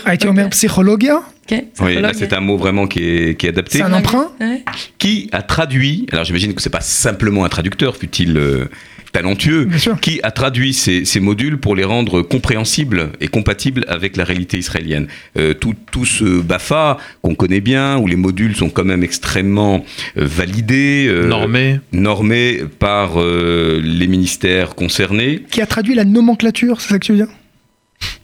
psychologia. 0.49 1.21
Ok, 1.49 1.63
Oui, 1.79 1.99
là 1.99 2.11
c'est 2.13 2.31
un 2.33 2.41
mot 2.41 2.57
vraiment 2.57 2.85
qui 2.87 3.03
est, 3.03 3.35
qui 3.39 3.45
est 3.47 3.49
adapté. 3.49 3.77
C'est 3.79 3.83
un 3.83 3.93
emprunt 3.93 4.27
Ouais. 4.39 4.63
Qui 4.99 5.29
a 5.31 5.41
traduit, 5.41 6.05
alors 6.11 6.25
j'imagine 6.25 6.53
que 6.53 6.61
c'est 6.61 6.69
pas 6.69 6.81
simplement 6.81 7.43
un 7.45 7.49
traducteur, 7.49 7.95
fut-il 7.95 8.37
euh, 8.37 8.65
talentueux, 9.17 9.67
qui 10.01 10.19
a 10.21 10.31
traduit 10.31 10.73
ces, 10.73 11.03
ces 11.05 11.19
modules 11.19 11.57
pour 11.57 11.75
les 11.75 11.83
rendre 11.83 12.21
compréhensibles 12.21 13.09
et 13.19 13.27
compatibles 13.27 13.83
avec 13.87 14.15
la 14.15 14.23
réalité 14.23 14.57
israélienne. 14.57 15.07
Euh, 15.37 15.53
tout, 15.53 15.73
tout 15.91 16.05
ce 16.05 16.39
BAFA 16.41 16.97
qu'on 17.23 17.33
connaît 17.33 17.61
bien, 17.61 17.97
où 17.97 18.05
les 18.07 18.15
modules 18.15 18.55
sont 18.55 18.69
quand 18.69 18.85
même 18.85 19.03
extrêmement 19.03 19.83
euh, 20.17 20.25
validés, 20.25 21.07
euh, 21.09 21.27
Normé. 21.27 21.79
normés 21.91 22.61
par 22.79 23.19
euh, 23.19 23.81
les 23.83 24.07
ministères 24.07 24.75
concernés. 24.75 25.43
Qui 25.49 25.61
a 25.61 25.65
traduit 25.65 25.95
la 25.95 26.05
nomenclature, 26.05 26.79
c'est 26.81 26.89
ça 26.89 26.99
que 26.99 27.05
tu 27.05 27.13
veux 27.13 27.17
dire? 27.17 27.33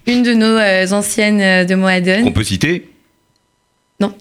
Une 0.05 0.21
de 0.21 0.33
nos 0.33 0.45
euh, 0.45 0.85
anciennes 0.91 1.41
euh, 1.41 1.65
de 1.65 1.75
Moadon. 1.75 2.23
On 2.25 2.31
peut 2.31 2.43
citer 2.43 2.85
Non. 4.03 4.13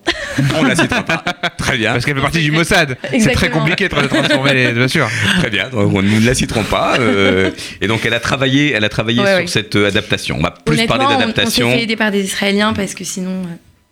On 0.58 0.62
la 0.64 0.74
citera 0.76 1.02
pas. 1.02 1.22
Très 1.58 1.76
bien. 1.76 1.92
Parce 1.92 2.04
qu'elle 2.04 2.14
fait 2.16 2.20
partie 2.22 2.40
du 2.42 2.52
Mossad. 2.52 2.96
C'est 3.18 3.32
très 3.32 3.50
compliqué 3.50 3.88
de 3.88 3.94
transformer 4.06 4.54
les. 4.54 4.72
Bien 4.72 4.88
sûr. 4.88 5.08
Très 5.40 5.50
bien, 5.50 5.68
donc 5.70 5.92
nous 5.92 6.02
ne 6.20 6.26
la 6.26 6.34
citerons 6.34 6.64
pas. 6.64 6.96
euh, 6.98 7.50
et 7.80 7.86
donc 7.86 8.00
elle 8.06 8.14
a 8.14 8.20
travaillé, 8.20 8.72
elle 8.72 8.84
a 8.84 8.88
travaillé 8.88 9.20
Ouais, 9.20 9.26
sur 9.26 9.36
ouais. 9.40 9.46
cette 9.46 9.76
euh, 9.76 9.88
adaptation. 9.88 10.36
On 10.38 10.42
va 10.42 10.50
plus 10.52 10.86
parler 10.86 11.04
on- 11.06 11.14
on, 11.14 11.18
d'adaptation. 11.18 11.70
s'est 11.70 11.76
fait 11.76 11.82
aider 11.84 11.96
par 11.96 12.10
des 12.10 12.22
Israéliens 12.24 12.72
parce 12.72 12.94
que 12.94 13.04
sinon, 13.04 13.30
euh, 13.30 13.44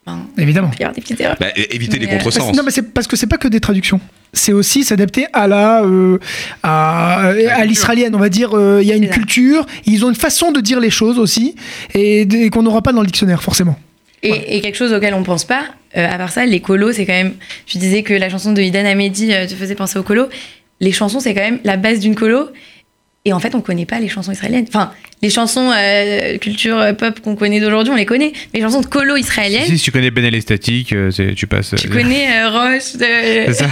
ben, 0.07 0.27
Évidemment. 0.39 0.71
il 0.79 0.87
y 0.87 0.93
des 0.95 1.01
petites 1.03 1.21
erreurs. 1.21 1.37
Bah, 1.39 1.49
éviter 1.55 1.99
les 1.99 2.07
Mais, 2.07 2.15
euh, 2.15 2.17
contresens. 2.19 2.57
Non, 2.57 2.63
mais 2.65 2.71
c'est 2.71 2.93
parce 2.95 3.07
que 3.07 3.17
c'est 3.17 3.27
pas 3.27 3.37
que 3.37 3.49
des 3.49 3.61
traductions. 3.61 4.01
C'est 4.33 4.53
aussi 4.53 4.85
s'adapter 4.85 5.27
à 5.33 5.47
la 5.49 5.83
euh, 5.83 6.19
à, 6.63 7.33
à 7.33 7.65
l'israélienne, 7.65 8.15
on 8.15 8.19
va 8.19 8.29
dire. 8.29 8.51
euh, 8.57 8.79
Il 8.81 8.89
y 8.89 8.93
a 8.93 8.97
une 8.97 9.11
culture, 9.11 9.67
ils 9.87 10.05
ont 10.05 10.09
une 10.09 10.15
façon 10.15 10.53
de 10.53 10.61
dire 10.61 10.79
les 10.81 10.91
choses 10.91 11.19
aussi, 11.19 11.55
et, 11.95 12.23
et 12.23 12.49
qu'on 12.51 12.63
n'aura 12.63 12.81
pas 12.81 12.93
dans 12.93 13.01
le 13.01 13.07
dictionnaire 13.09 13.43
forcément. 13.43 13.79
Et, 14.23 14.57
et 14.57 14.61
quelque 14.61 14.77
chose 14.77 14.93
auquel 14.93 15.15
on 15.15 15.23
pense 15.23 15.45
pas, 15.45 15.65
euh, 15.97 16.07
à 16.09 16.19
part 16.19 16.31
ça, 16.31 16.45
les 16.47 16.61
colos, 16.61 16.93
c'est 16.93 17.07
quand 17.07 17.13
même. 17.15 17.35
Je 17.67 17.79
disais 17.79 18.03
que 18.03 18.13
la 18.15 18.29
chanson 18.29 18.53
de 18.53 18.61
Idan 18.61 18.85
Amedi 18.85 19.33
euh, 19.33 19.47
te 19.47 19.55
faisait 19.55 19.75
penser 19.75 19.99
aux 19.99 20.03
colos. 20.03 20.29
Les 20.81 20.93
chansons, 20.93 21.21
c'est 21.21 21.35
quand 21.35 21.41
même 21.41 21.59
la 21.65 21.77
base 21.77 22.01
d'une 22.01 22.15
colo. 22.15 22.49
Et 23.27 23.35
en 23.35 23.39
fait, 23.39 23.55
on 23.55 23.61
connaît 23.61 23.85
pas 23.85 23.99
les 24.01 24.09
chansons 24.09 24.33
israéliennes. 24.33 24.65
Enfin, 24.69 24.93
les 25.21 25.29
chansons 25.29 25.71
euh, 25.77 26.39
culture 26.39 26.83
pop 26.99 27.21
qu'on 27.21 27.37
connaît 27.37 27.61
d'aujourd'hui, 27.61 27.93
on 27.93 27.97
les 27.97 28.07
connaît. 28.07 28.33
Mais 28.55 28.61
les 28.61 28.63
chansons 28.63 28.81
de 28.81 28.87
colo 28.87 29.17
israéliennes, 29.17 29.67
Si, 29.67 29.77
si 29.77 29.85
tu 29.85 29.91
connais 29.93 30.11
Benel 30.11 30.35
et 30.35 30.41
Statique, 30.41 30.95
euh, 30.95 31.11
c'est- 31.11 31.35
tu 31.35 31.47
passes. 31.47 31.75
tu 31.79 31.91
connais 31.91 32.29
euh, 32.43 32.49
Roche. 32.49 32.81
C'est 32.99 33.53
ça. 33.53 33.67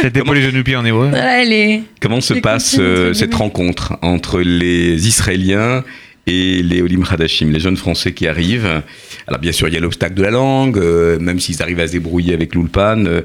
C'était 0.00 0.22
pas 0.22 0.32
les 0.34 0.40
genoux 0.42 0.64
pieds 0.64 0.76
en 0.76 0.84
hébreu. 0.86 1.08
Voilà, 1.10 1.44
les. 1.44 1.82
Comment 2.00 2.22
se 2.22 2.32
Les 2.32 2.40
passe 2.40 2.76
euh, 2.78 3.12
cette 3.12 3.34
rencontre 3.34 3.98
entre 4.00 4.40
les 4.40 5.06
Israéliens 5.06 5.84
et 6.26 6.62
les 6.62 6.82
Olim 6.82 7.04
Hadashim, 7.08 7.50
les 7.50 7.60
jeunes 7.60 7.76
Français 7.76 8.12
qui 8.12 8.26
arrivent 8.26 8.82
Alors 9.28 9.40
bien 9.40 9.52
sûr, 9.52 9.68
il 9.68 9.74
y 9.74 9.76
a 9.76 9.80
l'obstacle 9.80 10.14
de 10.14 10.22
la 10.22 10.30
langue, 10.30 10.76
euh, 10.78 11.18
même 11.20 11.38
s'ils 11.40 11.62
arrivent 11.62 11.80
à 11.80 11.86
se 11.86 11.92
débrouiller 11.92 12.34
avec 12.34 12.54
l'Ulpan. 12.54 13.04
euh, 13.06 13.20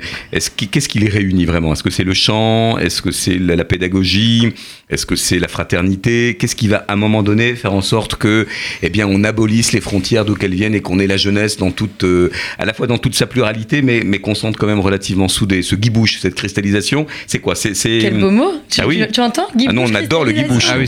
qui- 0.56 0.68
Qu'est-ce 0.68 0.88
qui 0.90 1.00
les 1.00 1.10
réunit 1.10 1.46
vraiment? 1.46 1.74
Est-ce 1.74 1.84
que 1.84 1.90
c'est 1.90 2.04
le 2.04 2.14
chant? 2.14 2.78
Est-ce 2.78 3.02
que 3.02 3.12
c'est 3.12 3.38
la, 3.38 3.56
la 3.56 3.66
pédagogie? 3.66 4.54
Est-ce 4.90 5.06
que 5.06 5.16
c'est 5.16 5.40
la 5.40 5.48
fraternité? 5.48 6.36
Qu'est-ce 6.40 6.56
qui 6.56 6.68
va 6.68 6.78
à 6.88 6.94
un 6.94 6.96
moment 6.96 7.24
donné 7.24 7.56
faire 7.56 7.74
en 7.74 7.82
sorte 7.82 8.16
que, 8.16 8.46
eh 8.84 8.90
bien, 8.90 9.08
on 9.08 9.24
abolisse 9.24 9.74
les 9.74 9.82
frontières 9.82 10.26
d'où 10.26 10.36
qu'elles 10.36 10.54
viennent 10.54 10.76
et 10.76 10.82
qu'on 10.82 11.00
ait 11.00 11.08
la 11.08 11.18
jeunesse 11.18 11.58
dans 11.58 11.72
toute, 11.72 12.04
euh, 12.04 12.30
à 12.60 12.66
la 12.66 12.74
fois 12.74 12.88
dans 12.88 12.98
toute 12.98 13.16
sa 13.16 13.26
pluralité, 13.26 13.82
mais, 13.82 14.02
mais 14.06 14.20
qu'on 14.20 14.36
sente 14.36 14.58
quand 14.58 14.68
même 14.68 14.80
relativement 14.80 15.28
soudé. 15.28 15.62
Ce 15.62 15.76
guibouche, 15.76 16.20
cette 16.20 16.36
cristallisation, 16.36 17.08
c'est 17.28 17.40
quoi? 17.40 17.56
C'est 17.56 17.74
Quel 17.74 18.20
beau 18.20 18.32
mot. 18.32 18.52
Tu, 18.70 18.82
Ah 18.82 18.88
oui. 18.88 19.02
tu, 19.06 19.12
tu 19.14 19.22
entends? 19.22 19.48
Ah 19.68 19.74
non, 19.74 19.86
on 19.88 19.96
adore 19.96 20.26
le 20.26 20.34
guibouche. 20.34 20.68
Ah 20.70 20.78
oui, 20.78 20.88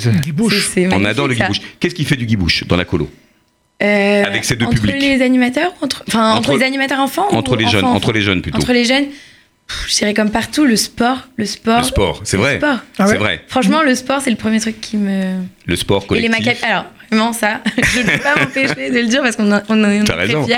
On 0.91 1.05
adore 1.05 1.27
le 1.27 1.35
guibouche. 1.35 1.61
Qu'est-ce 1.79 1.95
qui 1.95 2.02
fait 2.05 2.15
du 2.15 2.25
guibouche 2.25 2.65
dans 2.67 2.75
la 2.77 2.85
colo 2.85 3.09
Euh, 3.81 4.23
Avec 4.23 4.45
ces 4.45 4.55
deux 4.55 4.65
entre 4.65 4.75
publics. 4.75 5.01
les 5.01 5.21
animateurs, 5.21 5.73
entre, 5.81 6.03
enfin 6.07 6.31
entre, 6.35 6.49
Entre- 6.51 6.57
les 6.59 6.65
animateurs 6.65 6.99
enfants 6.99 7.27
ou 7.31 7.35
Entre 7.35 7.55
les 7.55 7.67
jeunes, 7.67 7.83
enfants, 7.85 7.95
entre 7.95 8.11
les 8.13 8.21
jeunes 8.21 8.41
plutôt. 8.41 8.57
Entre 8.57 8.71
les 8.71 8.85
jeunes, 8.85 9.05
pff, 9.67 9.85
je 9.89 9.95
dirais 9.97 10.13
comme 10.13 10.29
partout, 10.31 10.65
le 10.65 10.75
sport, 10.77 11.27
le 11.37 11.45
sport. 11.45 11.79
Le 11.79 11.83
sport, 11.83 12.21
c'est 12.23 12.37
vrai. 12.37 12.57
sport. 12.57 12.77
Ah 12.97 13.05
ouais 13.05 13.11
C'est 13.11 13.17
vrai. 13.17 13.41
Franchement, 13.47 13.81
le 13.81 13.95
sport, 13.95 14.21
c'est 14.21 14.29
le 14.29 14.35
premier 14.37 14.59
truc 14.61 14.79
qui 14.79 14.95
me. 14.97 15.41
Le 15.65 15.75
sport 15.75 16.05
Et 16.11 16.19
les 16.21 16.27
collectif. 16.29 16.45
macapes. 16.45 16.63
Alors, 16.63 16.85
vraiment, 17.11 17.33
ça, 17.33 17.61
je 17.93 17.99
ne 17.99 18.03
peux 18.05 18.19
pas 18.19 18.35
m'empêcher 18.39 18.89
de 18.91 18.99
le 18.99 19.07
dire 19.07 19.21
parce 19.21 19.35
qu'on 19.35 19.51
en- 19.51 19.61
on 19.67 19.83
en 19.83 19.89
est 19.89 20.03
T'as 20.05 20.13
très 20.13 20.25
raison. 20.27 20.45
fiers. 20.45 20.55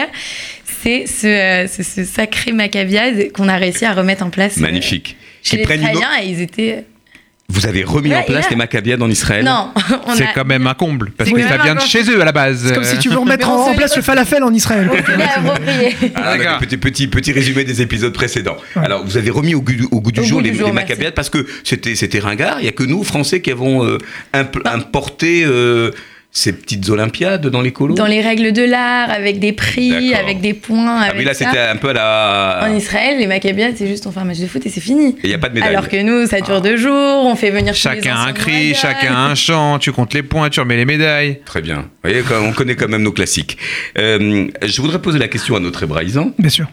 C'est 0.84 1.08
ce, 1.08 1.26
euh, 1.26 1.68
ce, 1.68 1.82
ce 1.82 2.04
sacré 2.04 2.52
macabiade 2.52 3.32
qu'on 3.32 3.48
a 3.48 3.56
réussi 3.58 3.86
à 3.86 3.93
remettre 3.93 4.24
en 4.24 4.30
place. 4.30 4.58
euh, 4.58 4.62
Magnifique. 4.62 5.16
Chez 5.41 5.52
Qui 5.52 5.58
les 5.58 5.64
prennent 5.64 5.82
une 5.82 5.98
et 6.22 6.28
ils 6.28 6.41
étaient. 6.41 6.86
Vous 7.48 7.68
avez 7.68 7.84
remis 7.84 8.10
Ouais, 8.10 8.16
en 8.18 8.24
place 8.24 8.46
là- 8.46 8.50
les 8.50 8.56
Maccabiades 8.56 9.02
en 9.02 9.10
Israël 9.10 9.46
Non, 9.46 9.70
on 10.08 10.16
C'est 10.16 10.24
a. 10.26 10.34
quand 10.34 10.46
même 10.46 10.66
un 10.68 10.74
comble. 10.74 11.12
Parce 11.16 11.30
que 11.30 11.41
ça 11.48 11.58
vient 11.58 11.76
de 11.76 11.80
chez 11.82 12.04
eux 12.10 12.20
à 12.22 12.26
la 12.26 12.32
base. 12.32 12.64
C'est 12.68 12.74
comme 12.74 12.84
si 12.84 12.98
tu 12.98 13.10
veux 13.10 13.18
remettre 13.18 13.48
Mais 13.48 13.54
on 13.54 13.72
en, 13.72 13.76
place 13.76 13.96
le 13.96 14.02
falafel 14.02 14.43
en 14.43 14.52
Israël. 14.54 14.89
Ah, 16.16 16.38
D'accord. 16.38 16.60
petit, 16.60 16.78
petit, 16.78 17.08
petit 17.08 17.32
résumé 17.32 17.64
des 17.64 17.82
épisodes 17.82 18.14
précédents. 18.14 18.58
Alors, 18.76 19.06
vous 19.06 19.18
avez 19.18 19.30
remis 19.30 19.56
au 19.56 19.62
goût, 19.62 19.74
du- 19.74 19.88
au 19.91 20.02
goût 20.02 20.12
du 20.12 20.20
Au 20.22 20.24
jour 20.24 20.39
goût 20.41 20.46
les, 20.46 20.52
les. 20.52 20.72
Maccabiades 20.72 21.14
parce 21.14 21.30
que 21.30 21.46
c'était, 21.64 21.96
c'était 21.96 22.20
ringard. 22.20 22.58
Il 22.60 22.64
n'y 22.64 22.70
a 22.70 22.72
que 22.72 22.84
nous, 22.84 23.04
Français, 23.04 23.41
qui 23.41 23.52
avons 23.52 23.86
euh, 23.86 23.98
imp- 24.34 24.62
importé 24.66 25.43
euh, 25.46 25.91
ces 26.36 26.52
petites 26.52 26.90
Olympiades 26.90 27.48
dans 27.48 27.62
les 27.62 27.72
colos. 27.72 27.96
Dans 27.96 28.06
les 28.06 28.20
règles 28.22 28.52
de 28.52 28.62
l'art, 28.62 29.10
avec 29.10 29.40
des 29.40 29.54
prix, 29.54 30.14
avec 30.14 30.42
des 30.42 30.54
points. 30.54 31.00
Ah 31.00 31.06
avec 31.06 31.20
oui, 31.20 31.24
là, 31.24 31.34
c'était 31.34 31.58
un 31.58 31.78
peu 31.78 31.90
à 31.90 31.94
la. 31.94 32.68
En 32.70 32.76
Israël, 32.76 33.18
les 33.18 33.26
macabiades, 33.26 33.76
c'est 33.78 33.88
juste 33.88 34.06
on 34.06 34.12
fait 34.12 34.20
un 34.20 34.26
match 34.26 34.40
de 34.40 34.48
foot 34.48 34.64
et 34.66 34.70
c'est 34.70 34.82
fini. 34.82 35.12
Et 35.12 35.20
il 35.24 35.30
n'y 35.30 35.34
a 35.34 35.38
pas 35.38 35.48
de 35.48 35.54
médaille. 35.54 35.70
Alors 35.70 35.88
que 35.88 36.02
nous, 36.02 36.28
ça 36.28 36.42
dure 36.42 36.62
deux 36.62 36.76
jours, 36.76 37.26
on 37.26 37.36
fait 37.38 37.52
venir 37.52 37.74
tous 37.74 37.88
les 37.90 38.02
Chacun 38.02 38.18
un 38.18 38.34
cri, 38.34 38.76
chacun 38.76 39.16
un 39.16 39.36
chant, 39.36 39.80
tu 39.80 39.94
comptes 39.94 40.14
les 40.14 40.24
points, 40.24 40.50
tu 40.50 40.60
remets 40.60 40.76
les 40.76 40.86
médailles. 40.86 41.40
Très 41.46 41.62
bien. 41.62 41.78
Vous 42.04 42.10
voyez, 42.10 42.22
on 42.44 42.52
connaît 42.52 42.76
quand 42.76 42.90
même 42.90 43.04
nos 43.04 43.14
classiques. 43.14 43.58
Euh, 43.98 44.48
je 44.62 44.82
voudrais 44.82 45.02
poser 45.02 45.20
la 45.20 45.30
question 45.30 45.56
à 45.56 45.62
notre 45.62 45.84
hébraïsant. 45.84 46.32
Bien 46.38 46.50
sûr. 46.50 46.68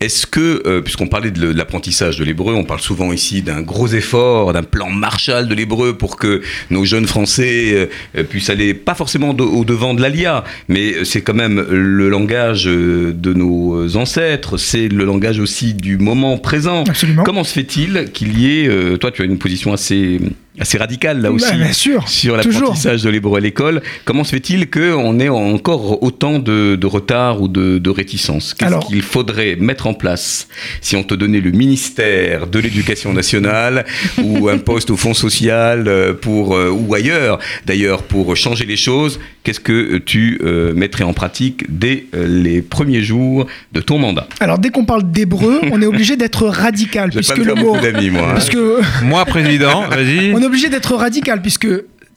Est-ce 0.00 0.26
que, 0.26 0.62
euh, 0.66 0.80
puisqu'on 0.80 1.06
parlait 1.08 1.30
de 1.30 1.46
l'apprentissage 1.52 2.18
de 2.18 2.24
l'hébreu, 2.24 2.54
on 2.54 2.64
parle 2.64 2.80
souvent 2.80 3.12
ici 3.12 3.42
d'un 3.42 3.60
gros 3.62 3.88
effort, 3.88 4.52
d'un 4.52 4.62
plan 4.62 4.90
Marshall 4.90 5.48
de 5.48 5.54
l'hébreu 5.54 5.94
pour 5.96 6.16
que 6.16 6.40
nos 6.70 6.84
jeunes 6.84 7.06
Français 7.06 7.72
euh, 7.74 7.86
euh, 8.16 8.22
puissent 8.24 8.50
aller, 8.50 8.74
pas 8.74 8.94
forcément 8.94 9.34
de- 9.34 9.42
au 9.42 9.64
devant 9.64 9.94
de 9.94 10.00
l'ALIA, 10.00 10.44
mais 10.68 11.04
c'est 11.04 11.20
quand 11.22 11.34
même 11.34 11.64
le 11.70 12.08
langage 12.08 12.64
de 12.64 13.32
nos 13.34 13.96
ancêtres, 13.96 14.56
c'est 14.56 14.88
le 14.88 15.04
langage 15.04 15.38
aussi 15.40 15.74
du 15.74 15.98
moment 15.98 16.38
présent. 16.38 16.84
Absolument. 16.88 17.22
Comment 17.24 17.44
se 17.44 17.52
fait-il 17.52 18.10
qu'il 18.12 18.38
y 18.38 18.60
ait, 18.60 18.68
euh, 18.68 18.96
toi 18.96 19.10
tu 19.10 19.22
as 19.22 19.24
une 19.24 19.38
position 19.38 19.72
assez 19.72 20.20
assez 20.58 20.78
radical 20.78 21.20
là 21.22 21.30
aussi 21.30 21.46
Bah, 21.50 21.56
bien 21.56 21.72
sûr, 21.72 22.08
sur 22.08 22.36
l'apprentissage 22.36 23.02
de 23.02 23.08
l'hébreu 23.10 23.38
à 23.38 23.40
l'école. 23.40 23.82
Comment 24.04 24.24
se 24.24 24.30
fait-il 24.30 24.68
qu'on 24.70 25.18
ait 25.20 25.28
encore 25.28 26.02
autant 26.02 26.38
de, 26.38 26.76
de 26.76 26.86
retard 26.86 27.40
ou 27.40 27.48
de, 27.48 27.78
de 27.78 27.90
réticence? 27.90 28.54
Qu'est-ce 28.54 28.66
Alors- 28.66 28.86
qu'il 28.86 29.02
faudrait 29.02 29.56
mettre 29.56 29.86
en 29.86 29.94
place 29.94 30.48
si 30.80 30.96
on 30.96 31.02
te 31.02 31.14
donnait 31.14 31.40
le 31.40 31.50
ministère 31.52 32.46
de 32.46 32.58
l'Éducation 32.58 33.12
nationale 33.12 33.84
ou 34.22 34.48
un 34.48 34.58
poste 34.58 34.90
au 34.90 34.96
Fonds 34.96 35.14
social 35.14 35.84
euh, 35.86 36.12
pour, 36.14 36.56
euh, 36.56 36.70
ou 36.70 36.94
ailleurs 36.94 37.38
d'ailleurs 37.66 38.02
pour 38.02 38.36
changer 38.36 38.64
les 38.66 38.76
choses? 38.76 39.20
Qu'est-ce 39.44 39.60
que 39.60 39.96
tu 39.98 40.38
euh, 40.44 40.74
mettrais 40.74 41.04
en 41.04 41.14
pratique 41.14 41.64
dès 41.70 42.04
euh, 42.14 42.26
les 42.26 42.60
premiers 42.60 43.02
jours 43.02 43.46
de 43.72 43.80
ton 43.80 43.98
mandat? 43.98 44.28
Alors, 44.40 44.58
dès 44.58 44.68
qu'on 44.68 44.84
parle 44.84 45.10
d'hébreu, 45.10 45.60
on 45.72 45.80
est 45.80 45.86
obligé 45.86 46.16
d'être 46.16 46.46
radical, 46.46 47.10
puisque 47.14 47.38
le 47.38 47.54
mot. 47.54 47.74
moi. 47.74 47.80
hein. 47.80 48.34
Puisque 48.34 48.58
Moi, 49.02 49.24
président, 49.24 49.88
vas-y. 49.88 50.30
On 50.40 50.42
est 50.42 50.46
obligé 50.46 50.70
d'être 50.70 50.94
radical, 50.94 51.42
puisque 51.42 51.68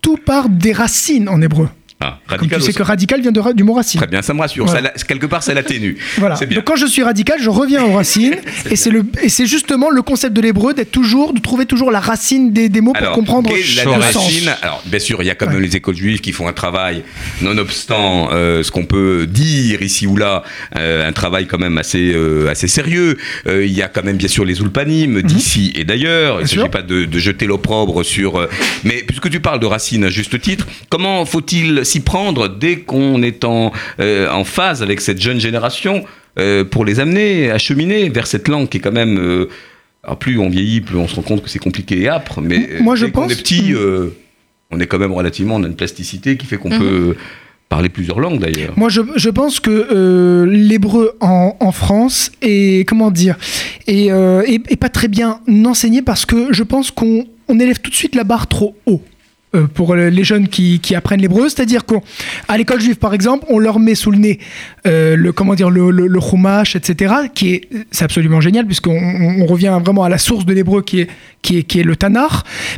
tout 0.01 0.15
part 0.15 0.47
des 0.47 0.71
racines 0.71 1.27
en 1.27 1.41
hébreu. 1.41 1.67
Ah, 2.03 2.19
Comme 2.37 2.47
tu 2.47 2.55
sais 2.55 2.61
aussi. 2.61 2.73
que 2.73 2.83
radical 2.83 3.21
vient 3.21 3.31
de 3.31 3.41
du 3.53 3.63
mot 3.63 3.73
racine. 3.73 3.99
Très 3.99 4.07
bien, 4.09 4.21
ça 4.21 4.33
me 4.33 4.39
rassure. 4.41 4.65
Voilà. 4.65 4.89
Ça 4.89 4.93
la- 4.97 5.03
quelque 5.03 5.25
part, 5.25 5.43
ça 5.43 5.53
l'atténue. 5.53 5.97
Voilà. 6.17 6.35
C'est 6.35 6.45
bien. 6.45 6.57
Donc 6.57 6.65
quand 6.65 6.75
je 6.75 6.85
suis 6.85 7.03
radical, 7.03 7.37
je 7.41 7.49
reviens 7.49 7.83
aux 7.83 7.93
racines, 7.93 8.35
et 8.71 8.75
c'est 8.75 9.45
justement 9.45 9.89
le 9.89 10.01
concept 10.01 10.33
de 10.35 10.41
l'hébreu 10.41 10.73
d'être 10.73 10.91
toujours 10.91 11.33
de 11.33 11.39
trouver 11.39 11.65
toujours 11.65 11.91
la 11.91 11.99
racine 11.99 12.51
des, 12.53 12.69
des 12.69 12.81
mots 12.81 12.93
pour 12.93 13.11
comprendre 13.11 13.49
la 13.51 13.83
le 13.83 13.89
racine 13.91 14.43
sens. 14.45 14.57
Alors, 14.61 14.81
bien 14.85 14.99
sûr, 14.99 15.21
il 15.21 15.25
y 15.25 15.29
a 15.29 15.35
quand 15.35 15.47
Ouais. 15.47 15.53
même 15.53 15.61
les 15.61 15.75
écoles 15.75 15.95
juives 15.95 16.21
qui 16.21 16.31
font 16.31 16.47
un 16.47 16.53
travail, 16.53 17.03
nonobstant 17.41 18.29
euh, 18.31 18.63
ce 18.63 18.71
qu'on 18.71 18.85
peut 18.85 19.27
dire 19.27 19.81
ici 19.81 20.07
ou 20.07 20.15
là, 20.17 20.43
euh, 20.77 21.07
un 21.07 21.11
travail 21.11 21.45
quand 21.47 21.59
même 21.59 21.77
assez, 21.77 22.11
euh, 22.13 22.49
assez 22.49 22.67
sérieux. 22.67 23.17
Il 23.45 23.71
y 23.71 23.81
a 23.81 23.87
quand 23.87 24.03
même, 24.03 24.17
bien 24.17 24.27
sûr, 24.27 24.45
les 24.45 24.59
ulpanim 24.61 25.21
d'ici 25.21 25.71
et 25.75 25.83
d'ailleurs. 25.83 26.35
Il 26.39 26.43
ne 26.43 26.43
Mhm. 26.43 26.47
S'agit 26.59 26.69
pas 26.69 26.81
de, 26.81 27.05
de 27.05 27.19
jeter 27.19 27.45
l'opprobre 27.45 28.03
sur. 28.03 28.47
mais 28.83 29.03
puisque 29.05 29.29
tu 29.29 29.39
parles 29.39 29.59
de 29.59 29.65
racines 29.65 30.03
à 30.05 30.09
juste 30.09 30.39
titre, 30.39 30.67
comment 30.89 31.25
faut-il 31.25 31.85
s'y 31.93 31.99
prendre 32.01 32.47
dès 32.49 32.77
qu'on 32.77 33.21
est 33.23 33.43
en, 33.43 33.71
euh, 33.99 34.29
en 34.29 34.43
phase 34.43 34.81
avec 34.81 34.99
cette 35.01 35.21
jeune 35.21 35.39
génération 35.39 36.03
euh, 36.39 36.63
pour 36.63 36.83
les 36.85 36.99
amener 36.99 37.51
à 37.51 37.57
cheminer 37.57 38.09
vers 38.09 38.27
cette 38.27 38.47
langue 38.47 38.67
qui 38.69 38.77
est 38.77 38.81
quand 38.81 38.91
même. 39.03 39.17
euh, 39.19 39.47
alors 40.05 40.17
plus 40.19 40.37
on 40.37 40.49
vieillit, 40.49 40.81
plus 40.81 40.97
on 40.97 41.07
se 41.07 41.15
rend 41.15 41.21
compte 41.21 41.41
que 41.43 41.49
c'est 41.49 41.59
compliqué 41.59 42.01
et 42.01 42.09
âpre. 42.09 42.41
Mais 42.41 42.59
Moi, 42.81 42.95
je 42.97 43.05
pense- 43.05 43.31
est 43.31 43.35
petit, 43.41 43.73
on 44.71 44.79
est 44.81 44.87
quand 44.87 44.99
même 44.99 45.13
relativement, 45.13 45.55
on 45.55 45.63
a 45.63 45.67
une 45.67 45.75
plasticité 45.77 46.35
qui 46.35 46.45
fait 46.45 46.57
qu'on 46.57 46.71
Mhm. 46.71 46.79
peut 46.79 47.15
parler 47.69 47.87
plusieurs 47.89 48.19
langues 48.19 48.39
d'ailleurs. 48.39 48.73
Moi, 48.75 48.89
je, 48.89 49.01
je 49.15 49.29
pense 49.29 49.59
que 49.61 49.69
euh, 49.71 50.45
l'hébreu 50.45 51.15
en, 51.21 51.55
en 51.59 51.71
France 51.71 52.31
est 52.41 52.85
comment 52.89 53.11
dire 53.11 53.37
est, 53.87 54.11
euh, 54.11 54.41
est- 54.45 54.69
est 54.71 54.75
pas 54.75 54.89
très 54.89 55.07
bien 55.07 55.39
enseigné 55.65 56.01
parce 56.01 56.25
que 56.25 56.47
je 56.51 56.63
pense 56.63 56.91
qu'on 56.91 57.25
on 57.47 57.59
élève 57.59 57.79
tout 57.79 57.89
de 57.89 57.95
suite 57.95 58.15
la 58.15 58.23
barre 58.25 58.47
trop 58.47 58.75
haut. 58.85 59.01
Euh, 59.55 59.67
pour 59.67 59.95
le- 59.95 60.09
les 60.09 60.23
jeunes 60.23 60.47
qui, 60.47 60.79
apprennent 60.95 61.21
l'hébreu, 61.21 61.49
c'est-à-dire 61.49 61.85
qu'à 61.85 62.57
l'école 62.57 62.81
juive 62.81 62.97
par 62.97 63.13
exemple, 63.13 63.45
on 63.49 63.59
leur 63.59 63.79
met 63.79 63.95
sous 63.95 64.11
le 64.11 64.17
nez 64.17 64.39
euh, 64.85 65.15
le 65.15 65.31
comment 65.31 65.55
dire 65.55 65.69
le, 65.69 65.91
le, 65.91 66.19
chumash, 66.19 66.75
etc. 66.75 67.13
qui 67.33 67.53
est 67.53 67.69
c'est 67.91 68.03
absolument 68.03 68.41
génial 68.41 68.65
puisqu'on 68.65 68.97
on, 69.41 69.45
revient 69.45 69.77
vraiment 69.83 70.03
à 70.03 70.09
la 70.09 70.17
source 70.17 70.45
de 70.45 70.53
l'hébreu 70.53 70.81
qui 70.81 71.01
est 71.01 71.07
qui 71.41 71.57
est 71.57 71.63
qui 71.63 71.79
est 71.79 71.83
le 71.83 71.95
Tanakh, 71.95 72.31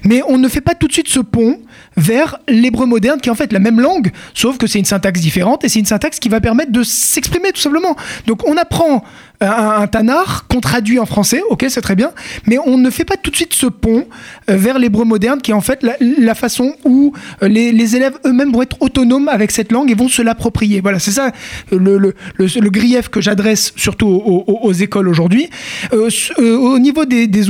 mais 0.03 0.21
on 0.27 0.37
ne 0.37 0.47
fait 0.47 0.61
pas 0.61 0.75
tout 0.75 0.87
de 0.87 0.93
suite 0.93 1.07
ce 1.07 1.19
pont 1.19 1.59
vers 1.97 2.37
l'hébreu 2.47 2.85
moderne 2.85 3.19
qui 3.19 3.29
est 3.29 3.31
en 3.31 3.35
fait 3.35 3.53
la 3.53 3.59
même 3.59 3.79
langue, 3.79 4.11
sauf 4.33 4.57
que 4.57 4.67
c'est 4.67 4.79
une 4.79 4.85
syntaxe 4.85 5.21
différente 5.21 5.63
et 5.63 5.69
c'est 5.69 5.79
une 5.79 5.85
syntaxe 5.85 6.19
qui 6.19 6.29
va 6.29 6.41
permettre 6.41 6.71
de 6.71 6.83
s'exprimer 6.83 7.51
tout 7.51 7.61
simplement. 7.61 7.95
Donc 8.27 8.47
on 8.47 8.57
apprend 8.57 9.03
un, 9.41 9.81
un 9.81 9.87
Tanakh 9.87 10.47
qu'on 10.49 10.61
traduit 10.61 10.99
en 10.99 11.05
français, 11.05 11.41
ok 11.49 11.65
c'est 11.69 11.81
très 11.81 11.95
bien, 11.95 12.11
mais 12.47 12.57
on 12.65 12.77
ne 12.77 12.89
fait 12.89 13.05
pas 13.05 13.17
tout 13.17 13.31
de 13.31 13.35
suite 13.35 13.53
ce 13.53 13.67
pont 13.67 14.07
euh, 14.49 14.57
vers 14.57 14.79
l'hébreu 14.79 15.05
moderne 15.05 15.41
qui 15.41 15.51
est 15.51 15.53
en 15.53 15.61
fait 15.61 15.83
la, 15.83 16.35
façon 16.35 16.75
où 16.83 17.13
euh, 17.43 17.47
les, 17.47 17.95
élèves 17.95 18.17
eux-mêmes 18.25 18.51
vont 18.51 18.61
être 18.61 18.81
autonomes 18.81 19.27
avec 19.29 19.51
cette 19.51 19.71
langue 19.71 19.91
et 19.91 19.95
vont 19.95 20.07
se 20.07 20.21
l'approprier. 20.21 20.81
Voilà, 20.81 20.99
c'est 20.99 21.11
ça 21.11 21.31
euh, 21.73 22.13
le, 22.37 22.69
grief 22.69 23.09
que 23.09 23.21
j'adresse 23.21 23.73
surtout 23.75 24.07
aux, 24.07 24.73
écoles 24.73 25.07
aujourd'hui. 25.07 25.49
Euh, 25.93 26.09
euh, 26.39 26.57
au 26.57 26.79
niveau 26.79 27.05
des, 27.05 27.27
des 27.27 27.43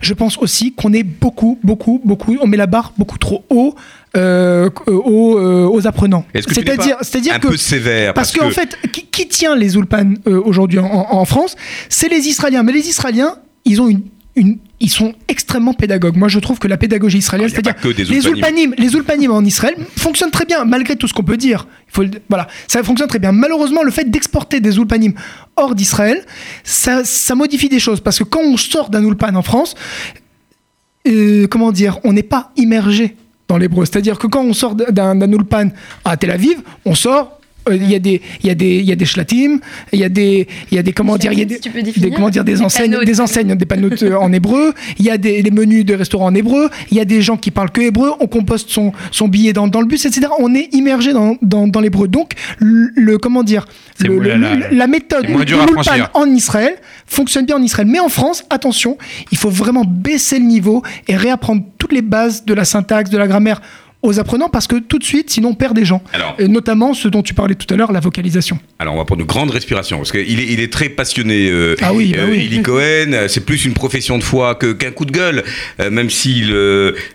je 0.00 0.14
pense 0.14 0.38
aussi 0.38 0.72
qu'on 0.72 0.92
est 0.92 1.02
beaucoup, 1.02 1.58
beaucoup, 1.64 2.00
beaucoup, 2.04 2.36
on 2.40 2.46
met 2.46 2.56
la 2.56 2.66
barre 2.66 2.92
beaucoup 2.98 3.18
trop 3.18 3.44
haut 3.50 3.74
euh, 4.16 4.70
aux, 4.86 5.38
euh, 5.38 5.66
aux 5.66 5.86
apprenants. 5.86 6.24
C'est-à-dire, 6.34 6.96
c'est-à-dire 7.02 7.34
un 7.34 7.38
que 7.38 7.48
peu 7.48 7.56
sévère 7.56 8.14
parce 8.14 8.32
parce 8.32 8.38
qu'en 8.42 8.48
que- 8.48 8.54
fait, 8.54 8.76
qui, 8.92 9.06
qui 9.06 9.28
tient 9.28 9.54
les 9.56 9.76
ulpan 9.76 10.14
euh, 10.26 10.40
aujourd'hui 10.44 10.78
en, 10.78 11.24
France 11.24 11.54
C'est 11.88 12.08
les 12.08 12.28
Israéliens. 12.28 12.62
Mais 12.62 12.72
les 12.72 12.88
Israéliens, 12.88 13.36
ils 13.64 13.80
ont 13.80 13.88
une, 13.88 14.02
une- 14.36 14.58
ils 14.78 14.90
sont 14.90 15.14
extrêmement 15.28 15.72
pédagogues. 15.72 16.16
Moi, 16.16 16.28
je 16.28 16.38
trouve 16.38 16.58
que 16.58 16.68
la 16.68 16.76
pédagogie 16.76 17.18
israélienne, 17.18 17.50
Ah, 17.50 17.60
c'est-à-dire 17.62 17.74
les 18.06 18.26
ulpanim. 18.26 18.34
ulpanim, 18.36 18.74
les 18.76 18.94
ulpanim 18.94 19.30
en 19.32 19.42
Israël 19.44 19.74
fonctionnent 19.96 20.30
très 20.30 20.44
bien, 20.44 20.64
malgré 20.66 20.96
tout 20.96 21.08
ce 21.08 21.14
qu'on 21.14 21.22
peut 21.24 21.38
dire. 21.38 21.66
Il 21.88 21.92
faut 21.94 22.02
le- 22.02 22.10
voilà, 22.28 22.46
ça 22.68 22.82
fonctionne 22.82 23.08
très 23.08 23.18
bien. 23.18 23.32
Malheureusement, 23.32 23.82
le 23.82 23.90
fait 23.90 24.10
d'exporter 24.10 24.60
des 24.60 24.76
ulpanim 24.76 25.14
hors 25.56 25.74
d'Israël, 25.74 26.24
ça, 26.62 27.04
ça 27.04 27.34
modifie 27.34 27.70
des 27.70 27.78
choses 27.80 28.00
parce 28.00 28.18
que 28.18 28.24
quand 28.24 28.40
on 28.42 28.56
sort 28.58 28.90
d'un 28.90 29.02
ulpan 29.04 29.34
en 29.34 29.42
France, 29.42 29.74
euh, 31.08 31.46
comment 31.46 31.72
dire, 31.72 31.98
on 32.04 32.12
n'est 32.12 32.22
pas 32.22 32.50
immergé 32.56 33.16
dans 33.48 33.58
l'hébreu. 33.58 33.84
C'est-à-dire 33.84 34.18
que 34.18 34.26
quand 34.26 34.42
on 34.42 34.52
sort 34.52 34.74
d'un 34.74 35.32
ulpan 35.32 35.68
à 36.04 36.16
Tel 36.16 36.30
Aviv, 36.30 36.60
on 36.84 36.94
sort. 36.94 37.35
Euh, 37.68 37.76
Il 37.76 37.90
y 37.90 37.94
a 37.94 37.98
des, 37.98 38.20
il 38.42 38.46
y 38.46 38.50
a 38.50 38.54
des, 38.54 38.76
il 38.78 38.84
y 38.84 38.92
a 38.92 38.96
des 38.96 39.04
shlatim, 39.04 39.60
il 39.92 39.98
y 40.00 40.04
a 40.04 40.08
des, 40.08 40.46
il 40.70 40.74
y 40.76 40.78
a 40.78 40.82
des 40.82 40.92
comment 40.92 41.16
dire, 41.16 41.32
il 41.32 41.38
y 41.38 41.42
a 41.42 41.44
des, 41.44 42.10
comment 42.10 42.30
dire, 42.30 42.44
des 42.44 42.54
Des 42.54 42.62
enseignes, 42.62 42.92
panneaux. 42.92 43.04
des 43.04 43.20
enseignes, 43.20 43.54
des 43.54 43.66
panneaux 43.66 43.88
de- 43.90 44.12
en 44.14 44.32
hébreu. 44.32 44.72
Il 44.98 45.04
y 45.04 45.10
a 45.10 45.16
des, 45.18 45.42
menus 45.50 45.84
de 45.84 45.94
restaurants 45.94 46.26
en 46.26 46.34
hébreu. 46.34 46.68
Il 46.90 46.96
y 46.96 47.00
a 47.00 47.04
des 47.04 47.22
gens 47.22 47.36
qui 47.36 47.50
parlent 47.50 47.70
que 47.70 47.80
hébreu. 47.80 48.12
On 48.20 48.26
composte 48.26 48.70
son, 48.70 48.92
son 49.10 49.28
billet 49.28 49.52
dans, 49.52 49.68
dans 49.68 49.80
le 49.80 49.86
bus, 49.86 50.04
etc. 50.06 50.28
On 50.38 50.54
est 50.54 50.68
immergé 50.74 51.12
dans, 51.12 51.36
dans, 51.42 51.66
dans 51.68 51.80
l'hébreu. 51.80 52.08
Donc, 52.08 52.32
le, 52.58 52.90
le- 52.94 53.18
comment 53.18 53.42
dire, 53.42 53.66
le- 54.00 54.18
le- 54.18 54.34
là, 54.36 54.54
là. 54.56 54.66
la 54.70 54.86
méthode 54.86 55.26
de 55.26 56.06
en 56.14 56.26
Israël 56.30 56.74
fonctionne 57.06 57.46
bien 57.46 57.56
en 57.56 57.62
Israël. 57.62 57.86
Mais 57.88 58.00
en 58.00 58.08
France, 58.08 58.44
attention, 58.50 58.98
il 59.32 59.38
faut 59.38 59.50
vraiment 59.50 59.84
baisser 59.86 60.38
le 60.38 60.44
niveau 60.44 60.82
et 61.08 61.16
réapprendre 61.16 61.62
toutes 61.78 61.92
les 61.92 62.02
bases 62.02 62.44
de 62.44 62.54
la 62.54 62.64
syntaxe, 62.64 63.10
de 63.10 63.18
la 63.18 63.26
grammaire 63.26 63.60
aux 64.02 64.20
apprenants 64.20 64.48
parce 64.48 64.66
que 64.66 64.76
tout 64.76 64.98
de 64.98 65.04
suite, 65.04 65.30
sinon 65.30 65.48
on 65.50 65.54
perd 65.54 65.74
des 65.74 65.84
gens. 65.84 66.02
Alors- 66.12 66.34
Et 66.38 66.48
notamment 66.48 66.94
ce 66.94 67.08
dont 67.08 67.22
tu 67.22 67.34
parlais 67.34 67.54
tout 67.54 67.72
à 67.72 67.76
l'heure, 67.76 67.92
la 67.92 68.00
vocalisation. 68.00 68.58
Alors 68.78 68.94
on 68.94 68.98
va 68.98 69.04
prendre 69.04 69.22
une 69.22 69.26
grande 69.26 69.50
respiration 69.50 69.96
parce 69.98 70.12
qu'il 70.12 70.38
est, 70.38 70.46
il 70.52 70.60
est 70.60 70.72
très 70.72 70.88
passionné. 70.88 71.48
euh, 71.50 71.74
Ah 71.82 71.92
oui, 71.92 72.12
bah 72.14 72.22
euh, 72.22 72.30
oui. 72.30 72.44
Eli 72.46 72.62
Cohen, 72.62 73.12
euh, 73.12 73.28
c'est 73.28 73.44
plus 73.44 73.64
une 73.64 73.72
profession 73.74 74.18
de 74.18 74.22
foi 74.22 74.54
que- 74.54 74.72
qu'un 74.72 74.90
coup 74.92 75.04
de 75.06 75.12
gueule, 75.12 75.42
euh, 75.80 75.90
même 75.90 76.10
s'il 76.10 76.54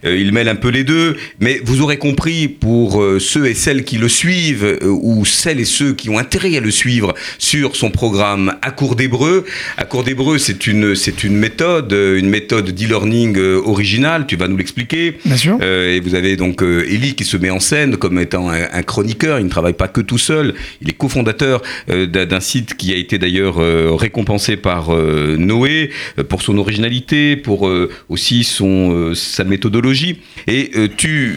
il 0.04 0.32
mêle 0.34 0.50
un 0.50 0.56
peu 0.56 0.70
les 0.70 0.84
deux. 0.84 1.16
Mais 1.40 1.62
vous 1.64 1.82
aurez 1.82 1.98
compris 1.98 2.48
pour 2.48 3.04
ceux 3.20 3.46
et 3.48 3.54
celles 3.54 3.84
qui 3.84 3.98
le 3.98 4.10
suivent 4.10 4.80
ou 4.84 5.24
celles 5.26 5.60
et 5.60 5.66
ceux 5.66 5.94
qui 5.94 6.10
ont 6.10 6.18
intérêt 6.18 6.58
à 6.58 6.60
le 6.60 6.72
suivre 6.72 7.14
sur 7.38 7.76
son 7.76 7.92
programme 7.92 8.56
à 8.62 8.72
cours 8.72 8.96
d'hébreu. 8.96 9.46
À 9.78 9.86
cours 9.86 10.04
d'hébreu, 10.04 10.38
c'est 10.38 10.68
une 10.68 10.96
c'est 10.96 11.24
une 11.24 11.36
méthode, 11.38 11.92
une 11.94 12.30
méthode 12.30 12.72
d'e-learning 12.72 13.38
originale. 13.66 14.26
Tu 14.28 14.36
vas 14.36 14.48
nous 14.48 14.58
l'expliquer. 14.58 15.18
Bien 15.26 15.38
sûr. 15.38 15.62
Et 15.62 16.00
vous 16.00 16.16
avez 16.16 16.36
donc 16.36 16.62
euh, 16.72 16.94
Eli 16.94 17.16
qui 17.16 17.26
se 17.26 17.38
met 17.38 17.50
en 17.50 17.60
scène 17.60 17.98
comme 17.98 18.20
étant 18.20 18.50
un, 18.50 18.64
un 18.72 18.84
chroniqueur. 18.84 19.40
Il 19.40 19.46
ne 19.46 19.50
travaille 19.50 19.74
pas 19.74 19.88
que 19.88 20.02
tout 20.02 20.18
seul. 20.18 20.54
Il 20.82 20.90
est 20.90 20.94
cofondateur 20.94 21.62
euh, 21.90 22.06
d'un 22.06 22.40
site 22.40 22.76
qui 22.76 22.94
a 22.94 22.96
été 22.96 23.18
d'ailleurs 23.18 23.60
euh, 23.60 23.92
récompensé 23.94 24.58
par 24.58 24.94
euh, 24.94 25.36
Noé 25.38 25.90
pour 26.30 26.42
son 26.42 26.58
originalité, 26.58 27.36
pour 27.36 27.70
aussi 28.10 28.44
son 28.44 29.14
sa 29.16 29.44
méthodologie. 29.44 30.18
Et 30.48 30.72
tu 30.98 31.36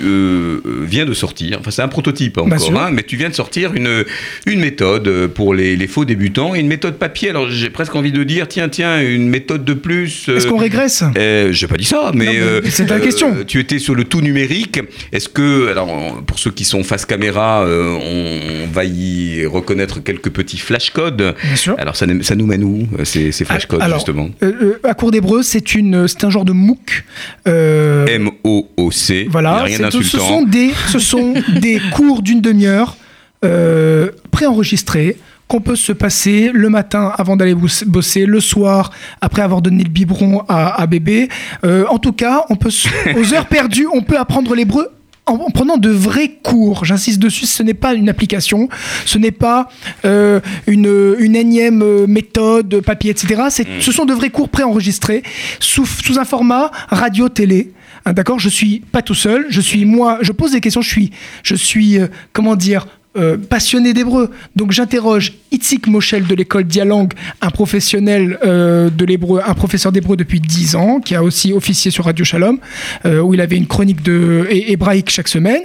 viens 0.83 1.07
de 1.07 1.15
sortir. 1.15 1.59
Enfin, 1.61 1.71
c'est 1.71 1.83
un 1.83 1.89
prototype 1.89 2.39
encore, 2.39 2.81
hein, 2.81 2.91
mais 2.93 3.03
tu 3.03 3.17
viens 3.17 3.29
de 3.29 3.35
sortir 3.35 3.75
une 3.75 4.05
une 4.47 4.61
méthode 4.61 5.29
pour 5.29 5.55
les, 5.55 5.77
les 5.77 5.87
faux 5.87 6.05
débutants 6.05 6.55
et 6.55 6.61
une 6.61 6.69
méthode 6.69 6.99
papier. 6.99 7.31
Alors 7.31 7.51
j'ai 7.51 7.71
presque 7.71 7.95
envie 7.95 8.13
de 8.13 8.23
dire 8.25 8.49
tiens 8.49 8.69
tiens 8.69 9.01
une 9.01 9.29
méthode 9.29 9.65
de 9.65 9.75
plus. 9.75 10.29
Est-ce 10.29 10.47
qu'on 10.47 10.59
régresse? 10.59 11.05
j'ai 11.51 11.67
pas 11.67 11.77
dit 11.77 11.85
ça, 11.85 12.13
mais, 12.15 12.39
c'est 12.71 12.89
la 12.89 13.01
question. 13.01 13.45
Tu 13.47 13.61
étais 13.61 13.79
sur 13.79 13.95
le 13.95 14.05
tout 14.05 14.21
numérique. 14.21 14.81
Est-ce 15.13 15.24
que, 15.29 15.69
alors, 15.71 16.23
pour 16.27 16.39
ceux 16.39 16.51
qui 16.51 16.65
sont 16.65 16.83
face 16.85 17.07
caméra, 17.07 17.63
euh, 17.65 17.97
on, 17.97 18.65
on 18.65 18.73
va 18.73 18.85
y 18.85 19.45
reconnaître 19.47 20.01
quelques 20.03 20.31
petits 20.31 20.59
flashcodes. 20.59 21.35
Bien 21.43 21.57
sûr. 21.57 21.75
Alors, 21.79 21.97
ça, 21.97 22.07
nous 22.07 22.47
mène 22.47 22.65
où 22.65 22.87
euh, 22.99 23.05
ces, 23.05 23.33
ces 23.33 23.45
flashcodes 23.45 23.83
Alors, 23.83 23.99
justement 23.99 24.29
euh, 24.43 24.79
à 24.85 24.95
cours 24.95 25.11
d'hébreu, 25.11 25.43
c'est 25.43 25.65
un 25.77 26.31
genre 26.31 26.45
de 26.45 26.53
MOOC. 26.53 27.05
M 27.47 28.31
O 28.45 28.69
O 28.77 28.91
C. 28.91 29.15
Il 29.15 29.23
y 29.25 29.27
a 29.27 29.31
Voilà, 29.31 29.63
rien 29.63 29.77
ce 29.77 29.83
d'insultant. 29.83 30.29
sont 30.29 30.43
des, 30.45 30.71
ce 30.89 30.99
sont 30.99 31.35
des 31.61 31.81
cours 31.93 32.23
d'une 32.23 32.41
demi-heure 32.41 32.97
euh, 33.45 34.11
préenregistrés 34.31 35.17
qu'on 35.47 35.61
peut 35.61 35.77
se 35.77 35.93
passer 35.93 36.51
le 36.55 36.71
matin 36.71 37.13
avant 37.19 37.37
d'aller 37.37 37.55
bosser, 37.87 38.25
le 38.25 38.41
soir 38.41 38.91
après 39.21 39.43
avoir 39.43 39.61
donné 39.61 39.85
le 39.85 39.91
biberon 39.91 40.43
à, 40.49 40.81
à 40.81 40.87
bébé. 40.87 41.29
Euh, 41.65 41.85
en 41.91 41.99
tout 41.99 42.13
cas, 42.13 42.45
on 42.49 42.57
peut, 42.57 42.71
se- 42.71 42.89
aux 43.19 43.35
heures 43.35 43.47
perdues, 43.47 43.87
on 43.93 44.03
peut 44.03 44.17
apprendre 44.17 44.55
l'hébreu 44.55 44.89
en, 45.27 45.35
en 45.35 45.51
prenant 45.51 45.77
de 45.77 45.91
vrais 45.91 46.29
cours. 46.43 46.85
J'insiste 46.85 47.19
dessus, 47.19 47.47
ce 47.47 47.63
n'est 47.63 47.75
pas 47.75 47.95
une 47.95 48.09
application, 48.09 48.69
ce 49.07 49.19
n'est 49.19 49.31
pas 49.31 49.69
euh, 50.05 50.41
une, 50.67 51.15
une 51.19 51.35
énième 51.37 51.83
euh, 51.83 52.07
méthode, 52.07 52.81
papier, 52.81 53.11
etc. 53.11 53.43
C'est- 53.51 53.67
Ce 53.81 53.93
sont 53.93 54.05
de 54.05 54.13
vrais 54.15 54.31
cours 54.31 54.49
préenregistrés 54.49 55.23
sous, 55.61 55.87
sous 55.87 56.19
un 56.19 56.25
format 56.25 56.71
radio-télé 56.89 57.73
Hein, 58.07 58.13
D'accord? 58.13 58.39
Je 58.39 58.51
suis 58.51 58.81
pas 58.81 59.01
tout 59.01 59.15
seul. 59.15 59.47
Je 59.49 59.63
suis 59.63 59.87
moi. 59.87 60.19
Je 60.21 60.33
pose 60.33 60.53
des 60.53 60.61
questions. 60.61 60.83
Je 60.83 60.91
suis, 60.91 61.11
je 61.43 61.55
suis, 61.55 61.99
euh, 61.99 62.09
comment 62.35 62.55
dire, 62.55 62.87
euh, 63.17 63.37
passionné 63.37 63.93
d'hébreu. 63.93 64.31
Donc 64.57 64.73
j'interroge 64.73 65.33
Itzik 65.53 65.87
Moshel 65.87 66.27
de 66.27 66.35
l'école 66.35 66.65
Dialang, 66.65 67.09
un 67.41 67.51
professionnel 67.51 68.39
euh, 68.45 68.91
de 68.91 69.05
l'hébreu, 69.05 69.41
un 69.47 69.55
professeur 69.55 69.93
d'hébreu 69.93 70.17
depuis 70.17 70.41
10 70.41 70.75
ans, 70.77 71.01
qui 71.01 71.15
a 71.15 71.23
aussi 71.23 71.53
officié 71.53 71.91
sur 71.91 72.05
Radio 72.07 72.25
Shalom, 72.25 72.59
euh, 73.07 73.21
où 73.21 73.35
il 73.35 73.41
avait 73.41 73.57
une 73.57 73.67
chronique 73.67 74.03
de 74.03 74.47
hé- 74.51 74.73
hébraïque 74.73 75.11
chaque 75.11 75.29
semaine. 75.29 75.63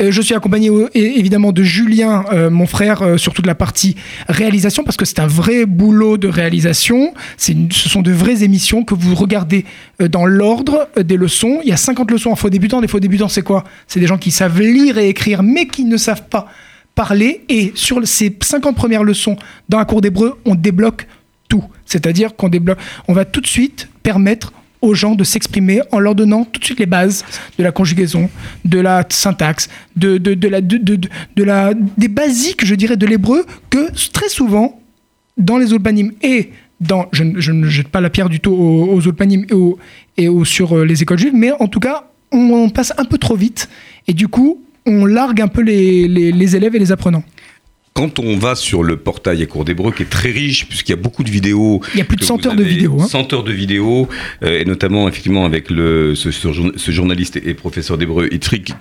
Je 0.00 0.20
suis 0.20 0.34
accompagné 0.34 0.70
évidemment 0.94 1.52
de 1.52 1.62
Julien, 1.62 2.24
mon 2.50 2.66
frère, 2.66 3.18
surtout 3.18 3.42
de 3.42 3.46
la 3.46 3.54
partie 3.54 3.96
réalisation, 4.28 4.82
parce 4.82 4.96
que 4.96 5.04
c'est 5.04 5.20
un 5.20 5.26
vrai 5.26 5.66
boulot 5.66 6.16
de 6.16 6.26
réalisation. 6.28 7.14
Ce 7.36 7.52
sont 7.70 8.02
de 8.02 8.10
vraies 8.12 8.42
émissions 8.42 8.82
que 8.84 8.94
vous 8.94 9.14
regardez 9.14 9.64
dans 10.00 10.26
l'ordre 10.26 10.88
des 11.00 11.16
leçons. 11.16 11.60
Il 11.62 11.68
y 11.68 11.72
a 11.72 11.76
50 11.76 12.10
leçons 12.10 12.30
en 12.30 12.36
faux 12.36 12.50
débutants. 12.50 12.80
Des 12.80 12.88
faux 12.88 13.00
débutants, 13.00 13.28
c'est 13.28 13.42
quoi? 13.42 13.64
C'est 13.86 14.00
des 14.00 14.06
gens 14.06 14.18
qui 14.18 14.30
savent 14.30 14.60
lire 14.60 14.98
et 14.98 15.08
écrire, 15.08 15.42
mais 15.42 15.66
qui 15.66 15.84
ne 15.84 15.96
savent 15.96 16.24
pas 16.28 16.48
parler. 16.94 17.42
Et 17.48 17.72
sur 17.74 18.06
ces 18.06 18.36
50 18.40 18.76
premières 18.76 19.04
leçons 19.04 19.36
dans 19.68 19.78
un 19.78 19.84
cours 19.84 20.00
d'hébreu, 20.00 20.38
on 20.44 20.54
débloque 20.54 21.06
tout. 21.48 21.64
C'est-à-dire 21.86 22.36
qu'on 22.36 22.48
débloque, 22.48 22.78
on 23.08 23.12
va 23.12 23.24
tout 23.24 23.40
de 23.40 23.46
suite 23.46 23.88
permettre 24.02 24.52
aux 24.82 24.94
gens 24.94 25.14
de 25.14 25.24
s'exprimer 25.24 25.82
en 25.92 25.98
leur 25.98 26.14
donnant 26.14 26.44
tout 26.44 26.58
de 26.58 26.64
suite 26.64 26.78
les 26.78 26.86
bases 26.86 27.22
de 27.58 27.62
la 27.64 27.70
conjugaison, 27.70 28.30
de 28.64 28.78
la 28.80 29.04
syntaxe, 29.10 29.68
de, 29.96 30.16
de, 30.16 30.32
de 30.32 30.48
la, 30.48 30.60
de, 30.62 30.78
de- 30.78 30.96
la, 31.42 31.74
des 31.74 32.08
basiques, 32.08 32.64
je 32.64 32.74
dirais, 32.74 32.96
de 32.96 33.04
l'hébreu 33.06 33.44
que 33.68 33.90
très 34.12 34.30
souvent, 34.30 34.80
dans 35.36 35.58
les 35.58 35.72
Ulpanim 35.72 36.12
et 36.22 36.50
dans, 36.80 37.06
je, 37.12 37.24
ne- 37.24 37.40
je 37.40 37.52
ne 37.52 37.66
jette 37.68 37.88
pas 37.88 38.00
la 38.00 38.08
pierre 38.08 38.30
du 38.30 38.40
tout 38.40 38.52
aux, 38.52 38.94
aux 38.94 39.00
et, 39.50 39.52
aux- 39.54 39.78
et 40.16 40.28
aux- 40.28 40.44
sur 40.46 40.78
euh, 40.78 40.84
les 40.86 41.02
écoles 41.02 41.18
juives, 41.18 41.34
mais 41.34 41.50
en 41.52 41.68
tout 41.68 41.80
cas, 41.80 42.04
on 42.32 42.70
passe 42.70 42.94
un 42.96 43.04
peu 43.04 43.18
trop 43.18 43.36
vite 43.36 43.68
et 44.08 44.14
du 44.14 44.28
coup, 44.28 44.62
on 44.86 45.04
largue 45.06 45.40
un 45.40 45.48
peu 45.48 45.62
les, 45.62 46.56
élèves 46.56 46.74
et 46.74 46.78
les 46.78 46.92
apprenants. 46.92 47.24
Quand 47.92 48.18
on 48.20 48.36
va 48.38 48.54
sur 48.54 48.82
le 48.84 48.96
portail 48.96 49.42
à 49.42 49.46
cours 49.46 49.64
d'hébreu, 49.64 49.90
qui 49.92 50.04
est 50.04 50.10
très 50.10 50.30
riche, 50.30 50.66
puisqu'il 50.68 50.92
y 50.92 50.94
a 50.94 50.96
beaucoup 50.96 51.24
de 51.24 51.30
vidéos. 51.30 51.80
Il 51.94 51.98
y 51.98 52.00
a 52.00 52.04
plus 52.04 52.16
de 52.16 52.20
que 52.20 52.26
100 52.26 52.36
vous 52.40 52.46
heures 52.48 52.56
de 52.56 52.62
vidéos, 52.62 52.96
hein. 53.00 53.06
100 53.06 53.32
heures 53.32 53.44
de 53.44 53.52
vidéos, 53.52 54.08
euh, 54.44 54.60
et 54.60 54.64
notamment, 54.64 55.08
effectivement, 55.08 55.44
avec 55.44 55.70
le, 55.70 56.14
ce, 56.14 56.30
ce 56.30 56.52
jour- 56.52 56.72
ce 56.76 56.90
journaliste 56.92 57.36
et 57.44 57.52
professeur 57.52 57.98
d'hébreu, 57.98 58.28
Itzik, 58.32 58.72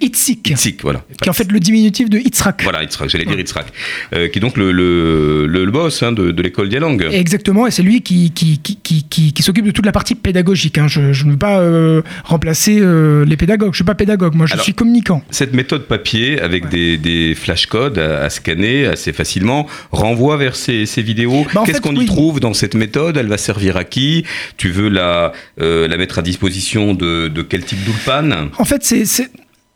Itzik, 0.00 0.82
voilà. 0.82 1.04
qui 1.20 1.26
est 1.26 1.28
en 1.28 1.32
fait 1.32 1.50
le 1.50 1.60
diminutif 1.60 2.08
de 2.08 2.18
Itzrak. 2.18 2.62
Voilà, 2.62 2.82
Itzrak, 2.82 3.08
j'allais 3.10 3.24
dire 3.24 3.38
Itzrak, 3.38 3.66
euh, 4.14 4.28
qui 4.28 4.38
est 4.38 4.40
donc 4.40 4.56
le, 4.56 4.72
le, 4.72 5.46
le- 5.46 5.70
boss 5.72 6.02
hein, 6.02 6.12
de, 6.12 6.30
de 6.32 6.42
l'école 6.42 6.68
Dialang. 6.68 6.98
Exactement, 7.10 7.66
et 7.66 7.70
c'est 7.70 7.82
lui 7.82 8.02
qui, 8.02 8.30
qui, 8.32 8.58
qui, 8.58 9.04
qui, 9.32 9.42
s'occupe 9.42 9.64
de 9.64 9.70
toute 9.70 9.86
la 9.86 9.92
partie 9.92 10.14
pédagogique. 10.14 10.78
hein. 10.78 10.86
Je 10.88 11.12
je 11.12 11.24
ne 11.26 11.32
veux 11.32 11.36
pas 11.38 11.60
euh, 11.60 12.02
remplacer 12.24 12.78
euh, 12.80 13.24
les 13.24 13.36
pédagogues. 13.36 13.68
Je 13.68 13.72
ne 13.72 13.76
suis 13.76 13.84
pas 13.84 13.94
pédagogue, 13.94 14.34
moi 14.34 14.46
je 14.46 14.52
Alors- 14.54 14.64
suis 14.64 14.74
communicant. 14.74 15.22
Cette 15.30 15.52
méthode 15.54 15.86
papier 15.86 16.40
avec 16.40 16.68
des, 16.68 16.96
des 16.98 17.34
flashcodes 17.34 17.91
à, 17.98 18.24
à 18.24 18.30
scanner 18.30 18.86
assez 18.86 19.12
facilement 19.12 19.66
renvoie 19.90 20.36
vers 20.36 20.56
ces, 20.56 20.86
ces 20.86 21.02
vidéos. 21.02 21.46
Bah, 21.54 21.62
Qu'est-ce 21.64 21.80
qu'on 21.80 21.96
y 21.96 22.06
trouve 22.06 22.40
dans 22.40 22.54
cette 22.54 22.74
méthode? 22.74 23.16
Elle 23.16 23.28
va 23.28 23.38
servir 23.38 23.76
à 23.76 23.84
qui? 23.84 24.24
Tu 24.56 24.70
veux 24.70 24.88
la, 24.88 25.32
euh, 25.60 25.86
la 25.88 25.96
mettre 25.96 26.18
à 26.18 26.22
disposition 26.22 26.94
de, 26.94 27.28
de 27.28 27.42
quel 27.42 27.64
type 27.64 27.82
d'ulpan? 27.84 28.48
En 28.58 28.64
fait, 28.64 28.84
c'est 28.84 29.04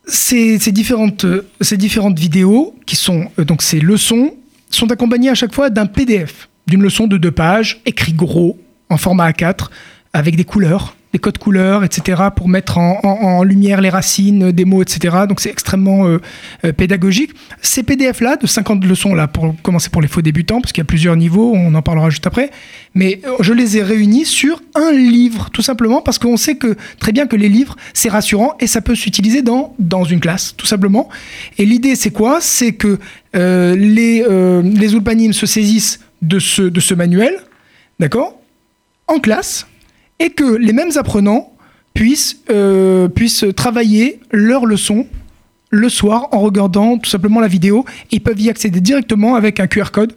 ces 0.07 0.71
différentes, 0.71 1.25
euh, 1.25 1.47
ces 1.61 1.77
différentes 1.77 2.17
vidéos, 2.19 2.75
qui 2.85 2.95
sont 2.95 3.29
euh, 3.39 3.45
donc 3.45 3.61
ces 3.61 3.79
leçons, 3.79 4.35
sont 4.69 4.91
accompagnées 4.91 5.29
à 5.29 5.35
chaque 5.35 5.53
fois 5.53 5.69
d'un 5.69 5.85
PDF, 5.85 6.49
d'une 6.67 6.81
leçon 6.81 7.07
de 7.07 7.17
deux 7.17 7.31
pages, 7.31 7.81
écrit 7.85 8.13
gros, 8.13 8.59
en 8.89 8.97
format 8.97 9.29
A4, 9.31 9.67
avec 10.13 10.35
des 10.35 10.43
couleurs, 10.43 10.96
des 11.13 11.19
codes 11.19 11.37
couleurs, 11.37 11.83
etc., 11.83 12.23
pour 12.35 12.49
mettre 12.49 12.77
en, 12.77 13.43
lumière 13.43 13.81
les 13.81 13.89
racines 13.89 14.51
des 14.51 14.65
mots, 14.65 14.81
etc. 14.81 15.17
Donc 15.27 15.39
c'est 15.39 15.49
extrêmement 15.49 16.05
euh, 16.05 16.19
euh, 16.65 16.73
pédagogique. 16.73 17.31
Ces 17.61 17.83
PDF-là, 17.83 18.35
de 18.35 18.47
50 18.47 18.83
leçons, 18.85 19.13
là, 19.13 19.27
pour 19.27 19.55
commencer 19.61 19.89
pour 19.89 20.01
les 20.01 20.07
faux 20.07 20.21
débutants, 20.21 20.61
parce 20.61 20.73
qu'il 20.73 20.81
y 20.81 20.85
a 20.85 20.85
plusieurs 20.85 21.15
niveaux, 21.15 21.53
on 21.55 21.73
en 21.75 21.81
parlera 21.81 22.09
juste 22.09 22.27
après, 22.27 22.51
mais 22.93 23.21
euh, 23.25 23.35
je 23.39 23.53
les 23.53 23.77
ai 23.77 23.83
réunis 23.83 24.25
sur 24.25 24.61
un 24.75 24.91
livre, 24.91 25.49
tout 25.51 25.61
simplement, 25.61 26.01
parce 26.01 26.17
qu'on 26.19 26.35
sait 26.35 26.55
que 26.55 26.75
très 26.99 27.11
bien 27.11 27.27
que 27.27 27.35
les 27.35 27.47
livres, 27.47 27.75
c'est 27.93 28.09
rassurant 28.09 28.55
et 28.59 28.67
ça 28.67 28.81
peut 28.81 28.95
s'utiliser 28.95 29.41
dans, 29.43 29.75
dans 29.77 30.03
une 30.03 30.19
classe, 30.19 30.55
tout 30.57 30.65
simplement. 30.65 31.07
Et 31.57 31.65
l'idée, 31.65 31.95
c'est 31.95 32.11
quoi? 32.11 32.39
C'est 32.41 32.73
que 32.73 32.97
euh, 33.35 33.75
les, 33.75 34.23
euh, 34.27 34.61
les 34.63 34.93
Ulpanim 34.93 35.33
se 35.33 35.45
saisissent 35.45 35.99
de 36.21 36.39
ce, 36.39 36.63
de 36.63 36.79
ce 36.79 36.93
manuel, 36.93 37.37
d'accord? 37.99 38.39
En 39.07 39.19
classe, 39.19 39.67
et 40.19 40.29
que 40.29 40.43
les 40.43 40.73
mêmes 40.73 40.91
apprenants 40.95 41.53
puissent, 41.93 42.41
euh, 42.49 43.07
puissent 43.07 43.45
travailler 43.55 44.19
leurs 44.31 44.65
leçons 44.65 45.07
le 45.69 45.89
soir 45.89 46.27
en 46.31 46.39
regardant 46.39 46.97
tout 46.97 47.09
simplement 47.09 47.39
la 47.39 47.47
vidéo. 47.47 47.85
Ils 48.11 48.21
peuvent 48.21 48.39
y 48.39 48.49
accéder 48.49 48.81
directement 48.81 49.35
avec 49.35 49.59
un 49.59 49.67
QR 49.67 49.91
code. 49.91 50.13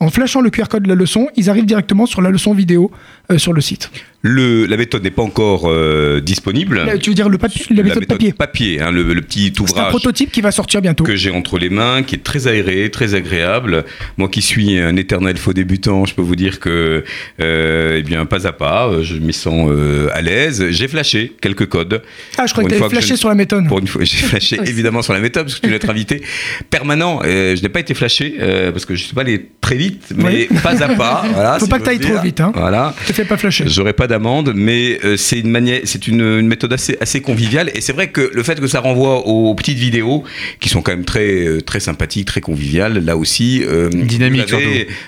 En 0.00 0.10
flashant 0.10 0.40
le 0.40 0.50
QR 0.50 0.68
code 0.68 0.82
de 0.84 0.88
la 0.88 0.94
leçon, 0.94 1.28
ils 1.36 1.48
arrivent 1.50 1.66
directement 1.66 2.06
sur 2.06 2.20
la 2.20 2.30
leçon 2.30 2.52
vidéo 2.52 2.90
euh, 3.30 3.38
sur 3.38 3.52
le 3.52 3.60
site. 3.60 3.90
Le, 4.26 4.64
La 4.64 4.78
méthode 4.78 5.02
n'est 5.04 5.10
pas 5.10 5.22
encore 5.22 5.64
euh, 5.66 6.20
disponible. 6.20 6.82
Là, 6.82 6.96
tu 6.96 7.10
veux 7.10 7.14
dire 7.14 7.28
le 7.28 7.36
papier, 7.36 7.66
la 7.70 7.82
méthode 7.82 8.06
papier 8.06 8.80
hein, 8.80 8.90
le, 8.90 9.12
le 9.12 9.20
petit 9.20 9.52
C'est 9.54 9.60
un 9.60 9.64
ouvrage 9.64 9.88
prototype 9.90 10.32
qui 10.32 10.40
va 10.40 10.50
sortir 10.50 10.80
bientôt. 10.80 11.04
que 11.04 11.14
j'ai 11.14 11.30
entre 11.30 11.58
les 11.58 11.68
mains, 11.68 12.02
qui 12.02 12.14
est 12.14 12.24
très 12.24 12.48
aéré, 12.48 12.90
très 12.90 13.14
agréable. 13.14 13.84
Moi 14.16 14.28
qui 14.30 14.40
suis 14.40 14.78
un 14.78 14.96
éternel 14.96 15.36
faux 15.36 15.52
débutant, 15.52 16.06
je 16.06 16.14
peux 16.14 16.22
vous 16.22 16.36
dire 16.36 16.58
que, 16.58 17.04
euh, 17.40 17.96
eh 17.98 18.02
bien, 18.02 18.24
pas 18.24 18.46
à 18.46 18.52
pas, 18.52 18.88
euh, 18.88 19.02
je 19.02 19.16
m'y 19.16 19.34
sens 19.34 19.68
euh, 19.70 20.08
à 20.14 20.22
l'aise. 20.22 20.70
J'ai 20.70 20.88
flashé 20.88 21.34
quelques 21.42 21.66
codes. 21.66 22.00
Ah, 22.38 22.46
je 22.46 22.52
crois 22.52 22.64
que 22.64 22.74
tu 22.74 22.80
que 22.80 22.88
flashé 22.88 23.08
je- 23.14 23.20
sur 23.20 23.28
la 23.28 23.34
méthode. 23.34 23.68
Pour 23.68 23.78
une 23.78 23.86
fois, 23.86 24.04
j'ai 24.04 24.16
flashé 24.16 24.58
évidemment 24.64 25.02
sur 25.02 25.12
la 25.12 25.20
méthode 25.20 25.44
parce 25.44 25.56
que 25.56 25.60
tu 25.66 25.68
es 25.68 25.72
notre 25.72 25.90
invité 25.90 26.22
permanent. 26.70 27.20
Euh, 27.24 27.54
je 27.56 27.62
n'ai 27.62 27.68
pas 27.68 27.80
été 27.80 27.92
flashé 27.92 28.36
euh, 28.40 28.72
parce 28.72 28.86
que 28.86 28.94
je 28.94 29.02
ne 29.02 29.06
suis 29.06 29.14
pas 29.14 29.20
allé 29.20 29.50
très 29.60 29.76
vite, 29.76 30.12
mais 30.16 30.48
Oui. 30.50 30.58
pas 30.62 30.82
à 30.82 30.88
pas. 30.94 31.24
Voilà, 31.32 31.58
Faut 31.58 31.66
si 31.66 31.70
pas 31.70 31.78
que 31.78 31.84
j'ose 31.84 31.98
t'ailles 31.98 32.10
trop 32.12 32.22
vite, 32.22 32.40
hein. 32.40 32.52
Voilà. 32.54 32.94
Te 33.06 33.12
fais 33.12 33.24
pas 33.24 33.36
flasher. 33.36 33.64
J'aurais 33.68 33.92
pas 33.92 34.06
d'amende, 34.14 34.52
mais 34.54 34.98
euh, 35.04 35.16
c'est 35.16 35.40
une 35.40 35.50
manière, 35.50 35.80
c'est 35.84 36.06
une, 36.06 36.20
une 36.20 36.46
méthode 36.46 36.72
assez, 36.72 36.96
assez 37.00 37.20
conviviale. 37.20 37.70
Et 37.74 37.80
c'est 37.80 37.92
vrai 37.92 38.08
que 38.08 38.30
le 38.32 38.42
fait 38.42 38.60
que 38.60 38.68
ça 38.68 38.80
renvoie 38.80 39.26
aux 39.26 39.54
petites 39.54 39.78
vidéos, 39.78 40.22
qui 40.60 40.68
sont 40.68 40.82
quand 40.82 40.92
même 40.92 41.04
très, 41.04 41.46
euh, 41.46 41.60
très 41.60 41.80
sympathiques, 41.80 42.26
très 42.26 42.40
conviviales, 42.40 43.04
là 43.04 43.16
aussi, 43.16 43.62
euh, 43.64 43.88
Dynamique, 43.88 44.54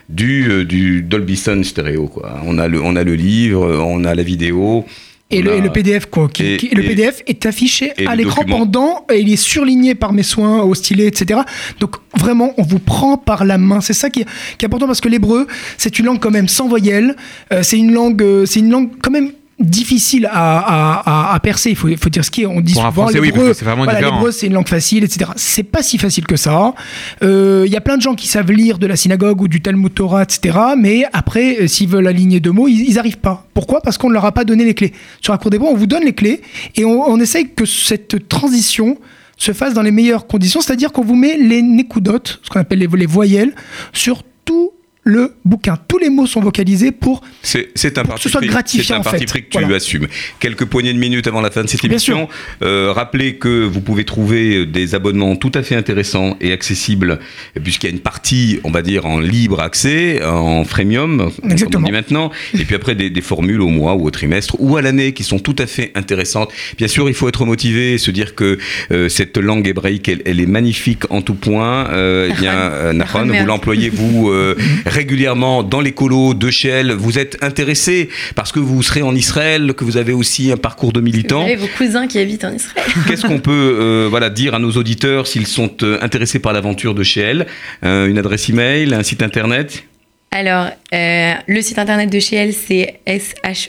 du, 0.08 0.50
euh, 0.50 0.64
du 0.64 1.02
Dolby 1.02 1.36
Sound 1.36 1.64
stéréo. 1.64 2.08
Quoi. 2.08 2.40
On 2.44 2.58
a 2.58 2.66
le, 2.66 2.82
on 2.82 2.96
a 2.96 3.04
le 3.04 3.14
livre, 3.14 3.64
on 3.80 4.04
a 4.04 4.14
la 4.14 4.22
vidéo. 4.22 4.84
Et 5.30 5.42
le, 5.42 5.50
a- 5.52 5.56
et 5.56 5.60
le 5.60 5.70
PDF, 5.72 6.06
quoi. 6.06 6.28
Qui, 6.28 6.44
et- 6.44 6.56
qui- 6.56 6.68
le 6.68 6.82
PDF 6.82 7.22
est 7.26 7.46
affiché 7.46 7.92
à 8.06 8.14
l'écran 8.14 8.42
pendant, 8.58 9.04
et 9.12 9.18
il 9.20 9.32
est 9.32 9.36
surligné 9.36 9.96
par 9.96 10.12
mes 10.12 10.22
soins 10.22 10.62
au 10.62 10.72
stylet, 10.74 11.06
etc. 11.06 11.40
Donc 11.80 11.96
vraiment, 12.16 12.54
on 12.58 12.62
vous 12.62 12.78
prend 12.78 13.16
par 13.16 13.44
la 13.44 13.58
main. 13.58 13.80
C'est 13.80 13.92
ça 13.92 14.08
qui, 14.08 14.20
est- 14.20 14.26
qui 14.56 14.64
est 14.64 14.66
important 14.66 14.86
parce 14.86 15.00
que 15.00 15.08
l'hébreu, 15.08 15.48
c'est 15.78 15.98
une 15.98 16.06
langue 16.06 16.20
quand 16.20 16.30
même 16.30 16.46
sans 16.48 16.68
voyelles. 16.68 17.16
Euh, 17.52 17.62
c'est 17.64 17.76
une 17.78 17.92
langue, 17.92 18.22
euh, 18.22 18.46
c'est 18.46 18.60
une 18.60 18.70
langue 18.70 18.90
quand 19.02 19.10
même 19.10 19.32
difficile 19.58 20.26
à, 20.30 20.58
à- 20.58 21.30
à- 21.30 21.34
à 21.34 21.40
percer. 21.40 21.70
Il 21.70 21.76
faut, 21.76 21.88
faut 21.96 22.08
dire 22.10 22.24
ce 22.24 22.30
qui 22.30 22.42
est. 22.42 22.46
On 22.46 22.60
dit 22.60 22.74
Pour 22.74 22.82
souvent 22.82 23.06
oui, 23.20 23.26
l'hébreu, 23.26 23.48
que 23.48 23.52
c'est 23.54 23.64
voilà, 23.64 24.46
une 24.48 24.52
langue 24.52 24.68
facile, 24.68 25.04
etc. 25.04 25.30
C'est 25.36 25.62
pas 25.62 25.82
si 25.82 25.96
facile 25.98 26.26
que 26.26 26.36
ça. 26.36 26.74
Euh, 27.22 27.64
Il 27.66 27.72
y 27.72 27.76
a 27.76 27.80
plein 27.80 27.96
de 27.96 28.02
gens 28.02 28.14
qui 28.14 28.28
savent 28.28 28.52
lire 28.52 28.78
de 28.78 28.86
la 28.86 28.96
synagogue 28.96 29.40
ou 29.40 29.48
du 29.48 29.62
Talmud 29.62 29.92
Torah, 29.94 30.22
etc. 30.24 30.58
Mais 30.78 31.04
après, 31.12 31.62
euh, 31.62 31.66
s'ils 31.66 31.88
veulent 31.88 32.06
aligner 32.06 32.40
deux 32.40 32.52
mots, 32.52 32.68
ils, 32.68 32.82
ils 32.88 32.98
arrivent 32.98 33.18
pas. 33.18 33.46
Pourquoi? 33.54 33.80
Parce 33.80 33.96
qu'on 33.98 34.08
ne 34.08 34.14
leur 34.14 34.24
a 34.26 34.32
pas 34.32 34.44
donné 34.44 34.64
les 34.64 34.74
clés. 34.74 34.92
Sur 35.22 35.32
la 35.32 35.38
cour 35.38 35.50
des 35.50 35.58
bois, 35.58 35.70
on 35.70 35.76
vous 35.76 35.86
donne 35.86 36.04
les 36.04 36.14
clés 36.14 36.42
et 36.74 36.84
on, 36.84 37.02
on 37.08 37.18
essaye 37.18 37.48
que 37.54 37.64
cette 37.64 38.28
transition 38.28 38.98
se 39.38 39.52
fasse 39.52 39.74
dans 39.74 39.82
les 39.82 39.90
meilleures 39.90 40.26
conditions, 40.26 40.60
c'est-à-dire 40.62 40.92
qu'on 40.92 41.04
vous 41.04 41.14
met 41.14 41.36
les 41.36 41.60
nécoudotes, 41.60 42.40
ce 42.42 42.48
qu'on 42.48 42.60
appelle 42.60 42.78
les, 42.78 42.86
les 42.86 43.04
voyelles, 43.06 43.54
sur 43.92 44.22
tout 44.46 44.70
le 45.06 45.34
bouquin. 45.44 45.78
Tous 45.86 45.98
les 45.98 46.10
mots 46.10 46.26
sont 46.26 46.40
vocalisés 46.40 46.90
pour 46.90 47.22
C'est 47.42 47.96
un 47.96 48.02
Pour 48.02 48.16
que 48.16 48.20
ce 48.20 48.28
soit 48.28 48.40
gratifiant, 48.40 48.96
C'est 48.96 49.08
un 49.08 49.10
parti 49.12 49.24
pris 49.24 49.44
que 49.44 49.50
tu 49.50 49.58
Voilà. 49.60 49.76
assumes. 49.76 50.08
Quelques 50.40 50.64
poignées 50.64 50.92
de 50.92 50.98
minutes 50.98 51.28
avant 51.28 51.40
la 51.40 51.52
fin 51.52 51.62
de 51.62 51.68
cette 51.68 51.80
Bien 51.82 51.90
émission, 51.90 52.28
euh, 52.62 52.90
rappelez 52.92 53.36
que 53.36 53.64
vous 53.64 53.80
pouvez 53.80 54.04
trouver 54.04 54.66
des 54.66 54.96
abonnements 54.96 55.36
tout 55.36 55.52
à 55.54 55.62
fait 55.62 55.76
intéressants 55.76 56.36
et 56.40 56.52
accessibles, 56.52 57.20
puisqu'il 57.62 57.86
y 57.86 57.90
a 57.90 57.92
une 57.92 58.00
partie, 58.00 58.58
on 58.64 58.70
va 58.72 58.82
dire, 58.82 59.06
en 59.06 59.20
libre 59.20 59.60
accès, 59.60 60.24
en 60.24 60.64
freemium, 60.64 61.30
comme 61.40 61.50
Exactement. 61.52 61.84
on 61.84 61.86
dit 61.86 61.92
maintenant, 61.92 62.32
et 62.54 62.64
puis 62.64 62.74
après 62.74 62.96
des, 62.96 63.08
des 63.08 63.20
formules 63.20 63.60
au 63.62 63.68
mois 63.68 63.94
ou 63.94 64.06
au 64.06 64.10
trimestre 64.10 64.56
ou 64.58 64.76
à 64.76 64.82
l'année 64.82 65.12
qui 65.12 65.22
sont 65.22 65.38
tout 65.38 65.56
à 65.60 65.66
fait 65.66 65.92
intéressantes. 65.94 66.50
Bien 66.78 66.88
sûr, 66.88 67.08
il 67.08 67.14
faut 67.14 67.28
être 67.28 67.44
motivé 67.46 67.92
et 67.94 67.98
se 67.98 68.10
dire 68.10 68.34
que 68.34 68.58
euh, 68.90 69.08
cette 69.08 69.36
langue 69.38 69.68
hébraïque, 69.68 70.08
elle, 70.08 70.22
elle 70.26 70.40
est 70.40 70.46
magnifique 70.46 71.04
en 71.10 71.22
tout 71.22 71.34
point. 71.34 71.88
Euh, 71.90 72.28
eh 72.32 72.40
bien, 72.40 72.54
euh, 72.56 72.92
Nahon, 72.92 73.26
vous 73.26 73.46
l'employez 73.46 73.88
vous 73.88 74.30
euh, 74.30 74.56
régulièrement 74.96 75.62
dans 75.62 75.82
les 75.82 75.92
colos 75.92 76.32
de 76.32 76.50
Shell. 76.50 76.90
Vous 76.92 77.18
êtes 77.18 77.36
intéressé 77.44 78.08
parce 78.34 78.50
que 78.50 78.58
vous 78.58 78.82
serez 78.82 79.02
en 79.02 79.14
Israël, 79.14 79.74
que 79.76 79.84
vous 79.84 79.98
avez 79.98 80.14
aussi 80.14 80.50
un 80.50 80.56
parcours 80.56 80.90
de 80.94 81.00
Vous 81.00 81.04
militant. 81.04 81.42
avez 81.42 81.56
vos 81.56 81.66
cousins 81.76 82.06
qui 82.06 82.18
habitent 82.18 82.44
en 82.46 82.54
Israël. 82.54 82.86
Qu'est-ce 83.06 83.26
qu'on 83.26 83.38
peut 83.38 83.76
euh, 83.78 84.06
voilà, 84.08 84.30
dire 84.30 84.54
à 84.54 84.58
nos 84.58 84.70
auditeurs 84.72 85.26
s'ils 85.26 85.46
sont 85.46 85.70
euh, 85.82 85.98
intéressés 86.00 86.38
par 86.38 86.54
l'aventure 86.54 86.94
de 86.94 87.02
Shell 87.02 87.46
Euh, 87.84 88.06
Une 88.06 88.16
adresse 88.16 88.48
email, 88.48 88.94
un 88.94 89.02
site 89.02 89.22
internet? 89.22 89.84
Alors, 90.30 90.70
euh, 90.94 91.32
le 91.46 91.60
site 91.60 91.78
internet 91.78 92.08
de 92.10 92.18
chez 92.18 92.36
elle, 92.36 92.54
c'est 92.54 93.00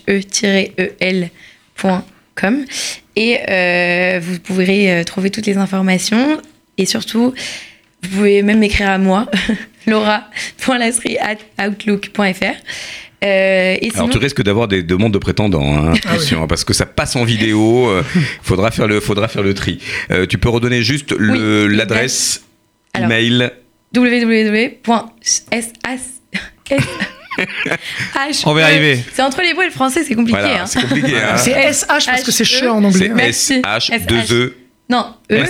E 0.09 0.21
com 2.36 2.65
et 3.17 4.19
vous 4.21 4.39
pourrez 4.39 5.03
trouver 5.05 5.30
toutes 5.30 5.45
les 5.47 5.57
informations 5.57 6.39
et 6.78 6.86
surtout 6.86 7.34
vous 8.03 8.09
pouvez 8.09 8.43
même 8.43 8.59
m'écrire 8.59 8.89
à 8.91 8.97
moi 8.97 9.30
laura.lasserie@outlook.fr 9.88 12.43
euh, 13.23 13.75
et 13.81 13.89
Alors 13.95 14.09
tu 14.11 14.19
risques 14.19 14.43
d'avoir 14.43 14.67
des 14.67 14.83
demandes 14.83 15.11
de 15.13 15.17
prétendants, 15.17 15.75
hein, 15.75 15.93
attention, 15.93 16.43
hein, 16.43 16.47
parce 16.47 16.63
que 16.63 16.73
ça 16.73 16.85
passe 16.85 17.15
en 17.15 17.23
vidéo. 17.23 17.89
euh, 17.89 18.03
faudra 18.43 18.69
faire 18.69 18.88
le, 18.88 18.99
faudra 18.99 19.27
faire 19.27 19.41
le 19.41 19.55
tri. 19.55 19.79
Euh, 20.11 20.27
tu 20.27 20.38
peux 20.38 20.49
redonner 20.49 20.83
juste 20.83 21.15
Oui, 21.19 21.75
l'adresse 21.75 22.43
email. 22.95 23.49
www.sh 23.95 24.75
On 28.45 28.53
va 28.53 28.61
y 28.61 28.63
arriver. 28.63 28.99
C'est 29.13 29.23
entre 29.23 29.41
les 29.41 29.55
mots 29.55 29.63
et 29.63 29.67
le 29.67 29.71
français, 29.71 30.03
c'est 30.03 30.13
compliqué. 30.13 30.39
Voilà, 30.39 30.61
hein. 30.61 30.65
c'est 30.67 30.81
compliqué. 30.81 31.15
hein. 31.17 31.38
C'est 31.38 31.53
SH 31.73 31.85
parce 31.88 32.21
que 32.23 32.31
c'est 32.31 32.43
H-E. 32.43 32.59
cher 32.59 32.75
en 32.75 32.83
anglais. 32.83 33.31
C'est 33.31 33.65
hein. 33.65 33.77
S 33.79 33.89
H 33.89 34.05
2 34.05 34.15
E. 34.45 34.55
Non, 34.89 35.07
E. 35.31 35.43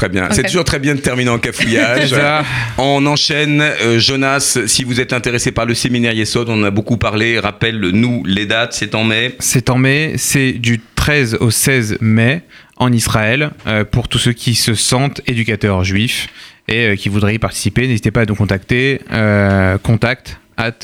Très 0.00 0.08
bien. 0.08 0.28
C'est 0.30 0.44
toujours 0.44 0.64
très 0.64 0.78
bien 0.78 0.94
de 0.94 1.00
terminer 1.00 1.28
en 1.28 1.38
cafouillage. 1.38 2.14
On 2.78 3.04
enchaîne. 3.04 3.60
Euh, 3.60 3.98
Jonas, 3.98 4.58
si 4.64 4.82
vous 4.82 4.98
êtes 4.98 5.12
intéressé 5.12 5.52
par 5.52 5.66
le 5.66 5.74
séminaire 5.74 6.14
Yesod, 6.14 6.48
on 6.48 6.54
en 6.54 6.64
a 6.64 6.70
beaucoup 6.70 6.96
parlé. 6.96 7.38
Rappelle-nous 7.38 8.24
les 8.24 8.46
dates. 8.46 8.72
C'est 8.72 8.94
en 8.94 9.04
mai. 9.04 9.36
C'est 9.40 9.68
en 9.68 9.76
mai, 9.76 10.14
c'est 10.16 10.52
du 10.52 10.80
13 10.94 11.36
au 11.40 11.50
16 11.50 11.98
mai 12.00 12.40
en 12.78 12.90
Israël 12.94 13.50
euh, 13.66 13.84
pour 13.84 14.08
tous 14.08 14.16
ceux 14.16 14.32
qui 14.32 14.54
se 14.54 14.72
sentent 14.72 15.20
éducateurs 15.26 15.84
juifs 15.84 16.28
et 16.66 16.86
euh, 16.86 16.96
qui 16.96 17.10
voudraient 17.10 17.34
y 17.34 17.38
participer. 17.38 17.86
N'hésitez 17.86 18.10
pas 18.10 18.22
à 18.22 18.24
nous 18.24 18.34
contacter. 18.34 19.02
contact 19.82 20.40
at 20.56 20.78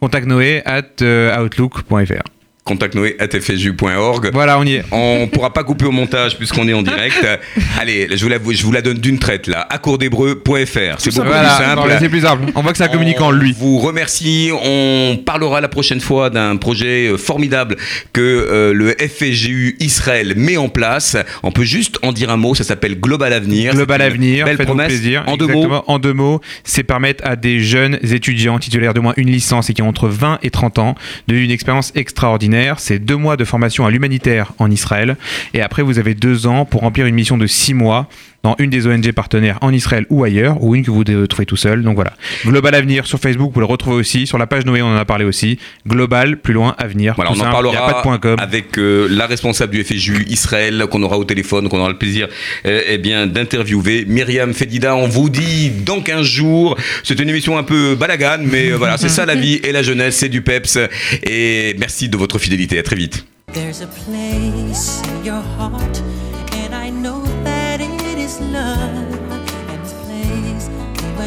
contactnoé 0.00 0.60
at 0.66 1.02
outlook.fr. 1.40 2.43
contactnoé.fju.org. 2.64 4.30
Voilà, 4.32 4.58
on 4.58 4.64
y 4.64 4.74
est. 4.76 4.84
On 4.90 5.28
pourra 5.32 5.52
pas 5.52 5.64
couper 5.64 5.84
au 5.84 5.90
montage 5.92 6.36
puisqu'on 6.38 6.66
est 6.68 6.72
en 6.72 6.82
direct. 6.82 7.26
Allez, 7.80 8.08
je 8.16 8.22
vous 8.22 8.28
la, 8.28 8.38
je 8.50 8.62
vous 8.64 8.72
la 8.72 8.82
donne 8.82 8.98
d'une 8.98 9.18
traite 9.18 9.46
là. 9.46 9.66
accourdhébreu.fr. 9.70 10.96
C'est 10.98 11.14
beaucoup 11.14 11.26
Voilà, 11.26 11.54
plus 11.56 11.64
simple. 11.64 11.96
c'est 12.00 12.08
plus 12.08 12.20
simple. 12.22 12.44
On 12.54 12.62
voit 12.62 12.72
que 12.72 12.82
un 12.82 12.88
communicant, 12.88 13.28
On 13.28 13.32
lui. 13.32 13.54
vous 13.58 13.78
remercie. 13.78 14.50
On 14.52 15.18
parlera 15.24 15.60
la 15.60 15.68
prochaine 15.68 16.00
fois 16.00 16.30
d'un 16.30 16.56
projet 16.56 17.08
euh, 17.08 17.16
formidable 17.16 17.76
que 18.12 18.20
euh, 18.20 18.72
le 18.72 18.90
FGU 18.98 19.76
Israël 19.80 20.34
met 20.36 20.56
en 20.56 20.68
place. 20.68 21.16
On 21.42 21.52
peut 21.52 21.64
juste 21.64 21.98
en 22.02 22.12
dire 22.12 22.30
un 22.30 22.36
mot. 22.36 22.54
Ça 22.54 22.64
s'appelle 22.64 22.98
Global 23.00 23.32
Avenir. 23.32 23.74
Global 23.74 24.02
Avenir, 24.02 24.44
Belle 24.46 24.58
promesse. 24.58 24.88
plaisir. 24.88 25.24
En 25.26 25.36
deux 25.36 25.46
mots. 25.46 25.82
En 25.86 25.98
deux 25.98 26.12
mots, 26.12 26.40
c'est 26.64 26.82
permettre 26.82 27.24
à 27.26 27.36
des 27.36 27.60
jeunes 27.60 27.98
étudiants 28.02 28.58
titulaires 28.58 28.94
de 28.94 29.00
moins 29.00 29.14
une 29.16 29.30
licence 29.30 29.70
et 29.70 29.74
qui 29.74 29.82
ont 29.82 29.88
entre 29.88 30.08
20 30.08 30.38
et 30.42 30.50
30 30.50 30.78
ans 30.78 30.94
de 31.28 31.34
vivre 31.34 31.44
une 31.44 31.50
expérience 31.50 31.92
extraordinaire. 31.94 32.53
C'est 32.76 32.98
deux 32.98 33.16
mois 33.16 33.36
de 33.36 33.44
formation 33.44 33.86
à 33.86 33.90
l'humanitaire 33.90 34.52
en 34.58 34.70
Israël. 34.70 35.16
Et 35.52 35.62
après, 35.62 35.82
vous 35.82 35.98
avez 35.98 36.14
deux 36.14 36.46
ans 36.46 36.64
pour 36.64 36.82
remplir 36.82 37.06
une 37.06 37.14
mission 37.14 37.36
de 37.36 37.46
six 37.46 37.74
mois 37.74 38.08
dans 38.44 38.54
une 38.58 38.70
des 38.70 38.86
ONG 38.86 39.10
partenaires 39.12 39.58
en 39.62 39.72
Israël 39.72 40.06
ou 40.10 40.22
ailleurs, 40.22 40.62
ou 40.62 40.76
une 40.76 40.84
que 40.84 40.90
vous 40.90 41.02
devez 41.02 41.26
trouver 41.26 41.46
tout 41.46 41.56
seul. 41.56 41.82
Donc 41.82 41.94
voilà. 41.96 42.12
Global 42.44 42.74
Avenir 42.74 43.06
sur 43.06 43.18
Facebook, 43.18 43.52
vous 43.54 43.60
le 43.60 43.66
retrouvez 43.66 43.96
aussi. 43.96 44.26
Sur 44.26 44.38
la 44.38 44.46
page 44.46 44.66
Noé, 44.66 44.82
on 44.82 44.88
en 44.88 44.96
a 44.96 45.04
parlé 45.06 45.24
aussi. 45.24 45.58
Global, 45.88 46.36
plus 46.36 46.52
loin, 46.52 46.74
Avenir. 46.78 47.14
Voilà, 47.16 47.30
on 47.30 47.34
en 47.34 47.36
simple, 47.36 47.48
a 47.48 47.52
parlera 47.52 47.86
pas 47.86 47.98
de 47.98 48.02
point 48.02 48.18
com. 48.18 48.36
avec 48.38 48.78
euh, 48.78 49.08
la 49.10 49.26
responsable 49.26 49.72
du 49.72 49.82
FGU 49.82 50.26
Israël 50.28 50.84
qu'on 50.90 51.02
aura 51.02 51.18
au 51.18 51.24
téléphone, 51.24 51.68
qu'on 51.68 51.80
aura 51.80 51.88
le 51.88 51.96
plaisir 51.96 52.28
euh, 52.66 52.82
eh 52.86 52.98
bien 52.98 53.26
d'interviewer, 53.26 54.04
Myriam 54.06 54.52
Fedida. 54.52 54.94
On 54.94 55.08
vous 55.08 55.30
dit 55.30 55.70
dans 55.70 56.02
15 56.02 56.22
jours. 56.26 56.76
C'est 57.02 57.18
une 57.18 57.30
émission 57.30 57.56
un 57.56 57.62
peu 57.62 57.94
balagane, 57.94 58.46
mais 58.46 58.70
euh, 58.70 58.76
voilà, 58.76 58.98
c'est 58.98 59.08
ça 59.08 59.24
la 59.24 59.34
vie 59.34 59.54
et 59.64 59.72
la 59.72 59.82
jeunesse, 59.82 60.16
c'est 60.16 60.28
du 60.28 60.42
peps. 60.42 60.78
Et 61.22 61.74
merci 61.78 62.10
de 62.10 62.16
votre 62.18 62.38
fidélité. 62.38 62.78
À 62.78 62.82
très 62.82 62.96
vite. 62.96 63.24
There's 63.54 63.82
a 63.82 63.86
place 63.86 65.00
in 65.04 65.24
your 65.24 65.42
heart, 65.58 66.02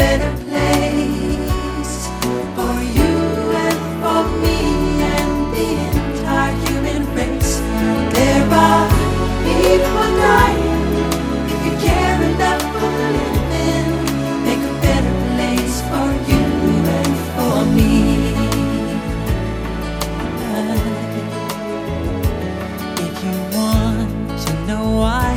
Better 0.00 0.32
place 0.48 1.96
for 2.56 2.76
you 2.96 3.14
and 3.64 3.78
for 4.00 4.22
me 4.44 4.60
and 5.16 5.32
the 5.54 5.68
entire 5.88 6.54
human 6.64 7.02
race. 7.18 7.52
There 8.16 8.46
are 8.66 8.84
people 9.46 10.08
dying. 10.24 10.86
If 11.52 11.58
you 11.66 11.74
care 11.86 12.18
enough 12.30 12.64
for 12.74 12.90
the 13.00 13.10
living, 13.52 13.90
make 14.46 14.62
a 14.72 14.74
better 14.86 15.14
place 15.32 15.76
for 15.90 16.08
you 16.30 16.44
and 16.98 17.12
for 17.34 17.58
me. 17.76 17.94
If 23.06 23.14
you 23.26 23.36
want 23.58 24.10
to 24.44 24.52
know 24.68 24.84
why, 25.02 25.30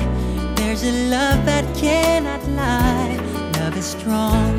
there's 0.55 0.83
a 0.83 0.93
love 1.15 1.39
that 1.49 1.65
cannot 1.83 2.41
lie. 2.61 3.19
Love 3.59 3.75
is 3.77 3.89
strong, 3.97 4.52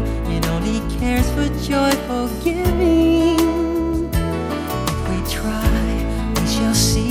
for 1.35 1.49
joyful 1.65 2.29
giving. 2.45 4.09
If 4.93 5.01
we 5.11 5.19
try, 5.29 6.33
we 6.37 6.47
shall 6.47 6.75
see. 6.75 7.11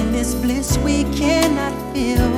In 0.00 0.12
this 0.12 0.34
bliss 0.34 0.78
we 0.78 1.04
cannot 1.20 1.74
feel. 1.92 2.30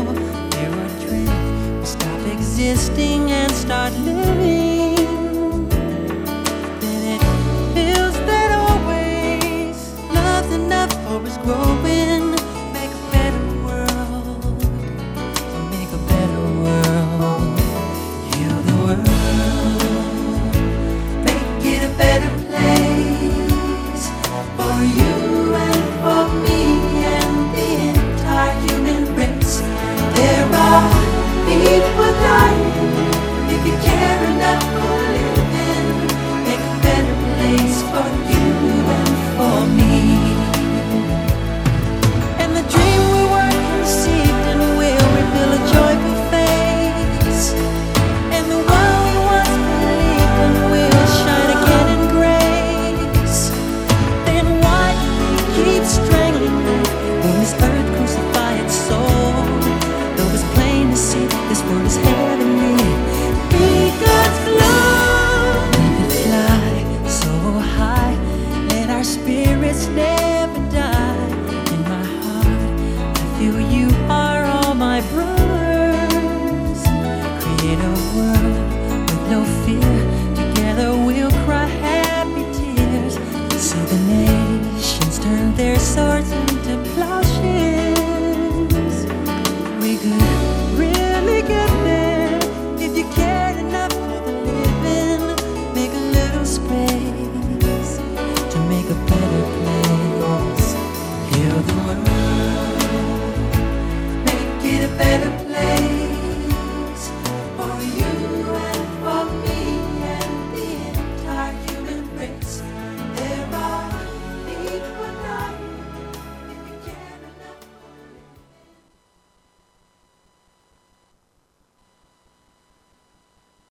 There 0.51 0.73
are 0.73 0.93
dreams, 1.07 1.81
we 1.81 1.87
stop 1.87 2.21
existing 2.27 3.31
and 3.31 3.53
start 3.53 3.93
living. 3.93 4.97
Then 6.81 7.01
it 7.15 7.23
feels 7.75 8.17
that 8.29 8.51
always 8.67 9.77
love's 10.13 10.53
enough 10.55 10.93
for 11.05 11.25
us 11.25 11.37
growing. 11.39 12.16